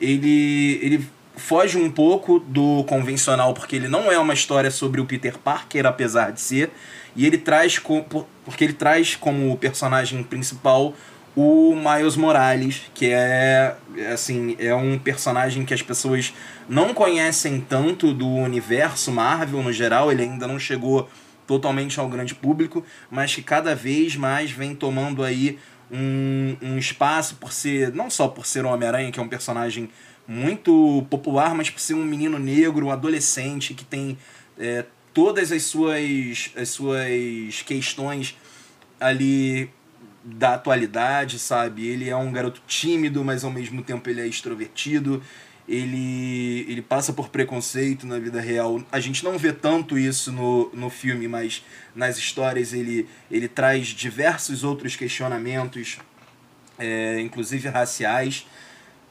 Ele, 0.00 0.78
ele 0.82 1.06
foge 1.36 1.78
um 1.78 1.90
pouco 1.90 2.38
do 2.38 2.84
convencional, 2.84 3.54
porque 3.54 3.76
ele 3.76 3.88
não 3.88 4.10
é 4.10 4.18
uma 4.18 4.34
história 4.34 4.70
sobre 4.70 5.00
o 5.00 5.06
Peter 5.06 5.38
Parker, 5.38 5.86
apesar 5.86 6.32
de 6.32 6.40
ser, 6.40 6.70
e 7.16 7.26
ele 7.26 7.38
traz, 7.38 7.78
porque 8.44 8.64
ele 8.64 8.72
traz 8.72 9.16
como 9.16 9.56
personagem 9.56 10.22
principal 10.22 10.94
o 11.34 11.74
Miles 11.76 12.16
Morales, 12.16 12.82
que 12.92 13.10
é 13.12 13.76
assim, 14.12 14.56
é 14.58 14.74
um 14.74 14.98
personagem 14.98 15.64
que 15.64 15.72
as 15.72 15.80
pessoas 15.80 16.34
não 16.68 16.92
conhecem 16.92 17.60
tanto 17.60 18.12
do 18.12 18.26
universo 18.26 19.12
Marvel 19.12 19.62
no 19.62 19.72
geral, 19.72 20.10
ele 20.10 20.24
ainda 20.24 20.48
não 20.48 20.58
chegou 20.58 21.08
totalmente 21.46 21.98
ao 22.00 22.08
grande 22.08 22.34
público, 22.34 22.84
mas 23.08 23.34
que 23.34 23.42
cada 23.42 23.74
vez 23.74 24.16
mais 24.16 24.50
vem 24.50 24.74
tomando 24.74 25.22
aí 25.22 25.58
um, 25.90 26.56
um 26.62 26.78
espaço 26.78 27.36
por 27.36 27.52
ser, 27.52 27.92
não 27.94 28.10
só 28.10 28.28
por 28.28 28.46
ser 28.46 28.64
o 28.64 28.68
Homem-Aranha, 28.68 29.10
que 29.10 29.18
é 29.18 29.22
um 29.22 29.28
personagem 29.28 29.90
muito 30.26 31.06
popular, 31.08 31.54
mas 31.54 31.70
por 31.70 31.80
ser 31.80 31.94
um 31.94 32.04
menino 32.04 32.38
negro, 32.38 32.86
um 32.86 32.90
adolescente 32.90 33.72
que 33.72 33.84
tem 33.84 34.18
é, 34.58 34.84
todas 35.14 35.50
as 35.50 35.62
suas, 35.62 36.50
as 36.56 36.68
suas 36.68 37.62
questões 37.64 38.36
ali 39.00 39.70
da 40.22 40.54
atualidade, 40.54 41.38
sabe? 41.38 41.86
Ele 41.86 42.08
é 42.08 42.16
um 42.16 42.30
garoto 42.30 42.60
tímido, 42.66 43.24
mas 43.24 43.44
ao 43.44 43.50
mesmo 43.50 43.82
tempo 43.82 44.08
ele 44.10 44.20
é 44.20 44.26
extrovertido. 44.26 45.22
Ele, 45.68 46.64
ele 46.66 46.80
passa 46.80 47.12
por 47.12 47.28
preconceito 47.28 48.06
na 48.06 48.18
vida 48.18 48.40
real. 48.40 48.82
A 48.90 49.00
gente 49.00 49.22
não 49.22 49.36
vê 49.36 49.52
tanto 49.52 49.98
isso 49.98 50.32
no, 50.32 50.70
no 50.72 50.88
filme, 50.88 51.28
mas 51.28 51.62
nas 51.94 52.16
histórias 52.16 52.72
ele, 52.72 53.06
ele 53.30 53.48
traz 53.48 53.88
diversos 53.88 54.64
outros 54.64 54.96
questionamentos, 54.96 55.98
é, 56.78 57.20
inclusive 57.20 57.68
raciais. 57.68 58.46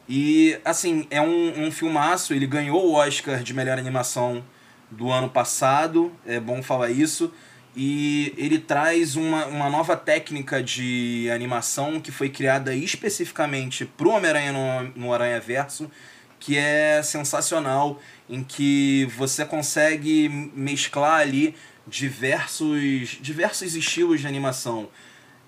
E, 0.10 0.58
assim, 0.66 1.06
é 1.12 1.22
um, 1.22 1.68
um 1.68 1.72
filmaço. 1.72 2.34
Ele 2.34 2.48
ganhou 2.48 2.88
o 2.88 2.94
Oscar 2.94 3.44
de 3.44 3.54
melhor 3.54 3.78
animação 3.78 4.44
do 4.90 5.12
ano 5.12 5.30
passado, 5.30 6.12
é 6.26 6.40
bom 6.40 6.64
falar 6.64 6.90
isso. 6.90 7.32
e 7.76 8.34
ele 8.38 8.58
traz 8.58 9.16
uma, 9.16 9.46
uma 9.46 9.70
nova 9.70 9.96
técnica 9.96 10.64
de 10.64 11.30
animação 11.32 12.00
que 12.00 12.12
foi 12.12 12.30
criada 12.30 12.74
especificamente 12.74 13.86
para 13.86 14.08
o 14.08 14.12
Homem-Aranha 14.12 14.52
no, 14.52 14.84
no 14.96 15.14
Aranha 15.14 15.40
Verso, 15.40 15.92
que 16.40 16.58
é 16.58 17.02
sensacional, 17.04 18.00
em 18.30 18.44
que 18.44 19.06
você 19.18 19.46
consegue 19.46 20.30
mesclar 20.54 21.22
ali 21.22 21.56
diversos, 21.88 23.18
diversos 23.22 23.76
estilos 23.76 24.22
de 24.22 24.28
animação. 24.28 24.90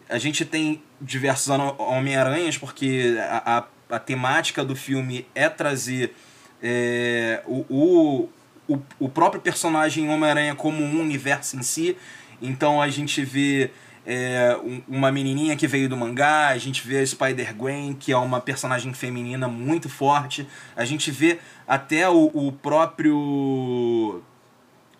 A 0.07 0.17
gente 0.17 0.45
tem 0.45 0.81
diversos 0.99 1.49
Homem-Aranhas, 1.77 2.57
porque 2.57 3.15
a, 3.19 3.57
a, 3.89 3.95
a, 3.95 3.99
temática 3.99 4.63
do 4.63 4.75
filme 4.75 5.27
é 5.35 5.47
trazer 5.49 6.15
é, 6.63 7.43
o, 7.45 8.29
o, 8.67 8.79
o, 8.99 9.09
próprio 9.09 9.41
personagem 9.41 10.09
Homem-Aranha 10.09 10.55
como 10.55 10.83
um 10.83 10.99
universo 10.99 11.57
em 11.57 11.61
si. 11.61 11.95
Então 12.41 12.81
a 12.81 12.89
gente 12.89 13.23
vê 13.23 13.69
é, 14.11 14.57
uma 14.87 15.11
menininha 15.11 15.55
que 15.55 15.67
veio 15.67 15.87
do 15.87 15.95
mangá, 15.95 16.47
a 16.47 16.57
gente 16.57 16.85
vê 16.85 16.97
a 16.97 17.05
Spider-Gwen, 17.05 17.93
que 17.93 18.11
é 18.11 18.17
uma 18.17 18.41
personagem 18.41 18.91
feminina 18.91 19.47
muito 19.47 19.87
forte, 19.87 20.47
a 20.75 20.83
gente 20.83 21.11
vê 21.11 21.39
até 21.67 22.09
o, 22.09 22.31
o 22.33 22.51
próprio 22.51 24.23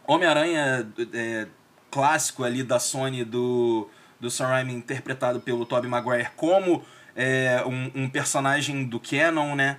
Homem-Aranha 0.06 0.88
é, 1.12 1.48
clássico 1.90 2.44
ali 2.44 2.62
da 2.62 2.78
Sony 2.78 3.26
do, 3.26 3.90
do 4.20 4.30
Sam 4.30 4.46
Raimi, 4.46 4.76
interpretado 4.76 5.40
pelo 5.40 5.66
Tobey 5.66 5.90
Maguire, 5.90 6.30
como 6.36 6.86
é, 7.16 7.64
um, 7.66 8.04
um 8.04 8.10
personagem 8.10 8.86
do 8.86 9.00
canon, 9.00 9.56
né? 9.56 9.78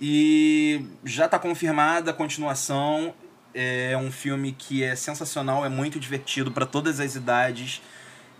E 0.00 0.86
já 1.04 1.24
está 1.24 1.40
confirmada 1.40 2.12
a 2.12 2.14
continuação. 2.14 3.12
É 3.52 3.96
um 3.96 4.12
filme 4.12 4.52
que 4.52 4.84
é 4.84 4.94
sensacional, 4.94 5.66
é 5.66 5.68
muito 5.68 5.98
divertido 5.98 6.52
para 6.52 6.64
todas 6.64 7.00
as 7.00 7.16
idades. 7.16 7.82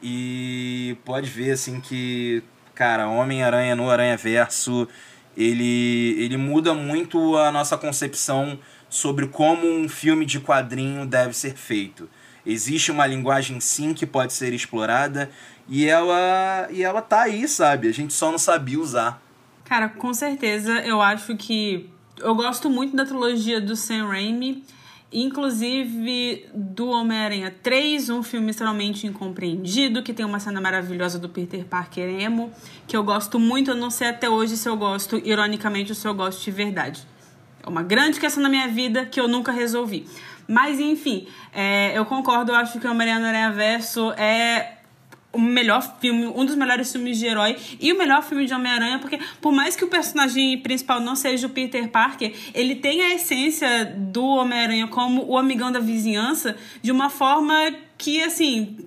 E 0.02 0.96
pode 1.04 1.28
ver 1.28 1.52
assim 1.52 1.80
que, 1.80 2.42
cara, 2.74 3.08
Homem-Aranha 3.08 3.76
no 3.76 3.90
Aranha 3.90 4.16
Verso, 4.16 4.88
ele, 5.36 6.16
ele 6.18 6.36
muda 6.36 6.74
muito 6.74 7.36
a 7.36 7.52
nossa 7.52 7.76
concepção 7.76 8.58
sobre 8.88 9.28
como 9.28 9.66
um 9.66 9.88
filme 9.88 10.26
de 10.26 10.40
quadrinho 10.40 11.06
deve 11.06 11.34
ser 11.34 11.54
feito. 11.54 12.08
Existe 12.44 12.90
uma 12.90 13.06
linguagem 13.06 13.60
sim 13.60 13.94
que 13.94 14.06
pode 14.06 14.32
ser 14.32 14.52
explorada 14.52 15.30
e 15.68 15.86
ela 15.86 16.68
e 16.70 16.82
ela 16.82 17.02
tá 17.02 17.22
aí, 17.22 17.46
sabe? 17.46 17.86
A 17.86 17.92
gente 17.92 18.12
só 18.12 18.30
não 18.30 18.38
sabia 18.38 18.80
usar. 18.80 19.22
Cara, 19.64 19.88
com 19.88 20.12
certeza, 20.12 20.80
eu 20.80 21.00
acho 21.00 21.36
que 21.36 21.88
eu 22.18 22.34
gosto 22.34 22.68
muito 22.68 22.96
da 22.96 23.04
trilogia 23.04 23.60
do 23.60 23.76
Sam 23.76 24.08
Raimi 24.08 24.64
inclusive 25.12 26.46
do 26.54 26.88
Homem-Aranha 26.88 27.54
3, 27.62 28.10
um 28.10 28.22
filme 28.22 28.50
extremamente 28.50 29.06
incompreendido, 29.06 30.02
que 30.02 30.12
tem 30.12 30.24
uma 30.24 30.38
cena 30.38 30.60
maravilhosa 30.60 31.18
do 31.18 31.28
Peter 31.28 31.64
Parker 31.64 32.08
emo, 32.20 32.50
que 32.86 32.96
eu 32.96 33.02
gosto 33.02 33.38
muito, 33.38 33.72
eu 33.72 33.76
não 33.76 33.90
sei 33.90 34.08
até 34.08 34.28
hoje 34.28 34.56
se 34.56 34.68
eu 34.68 34.76
gosto, 34.76 35.16
ironicamente, 35.16 35.90
ou 35.90 35.96
se 35.96 36.06
eu 36.06 36.14
gosto 36.14 36.44
de 36.44 36.50
verdade. 36.50 37.06
É 37.62 37.68
uma 37.68 37.82
grande 37.82 38.18
questão 38.20 38.42
na 38.42 38.48
minha 38.48 38.68
vida 38.68 39.04
que 39.04 39.20
eu 39.20 39.28
nunca 39.28 39.52
resolvi. 39.52 40.06
Mas, 40.46 40.80
enfim, 40.80 41.28
é, 41.52 41.96
eu 41.96 42.04
concordo, 42.04 42.52
eu 42.52 42.56
acho 42.56 42.80
que 42.80 42.86
o 42.86 42.90
Homem-Aranha 42.90 43.52
Verso 43.52 44.12
é 44.12 44.79
o 45.32 45.40
melhor 45.40 45.98
filme, 46.00 46.26
um 46.26 46.44
dos 46.44 46.56
melhores 46.56 46.90
filmes 46.90 47.18
de 47.18 47.26
herói 47.26 47.56
e 47.78 47.92
o 47.92 47.98
melhor 47.98 48.22
filme 48.22 48.46
de 48.46 48.52
Homem-Aranha, 48.52 48.98
porque 48.98 49.18
por 49.40 49.52
mais 49.52 49.76
que 49.76 49.84
o 49.84 49.88
personagem 49.88 50.58
principal 50.58 51.00
não 51.00 51.14
seja 51.14 51.46
o 51.46 51.50
Peter 51.50 51.88
Parker, 51.88 52.34
ele 52.52 52.74
tem 52.74 53.02
a 53.02 53.14
essência 53.14 53.84
do 53.96 54.24
Homem-Aranha 54.24 54.88
como 54.88 55.24
o 55.24 55.38
amigão 55.38 55.70
da 55.70 55.78
vizinhança 55.78 56.56
de 56.82 56.90
uma 56.90 57.08
forma 57.08 57.54
que, 57.96 58.22
assim, 58.22 58.78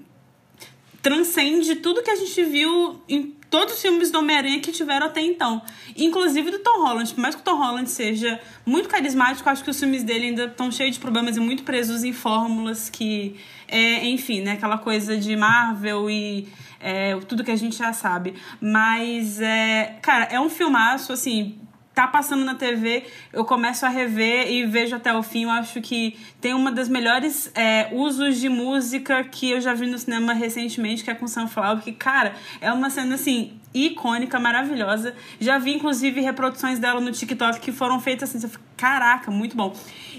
transcende 1.02 1.76
tudo 1.76 2.02
que 2.04 2.10
a 2.10 2.16
gente 2.16 2.44
viu 2.44 3.02
em 3.08 3.34
todos 3.54 3.76
os 3.76 3.82
filmes 3.84 4.10
do 4.10 4.18
Homem-Aranha 4.18 4.60
que 4.60 4.72
tiveram 4.72 5.06
até 5.06 5.22
então. 5.22 5.62
Inclusive 5.96 6.50
do 6.50 6.58
Tom 6.58 6.82
Holland. 6.82 7.14
Por 7.14 7.22
mais 7.22 7.36
que 7.36 7.42
o 7.42 7.44
Tom 7.44 7.56
Holland 7.56 7.88
seja 7.88 8.40
muito 8.66 8.90
carismático, 8.90 9.48
acho 9.48 9.64
que 9.64 9.70
os 9.70 9.80
filmes 9.80 10.02
dele 10.04 10.30
ainda 10.30 10.46
estão 10.46 10.72
cheios 10.72 10.96
de 10.96 11.00
problemas 11.00 11.38
e 11.38 11.40
muito 11.40 11.62
presos 11.62 12.04
em 12.04 12.12
fórmulas 12.12 12.90
que. 12.90 13.36
É, 13.68 14.08
enfim, 14.08 14.42
né? 14.42 14.54
Aquela 14.54 14.80
coisa 14.80 15.16
de 15.16 15.36
Marvel 15.36 16.10
e 16.10 16.48
é, 16.80 17.16
tudo 17.28 17.44
que 17.44 17.52
a 17.52 17.56
gente 17.56 17.78
já 17.78 17.94
sabe. 17.94 18.34
Mas, 18.60 19.40
é, 19.40 20.00
cara, 20.02 20.26
é 20.32 20.40
um 20.40 20.50
filmaço, 20.50 21.14
assim, 21.14 21.56
tá 21.94 22.08
passando 22.08 22.44
na 22.44 22.56
TV, 22.56 23.04
eu 23.32 23.46
começo 23.46 23.86
a 23.86 23.90
rever 23.90 24.52
e 24.52 24.66
vejo 24.66 24.96
até 24.96 25.14
o 25.14 25.22
fim. 25.22 25.44
Eu 25.44 25.52
acho 25.52 25.80
que 25.82 26.18
tem 26.42 26.54
uma 26.54 26.72
das 26.72 26.90
melhores 26.90 27.52
é, 27.56 27.90
usos 27.92 28.40
de 28.40 28.50
música 28.50 29.24
que 29.24 29.52
eu 29.52 29.62
já 29.62 29.74
vi 29.74 29.86
no 29.86 29.98
cinema 29.98 30.34
recentemente, 30.34 31.04
que 31.04 31.12
é 31.12 31.14
com 31.14 31.28
Sunflower, 31.28 31.84
que, 31.84 31.92
cara, 31.92 32.34
é 32.60 32.72
uma 32.72 32.90
cena 32.90 33.16
assim. 33.16 33.54
Icônica, 33.74 34.40
maravilhosa. 34.40 35.16
Já 35.40 35.58
vi, 35.58 35.74
inclusive, 35.74 36.22
reproduções 36.22 36.78
dela 36.78 37.02
no 37.02 37.12
TikTok 37.12 37.60
que 37.60 37.72
foram 37.72 38.00
feitas 38.00 38.30
assim. 38.30 38.40
Você 38.40 38.48
fica, 38.48 38.64
Caraca, 38.78 39.32
muito 39.32 39.56
bom. 39.56 39.74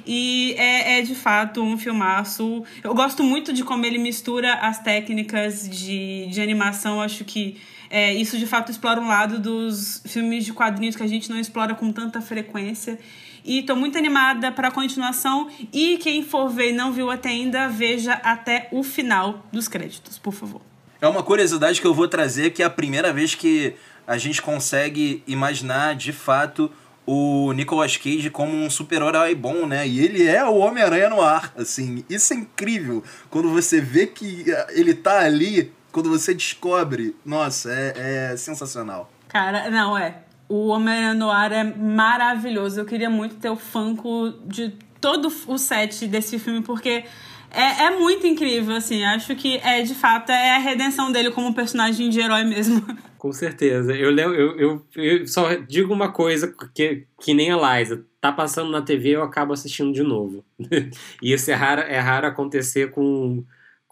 E 0.07 0.55
é, 0.57 0.99
é 0.99 1.03
de 1.03 1.15
fato 1.15 1.63
um 1.63 1.77
filmaço. 1.77 2.65
Eu 2.83 2.95
gosto 2.95 3.23
muito 3.23 3.53
de 3.53 3.63
como 3.63 3.85
ele 3.85 3.99
mistura 3.99 4.55
as 4.55 4.79
técnicas 4.79 5.69
de, 5.69 6.27
de 6.27 6.41
animação. 6.41 7.01
Acho 7.01 7.25
que 7.25 7.61
é, 7.95 8.13
isso 8.13 8.37
de 8.37 8.45
fato 8.45 8.73
explora 8.73 9.01
um 9.01 9.07
lado 9.07 9.39
dos 9.39 10.03
filmes 10.05 10.45
de 10.45 10.53
quadrinhos 10.53 10.97
que 10.97 11.03
a 11.05 11.07
gente 11.07 11.31
não 11.31 11.39
explora 11.39 11.77
com 11.77 11.93
tanta 11.93 12.21
frequência. 12.21 12.99
E 13.45 13.61
estou 13.61 13.77
muito 13.77 13.97
animada 13.97 14.51
para 14.51 14.67
a 14.67 14.71
continuação. 14.73 15.49
E 15.73 15.97
quem 15.99 16.25
for 16.25 16.49
ver 16.49 16.71
e 16.71 16.73
não 16.73 16.93
viu 16.93 17.09
até 17.09 17.29
ainda, 17.29 17.69
veja 17.69 18.15
até 18.15 18.67
o 18.73 18.83
final 18.83 19.47
dos 19.53 19.69
créditos, 19.69 20.19
por 20.19 20.33
favor. 20.33 20.61
É 21.01 21.07
uma 21.07 21.23
curiosidade 21.23 21.81
que 21.81 21.87
eu 21.87 21.95
vou 21.95 22.09
trazer 22.09 22.51
que 22.51 22.65
é 22.65 22.67
a 22.67 22.71
primeira 22.71 23.13
vez 23.13 23.37
que 23.37 23.77
a 24.09 24.19
gente 24.19 24.43
consegue 24.43 25.23
imaginar 25.25 25.95
de 25.95 26.13
fato 26.13 26.69
o 27.07 27.53
Nicolas 27.53 27.97
Cage 27.97 28.29
como 28.29 28.57
um 28.57 28.69
super-herói 28.69 29.37
bom, 29.37 29.67
né? 29.67 29.87
E 29.87 30.01
ele 30.01 30.27
é 30.27 30.45
o 30.45 30.57
Homem-Aranha 30.57 31.11
no 31.11 31.21
ar, 31.21 31.53
assim. 31.57 32.05
Isso 32.11 32.33
é 32.33 32.39
incrível. 32.39 33.05
Quando 33.31 33.51
você 33.51 33.81
vê 33.81 34.09
que 34.09 34.47
ele 34.71 34.95
tá 34.95 35.21
ali 35.21 35.71
quando 35.95 36.11
você 36.11 36.35
descobre, 36.35 37.15
nossa, 37.25 37.73
é, 37.73 38.33
é 38.33 38.37
sensacional. 38.37 39.09
Cara, 39.29 39.71
não, 39.71 39.97
é. 39.97 40.25
O 40.49 40.67
Homem-Aranha 40.67 41.15
no 41.15 41.31
Ar 41.31 41.53
é 41.53 41.63
maravilhoso. 41.63 42.81
Eu 42.81 42.85
queria 42.85 43.09
muito 43.09 43.37
ter 43.37 43.49
o 43.49 43.55
Funko 43.55 44.35
de 44.45 44.75
todo 45.01 45.33
o 45.47 45.57
set 45.57 46.09
desse 46.09 46.37
filme, 46.37 46.63
porque 46.63 47.05
é, 47.49 47.85
é 47.85 47.91
muito 47.97 48.27
incrível, 48.27 48.75
assim. 48.75 49.05
Acho 49.05 49.37
que 49.37 49.59
é, 49.59 49.83
de 49.83 49.95
fato, 49.95 50.31
é 50.31 50.57
a 50.57 50.59
redenção 50.59 51.13
dele 51.13 51.31
como 51.31 51.55
personagem 51.55 52.11
de 52.11 52.19
herói 52.19 52.43
mesmo. 52.43 52.85
Com 53.17 53.33
certeza. 53.33 53.95
Eu, 53.95 54.11
eu, 54.19 54.59
eu, 54.59 54.87
eu 54.97 55.27
só 55.29 55.55
digo 55.55 55.95
uma 55.95 56.11
coisa 56.11 56.53
que, 56.75 57.07
que 57.21 57.33
nem 57.33 57.53
a 57.53 57.79
Liza. 57.79 58.05
Tá 58.21 58.33
passando 58.33 58.69
na 58.69 58.83
TV, 58.83 59.11
eu 59.11 59.23
acabo 59.23 59.53
assistindo 59.53 59.93
de 59.93 60.03
novo. 60.03 60.45
e 61.23 61.33
isso 61.33 61.53
é 61.53 61.55
raro, 61.55 61.83
é 61.83 62.01
raro 62.01 62.27
acontecer 62.27 62.91
com 62.91 63.45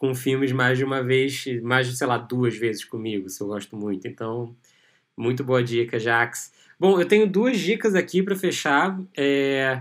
com 0.02 0.16
filmes 0.16 0.50
mais 0.50 0.76
de 0.76 0.84
uma 0.84 1.00
vez, 1.00 1.44
mais 1.62 1.86
de, 1.86 1.96
sei 1.96 2.08
lá, 2.08 2.18
duas 2.18 2.56
vezes 2.56 2.84
comigo, 2.84 3.30
se 3.30 3.40
eu 3.40 3.46
gosto 3.46 3.76
muito. 3.76 4.08
Então, 4.08 4.52
muito 5.16 5.44
boa 5.44 5.62
dica, 5.62 5.96
Jax. 5.96 6.52
Bom, 6.76 7.00
eu 7.00 7.06
tenho 7.06 7.24
duas 7.24 7.56
dicas 7.56 7.94
aqui 7.94 8.20
para 8.20 8.34
fechar. 8.34 9.00
É... 9.16 9.80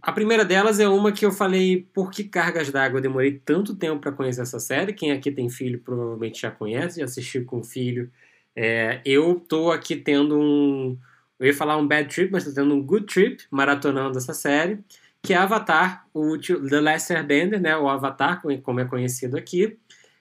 A 0.00 0.10
primeira 0.10 0.42
delas 0.42 0.80
é 0.80 0.88
uma 0.88 1.12
que 1.12 1.26
eu 1.26 1.30
falei 1.30 1.86
por 1.92 2.10
que 2.10 2.24
Cargas 2.24 2.70
d'Água 2.70 2.96
eu 2.96 3.02
demorei 3.02 3.42
tanto 3.44 3.76
tempo 3.76 4.00
para 4.00 4.12
conhecer 4.12 4.40
essa 4.40 4.58
série. 4.58 4.94
Quem 4.94 5.12
aqui 5.12 5.30
tem 5.30 5.50
filho 5.50 5.78
provavelmente 5.80 6.40
já 6.40 6.50
conhece, 6.50 7.00
já 7.00 7.04
assistiu 7.04 7.44
com 7.44 7.62
filho. 7.62 8.10
É... 8.56 9.02
Eu 9.04 9.34
tô 9.38 9.70
aqui 9.70 9.96
tendo 9.96 10.40
um. 10.40 10.96
Eu 11.38 11.48
ia 11.48 11.54
falar 11.54 11.76
um 11.76 11.86
bad 11.86 12.08
trip, 12.08 12.32
mas 12.32 12.44
tô 12.46 12.54
tendo 12.54 12.74
um 12.74 12.82
good 12.82 13.04
trip 13.04 13.44
maratonando 13.50 14.16
essa 14.16 14.32
série 14.32 14.78
que 15.22 15.32
é 15.32 15.36
Avatar, 15.36 16.04
o 16.12 16.36
The 16.36 16.80
Last 16.80 17.12
Airbender, 17.12 17.60
né, 17.60 17.76
o 17.76 17.88
Avatar, 17.88 18.42
como 18.62 18.80
é 18.80 18.84
conhecido 18.84 19.36
aqui, 19.36 19.76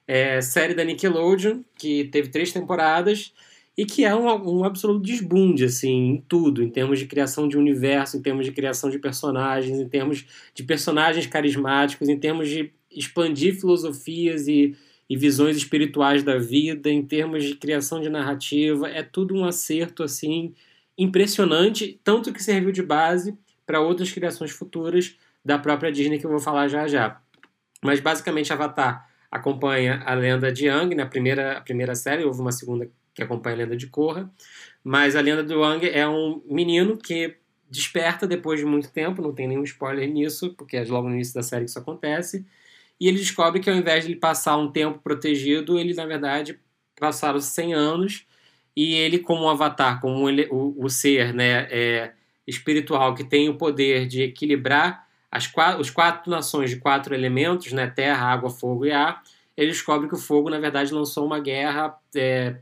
é 0.08 0.42
série 0.42 0.76
da 0.76 0.84
Nickelodeon, 0.84 1.62
que 1.76 2.06
teve 2.06 2.30
três 2.30 2.52
temporadas 2.52 3.34
e 3.76 3.86
que 3.86 4.06
é 4.06 4.14
um, 4.14 4.28
um 4.28 4.64
absoluto 4.64 5.02
desbunde, 5.02 5.66
assim, 5.66 6.12
em 6.12 6.18
tudo, 6.28 6.62
em 6.62 6.70
termos 6.70 7.00
de 7.00 7.08
criação 7.08 7.48
de 7.48 7.58
universo, 7.58 8.16
em 8.16 8.22
termos 8.22 8.46
de 8.46 8.52
criação 8.52 8.92
de 8.92 9.00
personagens, 9.00 9.80
em 9.80 9.88
termos 9.88 10.26
de 10.54 10.64
personagens 10.64 11.26
carismáticos, 11.26 12.08
em 12.08 12.20
termos 12.20 12.48
de 12.48 12.72
expandir 12.92 13.60
filosofias 13.60 14.48
e, 14.48 14.76
e 15.10 15.18
visões 15.18 15.58
espirituais 15.58 16.22
da 16.22 16.38
vida, 16.38 16.92
em 16.92 17.04
termos 17.04 17.44
de 17.44 17.56
criação 17.56 18.02
de 18.02 18.10
narrativa, 18.10 18.88
é 18.88 19.02
tudo 19.02 19.34
um 19.34 19.46
acerto, 19.46 20.04
assim, 20.04 20.54
impressionante, 20.96 22.00
tanto 22.04 22.32
que 22.32 22.44
serviu 22.44 22.72
de 22.72 22.84
base 22.84 23.36
para 23.72 23.80
outras 23.80 24.12
criações 24.12 24.52
futuras 24.52 25.16
da 25.46 25.58
própria 25.58 25.90
Disney 25.90 26.20
que 26.20 26.26
eu 26.26 26.30
vou 26.30 26.42
falar 26.42 26.68
já 26.68 26.90
já. 26.90 27.22
Mas 27.82 28.02
basicamente 28.02 28.52
Avatar 28.52 29.10
acompanha 29.32 30.04
a 30.06 30.14
lenda 30.14 30.52
de 30.52 30.66
Yang 30.66 30.94
na 30.94 31.06
primeira, 31.06 31.58
a 31.58 31.62
primeira 31.62 31.96
série, 31.96 32.26
houve 32.26 32.42
uma 32.42 32.52
segunda 32.52 32.90
que 33.14 33.24
acompanha 33.24 33.56
a 33.56 33.60
lenda 33.60 33.78
de 33.78 33.88
Korra, 33.88 34.30
mas 34.84 35.16
a 35.16 35.22
lenda 35.22 35.42
do 35.42 35.54
Yang 35.54 35.90
é 35.90 36.06
um 36.06 36.42
menino 36.46 36.98
que 36.98 37.38
desperta 37.70 38.28
depois 38.28 38.60
de 38.60 38.66
muito 38.66 38.92
tempo, 38.92 39.22
não 39.22 39.34
tem 39.34 39.48
nenhum 39.48 39.64
spoiler 39.64 40.10
nisso, 40.12 40.54
porque 40.58 40.76
é 40.76 40.84
logo 40.84 41.08
no 41.08 41.16
início 41.16 41.34
da 41.34 41.42
série 41.42 41.64
que 41.64 41.70
isso 41.70 41.80
acontece, 41.80 42.46
E 43.00 43.08
ele 43.08 43.20
descobre 43.20 43.62
que 43.62 43.70
ao 43.70 43.76
invés 43.78 44.04
de 44.04 44.12
ele 44.12 44.20
passar 44.20 44.58
um 44.58 44.70
tempo 44.70 45.00
protegido, 45.00 45.80
ele 45.80 45.94
na 45.94 46.06
verdade 46.06 46.60
passaram 47.00 47.40
100 47.40 47.74
anos 47.74 48.28
e 48.76 48.96
ele 48.96 49.20
como 49.20 49.46
um 49.46 49.50
avatar, 49.50 50.02
como 50.02 50.28
ele, 50.28 50.50
o, 50.52 50.76
o 50.78 50.90
ser 50.90 51.34
né, 51.34 51.68
é, 51.72 52.14
espiritual 52.52 53.16
que 53.16 53.24
tem 53.24 53.50
o 53.50 53.56
poder 53.56 54.06
de 54.06 54.22
equilibrar 54.22 55.08
as 55.32 55.48
quatro, 55.48 55.82
os 55.82 55.90
quatro 55.90 56.30
nações 56.30 56.70
de 56.70 56.78
quatro 56.78 57.16
elementos, 57.16 57.72
né, 57.72 57.88
terra, 57.88 58.28
água, 58.28 58.50
fogo 58.50 58.86
e 58.86 58.92
ar, 58.92 59.24
ele 59.56 59.72
descobre 59.72 60.08
que 60.08 60.16
o 60.16 60.18
fogo 60.18 60.50
na 60.50 60.60
verdade 60.60 60.94
lançou 60.94 61.26
uma 61.26 61.40
guerra 61.40 61.98
é, 62.16 62.58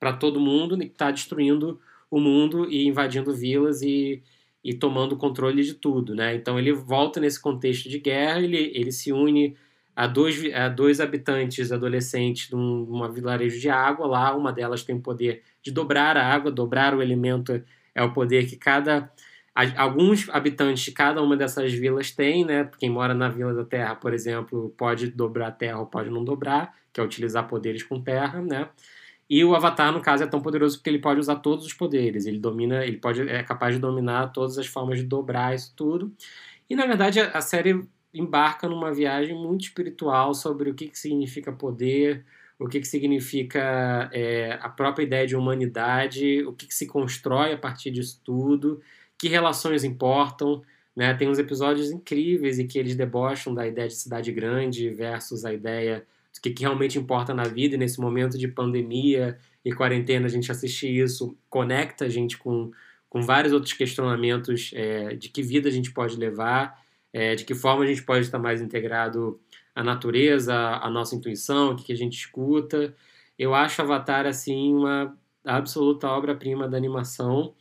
para 0.00 0.12
todo 0.12 0.40
mundo 0.40 0.80
e 0.82 0.86
está 0.86 1.10
destruindo 1.10 1.78
o 2.10 2.18
mundo 2.18 2.70
e 2.70 2.86
invadindo 2.86 3.34
vilas 3.34 3.82
e, 3.82 4.22
e 4.64 4.72
tomando 4.72 5.16
controle 5.16 5.62
de 5.62 5.74
tudo, 5.74 6.14
né? 6.14 6.34
Então 6.34 6.58
ele 6.58 6.72
volta 6.72 7.20
nesse 7.20 7.40
contexto 7.40 7.88
de 7.88 7.98
guerra, 7.98 8.40
ele, 8.40 8.72
ele 8.74 8.92
se 8.92 9.12
une 9.12 9.56
a 9.94 10.06
dois, 10.06 10.42
a 10.54 10.68
dois 10.68 11.00
habitantes 11.00 11.72
adolescentes 11.72 12.48
de 12.48 12.54
um, 12.54 12.84
uma 12.84 13.10
vilarejo 13.10 13.58
de 13.58 13.68
água 13.68 14.06
lá, 14.06 14.34
uma 14.34 14.52
delas 14.52 14.82
tem 14.82 14.96
o 14.96 15.00
poder 15.00 15.42
de 15.62 15.70
dobrar 15.70 16.16
a 16.16 16.26
água, 16.26 16.50
dobrar 16.50 16.94
o 16.94 17.02
elemento 17.02 17.62
é 17.96 18.02
o 18.02 18.12
poder 18.12 18.46
que 18.46 18.56
cada 18.56 19.10
alguns 19.76 20.28
habitantes 20.28 20.84
de 20.84 20.92
cada 20.92 21.22
uma 21.22 21.36
dessas 21.36 21.72
vilas 21.72 22.10
têm, 22.10 22.44
né? 22.44 22.70
Quem 22.78 22.90
mora 22.90 23.14
na 23.14 23.28
Vila 23.28 23.54
da 23.54 23.64
Terra, 23.64 23.94
por 23.94 24.12
exemplo, 24.12 24.74
pode 24.76 25.08
dobrar 25.08 25.52
terra 25.52 25.78
ou 25.78 25.86
pode 25.86 26.10
não 26.10 26.24
dobrar, 26.24 26.74
que 26.92 27.00
é 27.00 27.04
utilizar 27.04 27.48
poderes 27.48 27.82
com 27.82 28.00
terra, 28.00 28.42
né? 28.42 28.68
E 29.28 29.44
o 29.44 29.54
Avatar, 29.56 29.92
no 29.92 30.00
caso, 30.00 30.22
é 30.22 30.26
tão 30.26 30.40
poderoso 30.40 30.78
porque 30.78 30.90
ele 30.90 31.00
pode 31.00 31.18
usar 31.18 31.36
todos 31.36 31.66
os 31.66 31.72
poderes. 31.72 32.26
Ele 32.26 32.38
domina, 32.38 32.84
ele 32.84 32.98
pode 32.98 33.28
é 33.28 33.42
capaz 33.42 33.74
de 33.74 33.80
dominar 33.80 34.28
todas 34.32 34.56
as 34.58 34.66
formas 34.66 34.98
de 34.98 35.04
dobrar 35.04 35.54
isso 35.54 35.72
tudo. 35.74 36.12
E 36.68 36.76
na 36.76 36.86
verdade 36.86 37.20
a, 37.20 37.30
a 37.30 37.40
série 37.40 37.82
embarca 38.12 38.68
numa 38.68 38.92
viagem 38.92 39.34
muito 39.36 39.62
espiritual 39.62 40.34
sobre 40.34 40.70
o 40.70 40.74
que, 40.74 40.88
que 40.88 40.98
significa 40.98 41.52
poder, 41.52 42.24
o 42.58 42.66
que, 42.68 42.80
que 42.80 42.86
significa 42.86 44.08
é, 44.12 44.58
a 44.60 44.68
própria 44.68 45.04
ideia 45.04 45.26
de 45.26 45.36
humanidade, 45.36 46.44
o 46.46 46.52
que, 46.52 46.66
que 46.66 46.74
se 46.74 46.86
constrói 46.86 47.52
a 47.52 47.58
partir 47.58 47.90
disso 47.90 48.20
tudo, 48.24 48.80
que 49.18 49.28
relações 49.28 49.84
importam. 49.84 50.62
Né? 50.94 51.12
Tem 51.14 51.28
uns 51.28 51.38
episódios 51.38 51.90
incríveis 51.90 52.58
em 52.58 52.66
que 52.66 52.78
eles 52.78 52.96
debocham 52.96 53.54
da 53.54 53.66
ideia 53.66 53.88
de 53.88 53.94
cidade 53.94 54.32
grande 54.32 54.90
versus 54.90 55.44
a 55.44 55.52
ideia 55.52 56.06
o 56.38 56.42
que, 56.42 56.50
que 56.50 56.62
realmente 56.62 56.98
importa 56.98 57.32
na 57.32 57.44
vida, 57.44 57.74
e 57.74 57.78
nesse 57.78 58.00
momento 58.00 58.38
de 58.38 58.48
pandemia 58.48 59.38
e 59.64 59.72
quarentena, 59.72 60.26
a 60.26 60.28
gente 60.28 60.50
assistir 60.50 60.90
isso 60.90 61.36
conecta 61.48 62.04
a 62.04 62.08
gente 62.08 62.36
com, 62.36 62.70
com 63.08 63.22
vários 63.22 63.52
outros 63.52 63.72
questionamentos 63.72 64.70
é, 64.74 65.16
de 65.16 65.28
que 65.28 65.42
vida 65.42 65.68
a 65.68 65.72
gente 65.72 65.90
pode 65.92 66.16
levar, 66.16 66.80
é, 67.12 67.34
de 67.34 67.44
que 67.44 67.54
forma 67.54 67.84
a 67.84 67.86
gente 67.86 68.02
pode 68.02 68.26
estar 68.26 68.38
mais 68.38 68.60
integrado 68.60 69.40
à 69.74 69.82
natureza, 69.82 70.54
à 70.54 70.90
nossa 70.90 71.14
intuição, 71.14 71.70
o 71.70 71.76
que, 71.76 71.84
que 71.84 71.92
a 71.92 71.96
gente 71.96 72.16
escuta. 72.16 72.94
Eu 73.38 73.54
acho 73.54 73.82
Avatar, 73.82 74.26
assim, 74.26 74.74
uma 74.74 75.16
absoluta 75.44 76.08
obra-prima 76.08 76.68
da 76.68 76.76
animação 76.76 77.54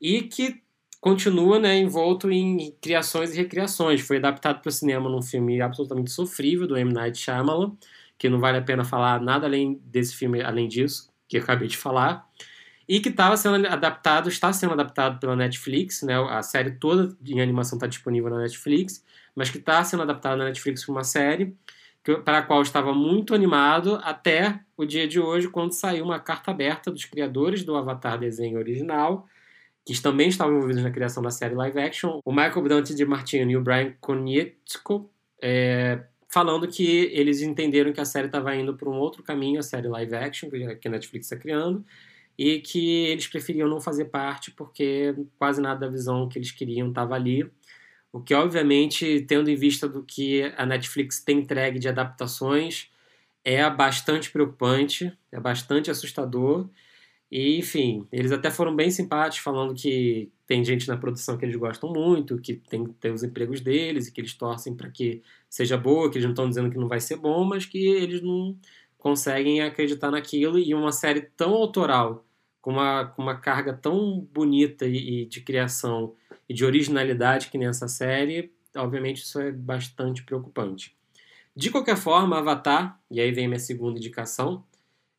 e 0.00 0.22
que 0.22 0.62
continua 1.04 1.58
né, 1.58 1.76
envolto 1.76 2.30
em 2.30 2.74
criações 2.80 3.34
e 3.34 3.36
recriações. 3.36 4.00
Foi 4.00 4.16
adaptado 4.16 4.62
para 4.62 4.70
o 4.70 4.72
cinema 4.72 5.10
num 5.10 5.20
filme 5.20 5.60
absolutamente 5.60 6.10
sofrível 6.10 6.66
do 6.66 6.78
M. 6.78 6.94
Night 6.94 7.18
Shyamalan, 7.18 7.76
que 8.16 8.26
não 8.26 8.40
vale 8.40 8.56
a 8.56 8.62
pena 8.62 8.84
falar 8.84 9.20
nada 9.20 9.46
além 9.46 9.78
desse 9.84 10.16
filme, 10.16 10.40
além 10.40 10.66
disso, 10.66 11.12
que 11.28 11.36
eu 11.36 11.42
acabei 11.42 11.68
de 11.68 11.76
falar, 11.76 12.26
e 12.88 13.00
que 13.00 13.10
estava 13.10 13.36
sendo 13.36 13.66
adaptado, 13.66 14.30
está 14.30 14.50
sendo 14.50 14.72
adaptado 14.72 15.20
pela 15.20 15.36
Netflix, 15.36 16.00
né? 16.00 16.14
A 16.30 16.42
série 16.42 16.70
toda 16.70 17.14
em 17.22 17.38
animação 17.38 17.76
está 17.76 17.86
disponível 17.86 18.30
na 18.30 18.38
Netflix, 18.38 19.04
mas 19.36 19.50
que 19.50 19.58
está 19.58 19.84
sendo 19.84 20.04
adaptada 20.04 20.36
na 20.36 20.44
Netflix 20.46 20.86
para 20.86 20.92
uma 20.92 21.04
série 21.04 21.54
para 22.24 22.38
a 22.38 22.42
qual 22.42 22.62
estava 22.62 22.94
muito 22.94 23.34
animado 23.34 23.98
até 24.02 24.58
o 24.74 24.86
dia 24.86 25.06
de 25.06 25.20
hoje, 25.20 25.48
quando 25.48 25.72
saiu 25.72 26.04
uma 26.04 26.18
carta 26.18 26.50
aberta 26.50 26.90
dos 26.90 27.04
criadores 27.04 27.62
do 27.62 27.76
Avatar 27.76 28.18
desenho 28.18 28.58
original, 28.58 29.26
que 29.84 30.00
também 30.00 30.28
estavam 30.28 30.56
envolvidos 30.56 30.82
na 30.82 30.90
criação 30.90 31.22
da 31.22 31.30
série 31.30 31.54
live 31.54 31.78
action, 31.78 32.20
o 32.24 32.32
Michael 32.32 32.62
Dante 32.68 32.94
de 32.94 33.04
Martino 33.04 33.50
e 33.50 33.56
o 33.56 33.62
Brian 33.62 33.94
Konietzko, 34.00 35.10
é, 35.42 36.04
falando 36.28 36.66
que 36.66 37.10
eles 37.12 37.42
entenderam 37.42 37.92
que 37.92 38.00
a 38.00 38.04
série 38.04 38.26
estava 38.26 38.56
indo 38.56 38.74
para 38.74 38.88
um 38.88 38.98
outro 38.98 39.22
caminho, 39.22 39.60
a 39.60 39.62
série 39.62 39.88
live 39.88 40.14
action 40.14 40.48
que 40.50 40.88
a 40.88 40.90
Netflix 40.90 41.26
está 41.26 41.36
criando, 41.36 41.84
e 42.36 42.60
que 42.60 43.06
eles 43.06 43.28
preferiam 43.28 43.68
não 43.68 43.80
fazer 43.80 44.06
parte 44.06 44.50
porque 44.50 45.14
quase 45.38 45.60
nada 45.60 45.80
da 45.80 45.88
visão 45.88 46.28
que 46.28 46.38
eles 46.38 46.50
queriam 46.50 46.88
estava 46.88 47.14
ali. 47.14 47.48
O 48.12 48.20
que, 48.20 48.34
obviamente, 48.34 49.24
tendo 49.28 49.50
em 49.50 49.56
vista 49.56 49.88
do 49.88 50.02
que 50.02 50.52
a 50.56 50.64
Netflix 50.64 51.20
tem 51.20 51.38
entregue 51.40 51.78
de 51.78 51.88
adaptações, 51.88 52.88
é 53.44 53.68
bastante 53.68 54.30
preocupante, 54.30 55.12
é 55.30 55.38
bastante 55.38 55.90
assustador. 55.90 56.68
E, 57.34 57.58
enfim, 57.58 58.06
eles 58.12 58.30
até 58.30 58.48
foram 58.48 58.76
bem 58.76 58.92
simpáticos, 58.92 59.42
falando 59.42 59.74
que 59.74 60.30
tem 60.46 60.64
gente 60.64 60.86
na 60.86 60.96
produção 60.96 61.36
que 61.36 61.44
eles 61.44 61.56
gostam 61.56 61.92
muito, 61.92 62.40
que 62.40 62.54
tem, 62.54 62.84
tem 62.86 63.10
os 63.10 63.24
empregos 63.24 63.60
deles 63.60 64.06
e 64.06 64.12
que 64.12 64.20
eles 64.20 64.34
torcem 64.34 64.72
para 64.72 64.88
que 64.88 65.20
seja 65.50 65.76
boa, 65.76 66.08
que 66.08 66.16
eles 66.16 66.26
não 66.26 66.30
estão 66.30 66.48
dizendo 66.48 66.70
que 66.70 66.78
não 66.78 66.86
vai 66.86 67.00
ser 67.00 67.16
bom, 67.16 67.42
mas 67.44 67.66
que 67.66 67.88
eles 67.88 68.22
não 68.22 68.56
conseguem 68.96 69.60
acreditar 69.62 70.12
naquilo. 70.12 70.60
E 70.60 70.72
uma 70.74 70.92
série 70.92 71.22
tão 71.22 71.54
autoral, 71.54 72.24
com 72.62 72.70
uma, 72.70 73.06
com 73.06 73.22
uma 73.22 73.34
carga 73.34 73.72
tão 73.72 74.20
bonita 74.32 74.86
e, 74.86 75.22
e 75.22 75.26
de 75.26 75.40
criação 75.40 76.14
e 76.48 76.54
de 76.54 76.64
originalidade 76.64 77.50
que 77.50 77.58
nessa 77.58 77.88
série, 77.88 78.52
obviamente 78.76 79.24
isso 79.24 79.40
é 79.40 79.50
bastante 79.50 80.22
preocupante. 80.22 80.96
De 81.56 81.68
qualquer 81.68 81.96
forma, 81.96 82.38
Avatar, 82.38 83.00
e 83.10 83.20
aí 83.20 83.32
vem 83.32 83.48
minha 83.48 83.58
segunda 83.58 83.98
indicação, 83.98 84.64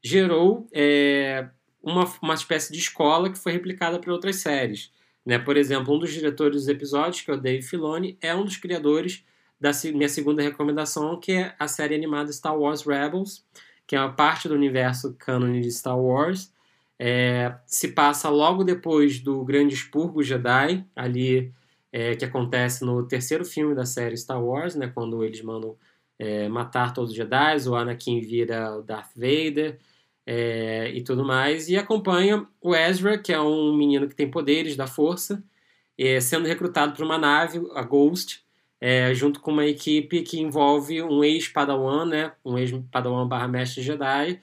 gerou 0.02 0.66
é, 0.72 1.50
uma, 1.86 2.12
uma 2.22 2.34
espécie 2.34 2.74
de 2.74 2.80
escola 2.80 3.30
que 3.30 3.38
foi 3.38 3.52
replicada 3.52 4.00
para 4.00 4.12
outras 4.12 4.38
séries. 4.38 4.92
Né? 5.24 5.38
Por 5.38 5.56
exemplo, 5.56 5.94
um 5.94 6.00
dos 6.00 6.12
diretores 6.12 6.62
dos 6.62 6.68
episódios, 6.68 7.22
que 7.22 7.30
é 7.30 7.34
o 7.34 7.40
Dave 7.40 7.62
Filoni, 7.62 8.18
é 8.20 8.36
um 8.36 8.44
dos 8.44 8.58
criadores 8.58 9.24
da 9.62 9.72
minha 9.94 10.10
segunda 10.10 10.42
recomendação, 10.42 11.20
que 11.20 11.32
é 11.32 11.56
a 11.60 11.68
série 11.68 11.96
animada 11.96 12.32
Star 12.34 12.58
Wars 12.58 12.82
Rebels, 12.86 13.46
que 13.88 13.96
é 13.96 14.00
uma 14.00 14.12
parte 14.12 14.48
do 14.48 14.56
universo 14.56 15.16
canon 15.18 15.62
de 15.62 15.72
Star 15.72 15.98
Wars. 15.98 16.52
É, 16.98 17.56
se 17.68 17.90
passa 17.90 18.30
logo 18.30 18.64
depois 18.64 19.20
do 19.20 19.44
Grande 19.44 19.76
Expurgo 19.76 20.24
Jedi, 20.24 20.84
ali 20.96 21.54
é, 21.92 22.16
que 22.16 22.26
acontece 22.26 22.84
no 22.84 23.08
terceiro 23.08 23.46
filme 23.46 23.76
da 23.76 23.86
série 23.86 24.18
Star 24.18 24.44
Wars, 24.44 24.76
né, 24.76 24.92
quando 24.94 25.24
eles 25.24 25.42
mandam 25.42 25.76
é, 26.18 26.48
matar 26.50 26.94
todos 26.94 27.12
os 27.12 27.16
Jedi, 27.16 27.68
o 27.68 27.76
Anakin 27.76 28.20
vira 28.22 28.82
Darth 28.82 29.12
Vader, 29.16 29.80
é, 30.26 30.90
e 30.94 31.04
tudo 31.04 31.24
mais, 31.24 31.70
e 31.70 31.78
acompanha 31.78 32.48
o 32.62 32.76
Ezra, 32.76 33.18
que 33.18 33.32
é 33.32 33.40
um 33.40 33.76
menino 33.76 34.08
que 34.08 34.16
tem 34.16 34.30
poderes 34.30 34.76
da 34.76 34.88
força, 34.88 35.44
é, 35.98 36.20
sendo 36.20 36.48
recrutado 36.48 36.94
para 36.94 37.06
uma 37.06 37.18
nave, 37.18 37.62
a 37.74 37.84
Ghost, 37.84 38.44
é, 38.82 39.14
junto 39.14 39.40
com 39.40 39.52
uma 39.52 39.66
equipe 39.66 40.22
que 40.24 40.40
envolve 40.40 41.02
um 41.02 41.24
ex-Padawan, 41.24 42.06
né, 42.06 42.34
um 42.44 42.58
ex-Padawan 42.58 43.28
barra 43.28 43.48
Mestre 43.48 43.82
Jedi, 43.82 44.40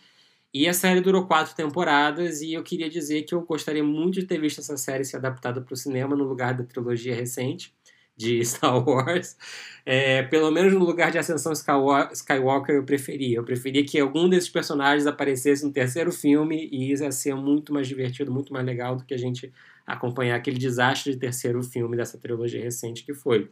e 0.55 0.69
a 0.69 0.75
série 0.75 1.01
durou 1.01 1.27
quatro 1.27 1.55
temporadas, 1.55 2.43
e 2.43 2.53
eu 2.53 2.63
queria 2.63 2.89
dizer 2.89 3.23
que 3.23 3.35
eu 3.35 3.43
gostaria 3.43 3.83
muito 3.83 4.21
de 4.21 4.27
ter 4.27 4.39
visto 4.41 4.61
essa 4.61 4.77
série 4.77 5.05
ser 5.05 5.17
adaptada 5.17 5.61
para 5.61 5.73
o 5.75 5.77
cinema 5.77 6.15
no 6.15 6.25
lugar 6.25 6.55
da 6.55 6.65
trilogia 6.65 7.15
recente, 7.15 7.75
de 8.17 8.43
Star 8.47 8.87
Wars. 8.87 9.37
É, 9.85 10.23
pelo 10.23 10.51
menos 10.51 10.73
no 10.73 10.85
lugar 10.85 11.11
de 11.11 11.19
Ascensão 11.19 11.53
Skywalker 11.53 12.75
eu 12.75 12.85
preferia. 12.85 13.39
Eu 13.39 13.45
preferia 13.45 13.85
que 13.85 13.99
algum 13.99 14.29
desses 14.29 14.49
personagens 14.49 15.07
aparecesse 15.07 15.65
no 15.65 15.73
terceiro 15.73 16.13
filme 16.13 16.69
e 16.71 16.93
isso 16.93 17.03
ia 17.03 17.13
ser 17.13 17.35
muito 17.35 17.73
mais 17.73 17.89
divertido, 17.89 18.33
muito 18.33 18.53
mais 18.53 18.65
legal 18.65 18.97
do 18.97 19.05
que 19.05 19.15
a 19.15 19.19
gente 19.19 19.53
acompanhar 19.87 20.37
aquele 20.37 20.59
desastre 20.59 21.13
de 21.13 21.19
terceiro 21.19 21.63
filme 21.63 21.97
dessa 21.97 22.19
trilogia 22.19 22.63
recente 22.63 23.05
que 23.05 23.13
foi. 23.13 23.51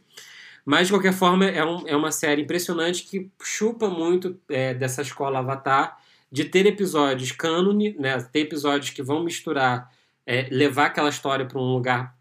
Mas, 0.63 0.87
de 0.87 0.93
qualquer 0.93 1.13
forma, 1.13 1.45
é, 1.45 1.65
um, 1.65 1.87
é 1.87 1.95
uma 1.95 2.11
série 2.11 2.43
impressionante 2.43 3.03
que 3.03 3.29
chupa 3.41 3.89
muito 3.89 4.39
é, 4.49 4.73
dessa 4.73 5.01
escola 5.01 5.39
Avatar 5.39 5.97
de 6.31 6.45
ter 6.45 6.65
episódios 6.65 7.31
cânone, 7.31 7.95
né, 7.99 8.17
ter 8.31 8.41
episódios 8.41 8.91
que 8.91 9.03
vão 9.03 9.23
misturar, 9.23 9.91
é, 10.25 10.47
levar 10.49 10.85
aquela 10.85 11.09
história 11.09 11.45
para 11.45 11.59
um 11.59 11.73
lugar 11.73 12.15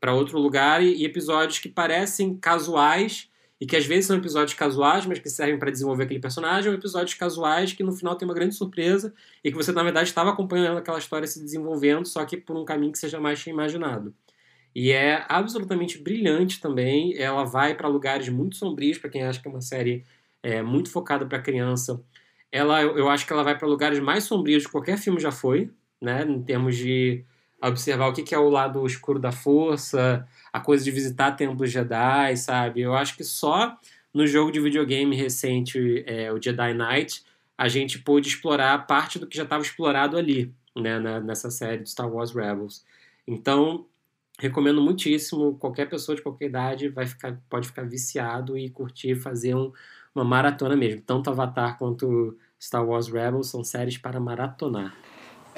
para 0.00 0.14
outro 0.14 0.38
lugar 0.38 0.82
e, 0.82 0.94
e, 0.94 1.04
episódios 1.04 1.58
que 1.58 1.68
parecem 1.68 2.36
casuais 2.36 3.28
e 3.60 3.66
que 3.66 3.76
às 3.76 3.84
vezes 3.86 4.06
são 4.06 4.16
episódios 4.16 4.54
casuais, 4.54 5.04
mas 5.04 5.18
que 5.18 5.28
servem 5.28 5.58
para 5.58 5.70
desenvolver 5.70 6.04
aquele 6.04 6.20
personagem, 6.20 6.70
ou 6.70 6.78
episódios 6.78 7.14
casuais 7.14 7.72
que 7.72 7.82
no 7.82 7.92
final 7.92 8.14
tem 8.14 8.26
uma 8.26 8.34
grande 8.34 8.54
surpresa 8.54 9.12
e 9.42 9.50
que 9.50 9.56
você 9.56 9.72
na 9.72 9.82
verdade 9.82 10.08
estava 10.08 10.30
acompanhando 10.30 10.78
aquela 10.78 10.98
história 10.98 11.26
se 11.26 11.42
desenvolvendo, 11.42 12.06
só 12.06 12.24
que 12.24 12.36
por 12.36 12.56
um 12.56 12.64
caminho 12.64 12.92
que 12.92 12.98
seja 12.98 13.18
mais 13.18 13.44
imaginado. 13.46 14.14
E 14.74 14.92
é 14.92 15.24
absolutamente 15.28 15.98
brilhante 15.98 16.60
também. 16.60 17.16
Ela 17.16 17.44
vai 17.44 17.74
para 17.74 17.88
lugares 17.88 18.28
muito 18.28 18.56
sombrios 18.56 18.98
para 18.98 19.10
quem 19.10 19.24
acha 19.24 19.40
que 19.40 19.48
é 19.48 19.50
uma 19.50 19.60
série 19.60 20.04
é, 20.40 20.62
muito 20.62 20.90
focada 20.90 21.26
para 21.26 21.40
criança. 21.40 22.00
Ela, 22.52 22.82
eu 22.82 23.08
acho 23.08 23.26
que 23.26 23.32
ela 23.32 23.42
vai 23.42 23.58
para 23.58 23.66
lugares 23.66 23.98
mais 23.98 24.24
sombrios 24.24 24.62
de 24.62 24.68
qualquer 24.68 24.96
filme 24.96 25.18
já 25.20 25.32
foi, 25.32 25.70
né? 26.00 26.22
Em 26.22 26.42
termos 26.42 26.76
de 26.76 27.24
observar 27.62 28.08
o 28.08 28.12
que 28.12 28.34
é 28.34 28.38
o 28.38 28.48
lado 28.48 28.86
escuro 28.86 29.18
da 29.18 29.32
força, 29.32 30.26
a 30.52 30.60
coisa 30.60 30.84
de 30.84 30.90
visitar 30.90 31.32
templos 31.32 31.70
Jedi, 31.70 32.36
sabe? 32.36 32.80
Eu 32.80 32.94
acho 32.94 33.16
que 33.16 33.24
só 33.24 33.76
no 34.12 34.26
jogo 34.26 34.50
de 34.50 34.60
videogame 34.60 35.14
recente, 35.16 36.04
é, 36.06 36.32
o 36.32 36.40
Jedi 36.40 36.74
Knight, 36.74 37.22
a 37.56 37.68
gente 37.68 37.98
pôde 37.98 38.28
explorar 38.28 38.86
parte 38.86 39.18
do 39.18 39.26
que 39.26 39.36
já 39.36 39.42
estava 39.42 39.62
explorado 39.62 40.16
ali, 40.16 40.54
né, 40.76 40.98
na, 40.98 41.20
nessa 41.20 41.50
série 41.50 41.82
de 41.82 41.90
Star 41.90 42.08
Wars 42.08 42.32
Rebels. 42.32 42.84
Então, 43.26 43.86
recomendo 44.38 44.80
muitíssimo. 44.80 45.56
Qualquer 45.58 45.88
pessoa 45.88 46.14
de 46.14 46.22
qualquer 46.22 46.46
idade 46.46 46.88
vai 46.88 47.06
ficar, 47.06 47.38
pode 47.50 47.66
ficar 47.66 47.82
viciado 47.82 48.56
e 48.56 48.70
curtir 48.70 49.16
fazer 49.16 49.54
um, 49.54 49.72
uma 50.14 50.24
maratona 50.24 50.76
mesmo. 50.76 51.02
Tanto 51.02 51.28
Avatar 51.28 51.76
quanto 51.76 52.38
Star 52.60 52.86
Wars 52.86 53.08
Rebels 53.08 53.48
são 53.48 53.64
séries 53.64 53.98
para 53.98 54.20
maratonar. 54.20 54.94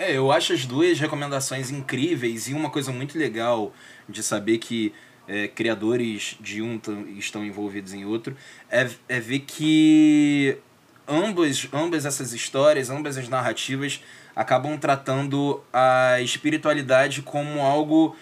É, 0.01 0.17
eu 0.17 0.33
acho 0.33 0.55
as 0.55 0.65
duas 0.65 0.99
recomendações 0.99 1.71
incríveis 1.71 2.49
e 2.49 2.55
uma 2.55 2.71
coisa 2.71 2.91
muito 2.91 3.19
legal 3.19 3.71
de 4.09 4.23
saber 4.23 4.57
que 4.57 4.95
é, 5.29 5.47
criadores 5.47 6.39
de 6.41 6.63
um 6.63 6.81
estão 7.19 7.45
envolvidos 7.45 7.93
em 7.93 8.07
outro 8.07 8.35
é, 8.71 8.89
é 9.07 9.21
ver 9.21 9.41
que 9.41 10.57
ambas, 11.07 11.69
ambas 11.71 12.07
essas 12.07 12.33
histórias, 12.33 12.89
ambas 12.89 13.19
as 13.19 13.29
narrativas 13.29 14.03
acabam 14.35 14.79
tratando 14.79 15.63
a 15.71 16.19
espiritualidade 16.23 17.21
como 17.21 17.61
algo 17.61 18.17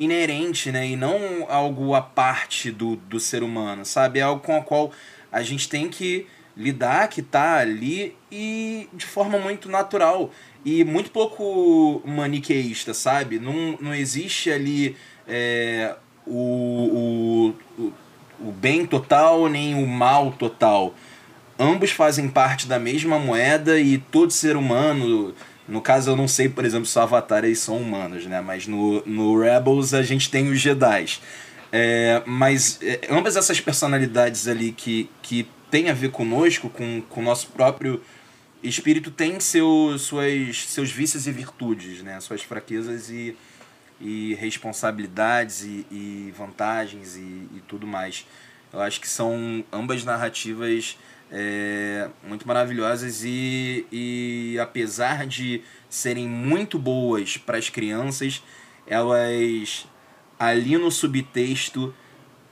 inerente, 0.00 0.72
né? 0.72 0.84
E 0.84 0.96
não 0.96 1.46
algo 1.48 1.94
à 1.94 2.02
parte 2.02 2.72
do, 2.72 2.96
do 2.96 3.20
ser 3.20 3.44
humano, 3.44 3.84
sabe? 3.84 4.18
É 4.18 4.22
algo 4.22 4.42
com 4.42 4.58
o 4.58 4.64
qual 4.64 4.90
a 5.30 5.44
gente 5.44 5.68
tem 5.68 5.88
que 5.88 6.26
lidar, 6.56 7.08
que 7.08 7.22
tá 7.22 7.58
ali 7.58 8.14
e 8.30 8.88
de 8.92 9.06
forma 9.06 9.38
muito 9.38 9.68
natural 9.68 10.30
e 10.64 10.84
muito 10.84 11.10
pouco 11.10 12.02
maniqueísta, 12.04 12.92
sabe? 12.92 13.38
Não, 13.38 13.78
não 13.80 13.94
existe 13.94 14.50
ali 14.50 14.96
é, 15.26 15.94
o, 16.26 17.54
o, 17.78 17.92
o 18.40 18.52
bem 18.52 18.86
total 18.86 19.48
nem 19.48 19.74
o 19.74 19.86
mal 19.86 20.32
total. 20.32 20.94
Ambos 21.58 21.90
fazem 21.90 22.28
parte 22.28 22.66
da 22.66 22.78
mesma 22.78 23.18
moeda 23.18 23.78
e 23.78 23.98
todo 23.98 24.30
ser 24.30 24.56
humano. 24.56 25.34
No 25.68 25.80
caso, 25.80 26.10
eu 26.10 26.16
não 26.16 26.26
sei, 26.26 26.48
por 26.48 26.64
exemplo, 26.64 26.86
se 26.86 26.98
o 26.98 27.02
Avatar 27.02 27.44
eles 27.44 27.58
são 27.58 27.76
humanos, 27.76 28.26
né? 28.26 28.40
Mas 28.40 28.66
no, 28.66 29.02
no 29.06 29.38
Rebels 29.38 29.94
a 29.94 30.02
gente 30.02 30.30
tem 30.30 30.50
os 30.50 30.58
Jedi. 30.58 31.18
É, 31.72 32.22
mas 32.26 32.78
é, 32.82 33.02
ambas 33.10 33.36
essas 33.36 33.60
personalidades 33.60 34.48
ali 34.48 34.72
que, 34.72 35.08
que 35.22 35.46
tem 35.70 35.88
a 35.88 35.94
ver 35.94 36.10
conosco, 36.10 36.68
com, 36.68 37.02
o 37.10 37.22
nosso 37.22 37.48
próprio 37.48 38.02
espírito, 38.62 39.10
tem 39.10 39.40
seu, 39.40 39.96
suas, 39.98 40.64
seus 40.66 40.90
vícios 40.90 41.26
e 41.26 41.32
virtudes, 41.32 42.02
né? 42.02 42.20
Suas 42.20 42.42
fraquezas 42.42 43.08
e, 43.10 43.36
e 44.00 44.34
responsabilidades 44.34 45.62
e, 45.62 45.86
e 45.90 46.34
vantagens 46.36 47.16
e, 47.16 47.20
e 47.20 47.62
tudo 47.66 47.86
mais. 47.86 48.26
Eu 48.72 48.80
acho 48.80 49.00
que 49.00 49.08
são 49.08 49.64
ambas 49.72 50.04
narrativas 50.04 50.96
é, 51.30 52.08
muito 52.22 52.46
maravilhosas 52.46 53.22
e, 53.24 53.86
e 53.90 54.58
apesar 54.60 55.26
de 55.26 55.62
serem 55.88 56.28
muito 56.28 56.78
boas 56.78 57.36
para 57.36 57.58
as 57.58 57.68
crianças, 57.68 58.42
elas 58.86 59.86
ali 60.38 60.76
no 60.76 60.90
subtexto 60.90 61.94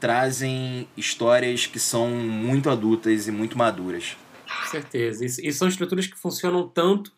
trazem 0.01 0.89
histórias 0.97 1.67
que 1.67 1.79
são 1.79 2.11
muito 2.11 2.71
adultas 2.71 3.29
e 3.29 3.31
muito 3.31 3.57
maduras. 3.59 4.17
Com 4.47 4.71
certeza. 4.71 5.25
E, 5.25 5.53
são 5.53 5.69
estruturas 5.69 6.07
que 6.07 6.17
funcionam 6.17 6.69
tanto 6.69 7.13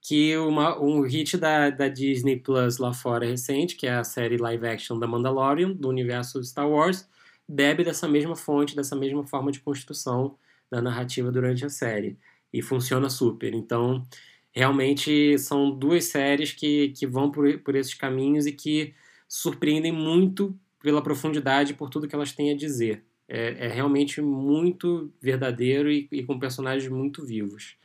que 0.00 0.36
uma, 0.36 0.80
um 0.80 1.02
hit 1.02 1.36
da, 1.36 1.70
da 1.70 1.88
Disney 1.88 2.36
Plus 2.36 2.78
lá 2.78 2.92
fora 2.92 3.26
recente, 3.26 3.76
que 3.76 3.86
é 3.86 3.94
a 3.94 4.04
série 4.04 4.36
live 4.36 4.66
action 4.66 4.98
da 4.98 5.06
Mandalorian, 5.06 5.70
do 5.70 5.88
universo 5.88 6.42
Star 6.42 6.68
Wars, 6.68 7.08
bebe 7.48 7.84
dessa 7.84 8.08
mesma 8.08 8.34
fonte, 8.34 8.74
dessa 8.74 8.96
mesma 8.96 9.24
forma 9.24 9.52
de 9.52 9.60
construção 9.60 10.36
da 10.70 10.82
narrativa 10.82 11.30
durante 11.30 11.64
a 11.64 11.68
série. 11.68 12.18
E 12.52 12.60
funciona 12.60 13.08
super. 13.08 13.54
Então, 13.54 14.02
realmente 14.50 15.38
são 15.38 15.70
duas 15.70 16.04
séries 16.04 16.52
que, 16.52 16.88
que 16.90 17.06
vão 17.06 17.30
por, 17.30 17.58
por 17.60 17.76
esses 17.76 17.94
caminhos 17.94 18.46
e 18.46 18.52
que 18.52 18.94
surpreendem 19.28 19.92
muito 19.92 20.58
pela 20.82 21.02
profundidade, 21.02 21.74
por 21.74 21.88
tudo 21.88 22.08
que 22.08 22.14
elas 22.14 22.32
têm 22.32 22.50
a 22.50 22.56
dizer. 22.56 23.04
É, 23.28 23.66
é 23.66 23.68
realmente 23.68 24.20
muito 24.20 25.12
verdadeiro 25.20 25.90
e, 25.90 26.08
e, 26.10 26.22
com 26.22 26.38
personagens 26.38 26.90
muito 26.90 27.24
vivos. 27.24 27.76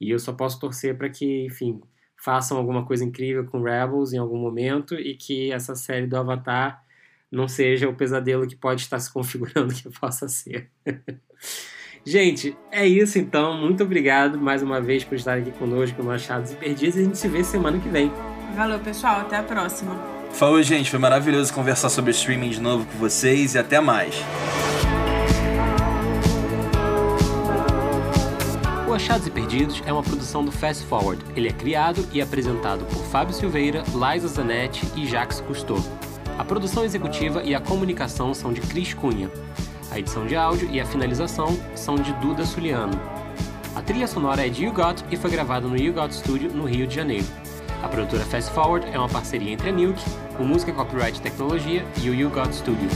E 0.00 0.10
eu 0.10 0.18
só 0.18 0.32
posso 0.32 0.58
torcer 0.58 0.96
para 0.98 1.08
que, 1.08 1.46
enfim, 1.46 1.80
façam 2.16 2.58
alguma 2.58 2.84
coisa 2.84 3.04
incrível 3.04 3.46
com 3.46 3.62
Rebels 3.62 4.12
em 4.12 4.18
algum 4.18 4.38
momento 4.38 4.94
e 4.94 5.14
que 5.14 5.52
essa 5.52 5.74
série 5.74 6.06
do 6.06 6.16
Avatar 6.16 6.84
não 7.30 7.46
seja 7.46 7.88
o 7.88 7.94
pesadelo 7.94 8.46
que 8.46 8.56
pode 8.56 8.82
estar 8.82 8.98
se 8.98 9.10
configurando 9.12 9.72
que 9.72 9.88
possa 9.88 10.28
ser. 10.28 10.70
Gente, 12.04 12.56
é 12.70 12.86
isso 12.86 13.18
então. 13.18 13.56
Muito 13.56 13.82
obrigado 13.82 14.38
mais 14.38 14.62
uma 14.62 14.80
vez 14.80 15.04
por 15.04 15.16
estar 15.16 15.36
aqui 15.36 15.52
conosco 15.52 16.02
no 16.02 16.10
Achados 16.10 16.50
e 16.50 16.56
Perdidos 16.56 16.96
e 16.96 17.00
a 17.00 17.04
gente 17.04 17.18
se 17.18 17.28
vê 17.28 17.44
semana 17.44 17.78
que 17.78 17.90
vem. 17.90 18.10
Valeu, 18.56 18.80
pessoal. 18.80 19.20
Até 19.20 19.36
a 19.36 19.42
próxima. 19.42 20.19
Falou, 20.32 20.62
gente. 20.62 20.90
Foi 20.90 20.98
maravilhoso 20.98 21.52
conversar 21.52 21.90
sobre 21.90 22.12
streaming 22.12 22.50
de 22.50 22.60
novo 22.60 22.86
com 22.86 22.98
vocês 22.98 23.54
e 23.54 23.58
até 23.58 23.80
mais. 23.80 24.14
O 28.88 28.92
Achados 28.92 29.26
e 29.26 29.30
Perdidos 29.30 29.82
é 29.86 29.92
uma 29.92 30.02
produção 30.02 30.44
do 30.44 30.50
Fast 30.50 30.84
Forward. 30.86 31.22
Ele 31.36 31.48
é 31.48 31.52
criado 31.52 32.04
e 32.12 32.20
apresentado 32.20 32.84
por 32.86 33.04
Fábio 33.04 33.34
Silveira, 33.34 33.84
Liza 33.94 34.28
Zanetti 34.28 34.84
e 34.96 35.06
Jacques 35.06 35.40
Cousteau. 35.40 35.78
A 36.38 36.44
produção 36.44 36.84
executiva 36.84 37.42
e 37.42 37.54
a 37.54 37.60
comunicação 37.60 38.32
são 38.32 38.52
de 38.52 38.60
Cris 38.62 38.94
Cunha. 38.94 39.30
A 39.90 39.98
edição 39.98 40.26
de 40.26 40.34
áudio 40.34 40.68
e 40.72 40.80
a 40.80 40.86
finalização 40.86 41.56
são 41.74 41.96
de 41.96 42.12
Duda 42.14 42.44
Suliano. 42.44 42.98
A 43.76 43.82
trilha 43.82 44.06
sonora 44.06 44.46
é 44.46 44.48
de 44.48 44.64
You 44.64 44.72
Got 44.72 45.04
e 45.10 45.16
foi 45.16 45.30
gravada 45.30 45.68
no 45.68 45.76
You 45.76 45.92
Got 45.92 46.12
Studio, 46.12 46.50
no 46.50 46.64
Rio 46.64 46.86
de 46.86 46.94
Janeiro. 46.94 47.26
A 47.82 47.88
produtora 47.88 48.24
Fast 48.24 48.50
Forward 48.52 48.86
é 48.92 48.98
uma 48.98 49.08
parceria 49.08 49.52
entre 49.52 49.70
a 49.70 49.72
Milk, 49.72 49.98
o 50.38 50.44
Música 50.44 50.72
Copyright 50.72 51.20
Tecnologia 51.20 51.84
e 52.02 52.10
o 52.10 52.14
You 52.14 52.28
Got 52.28 52.52
Studio. 52.52 52.88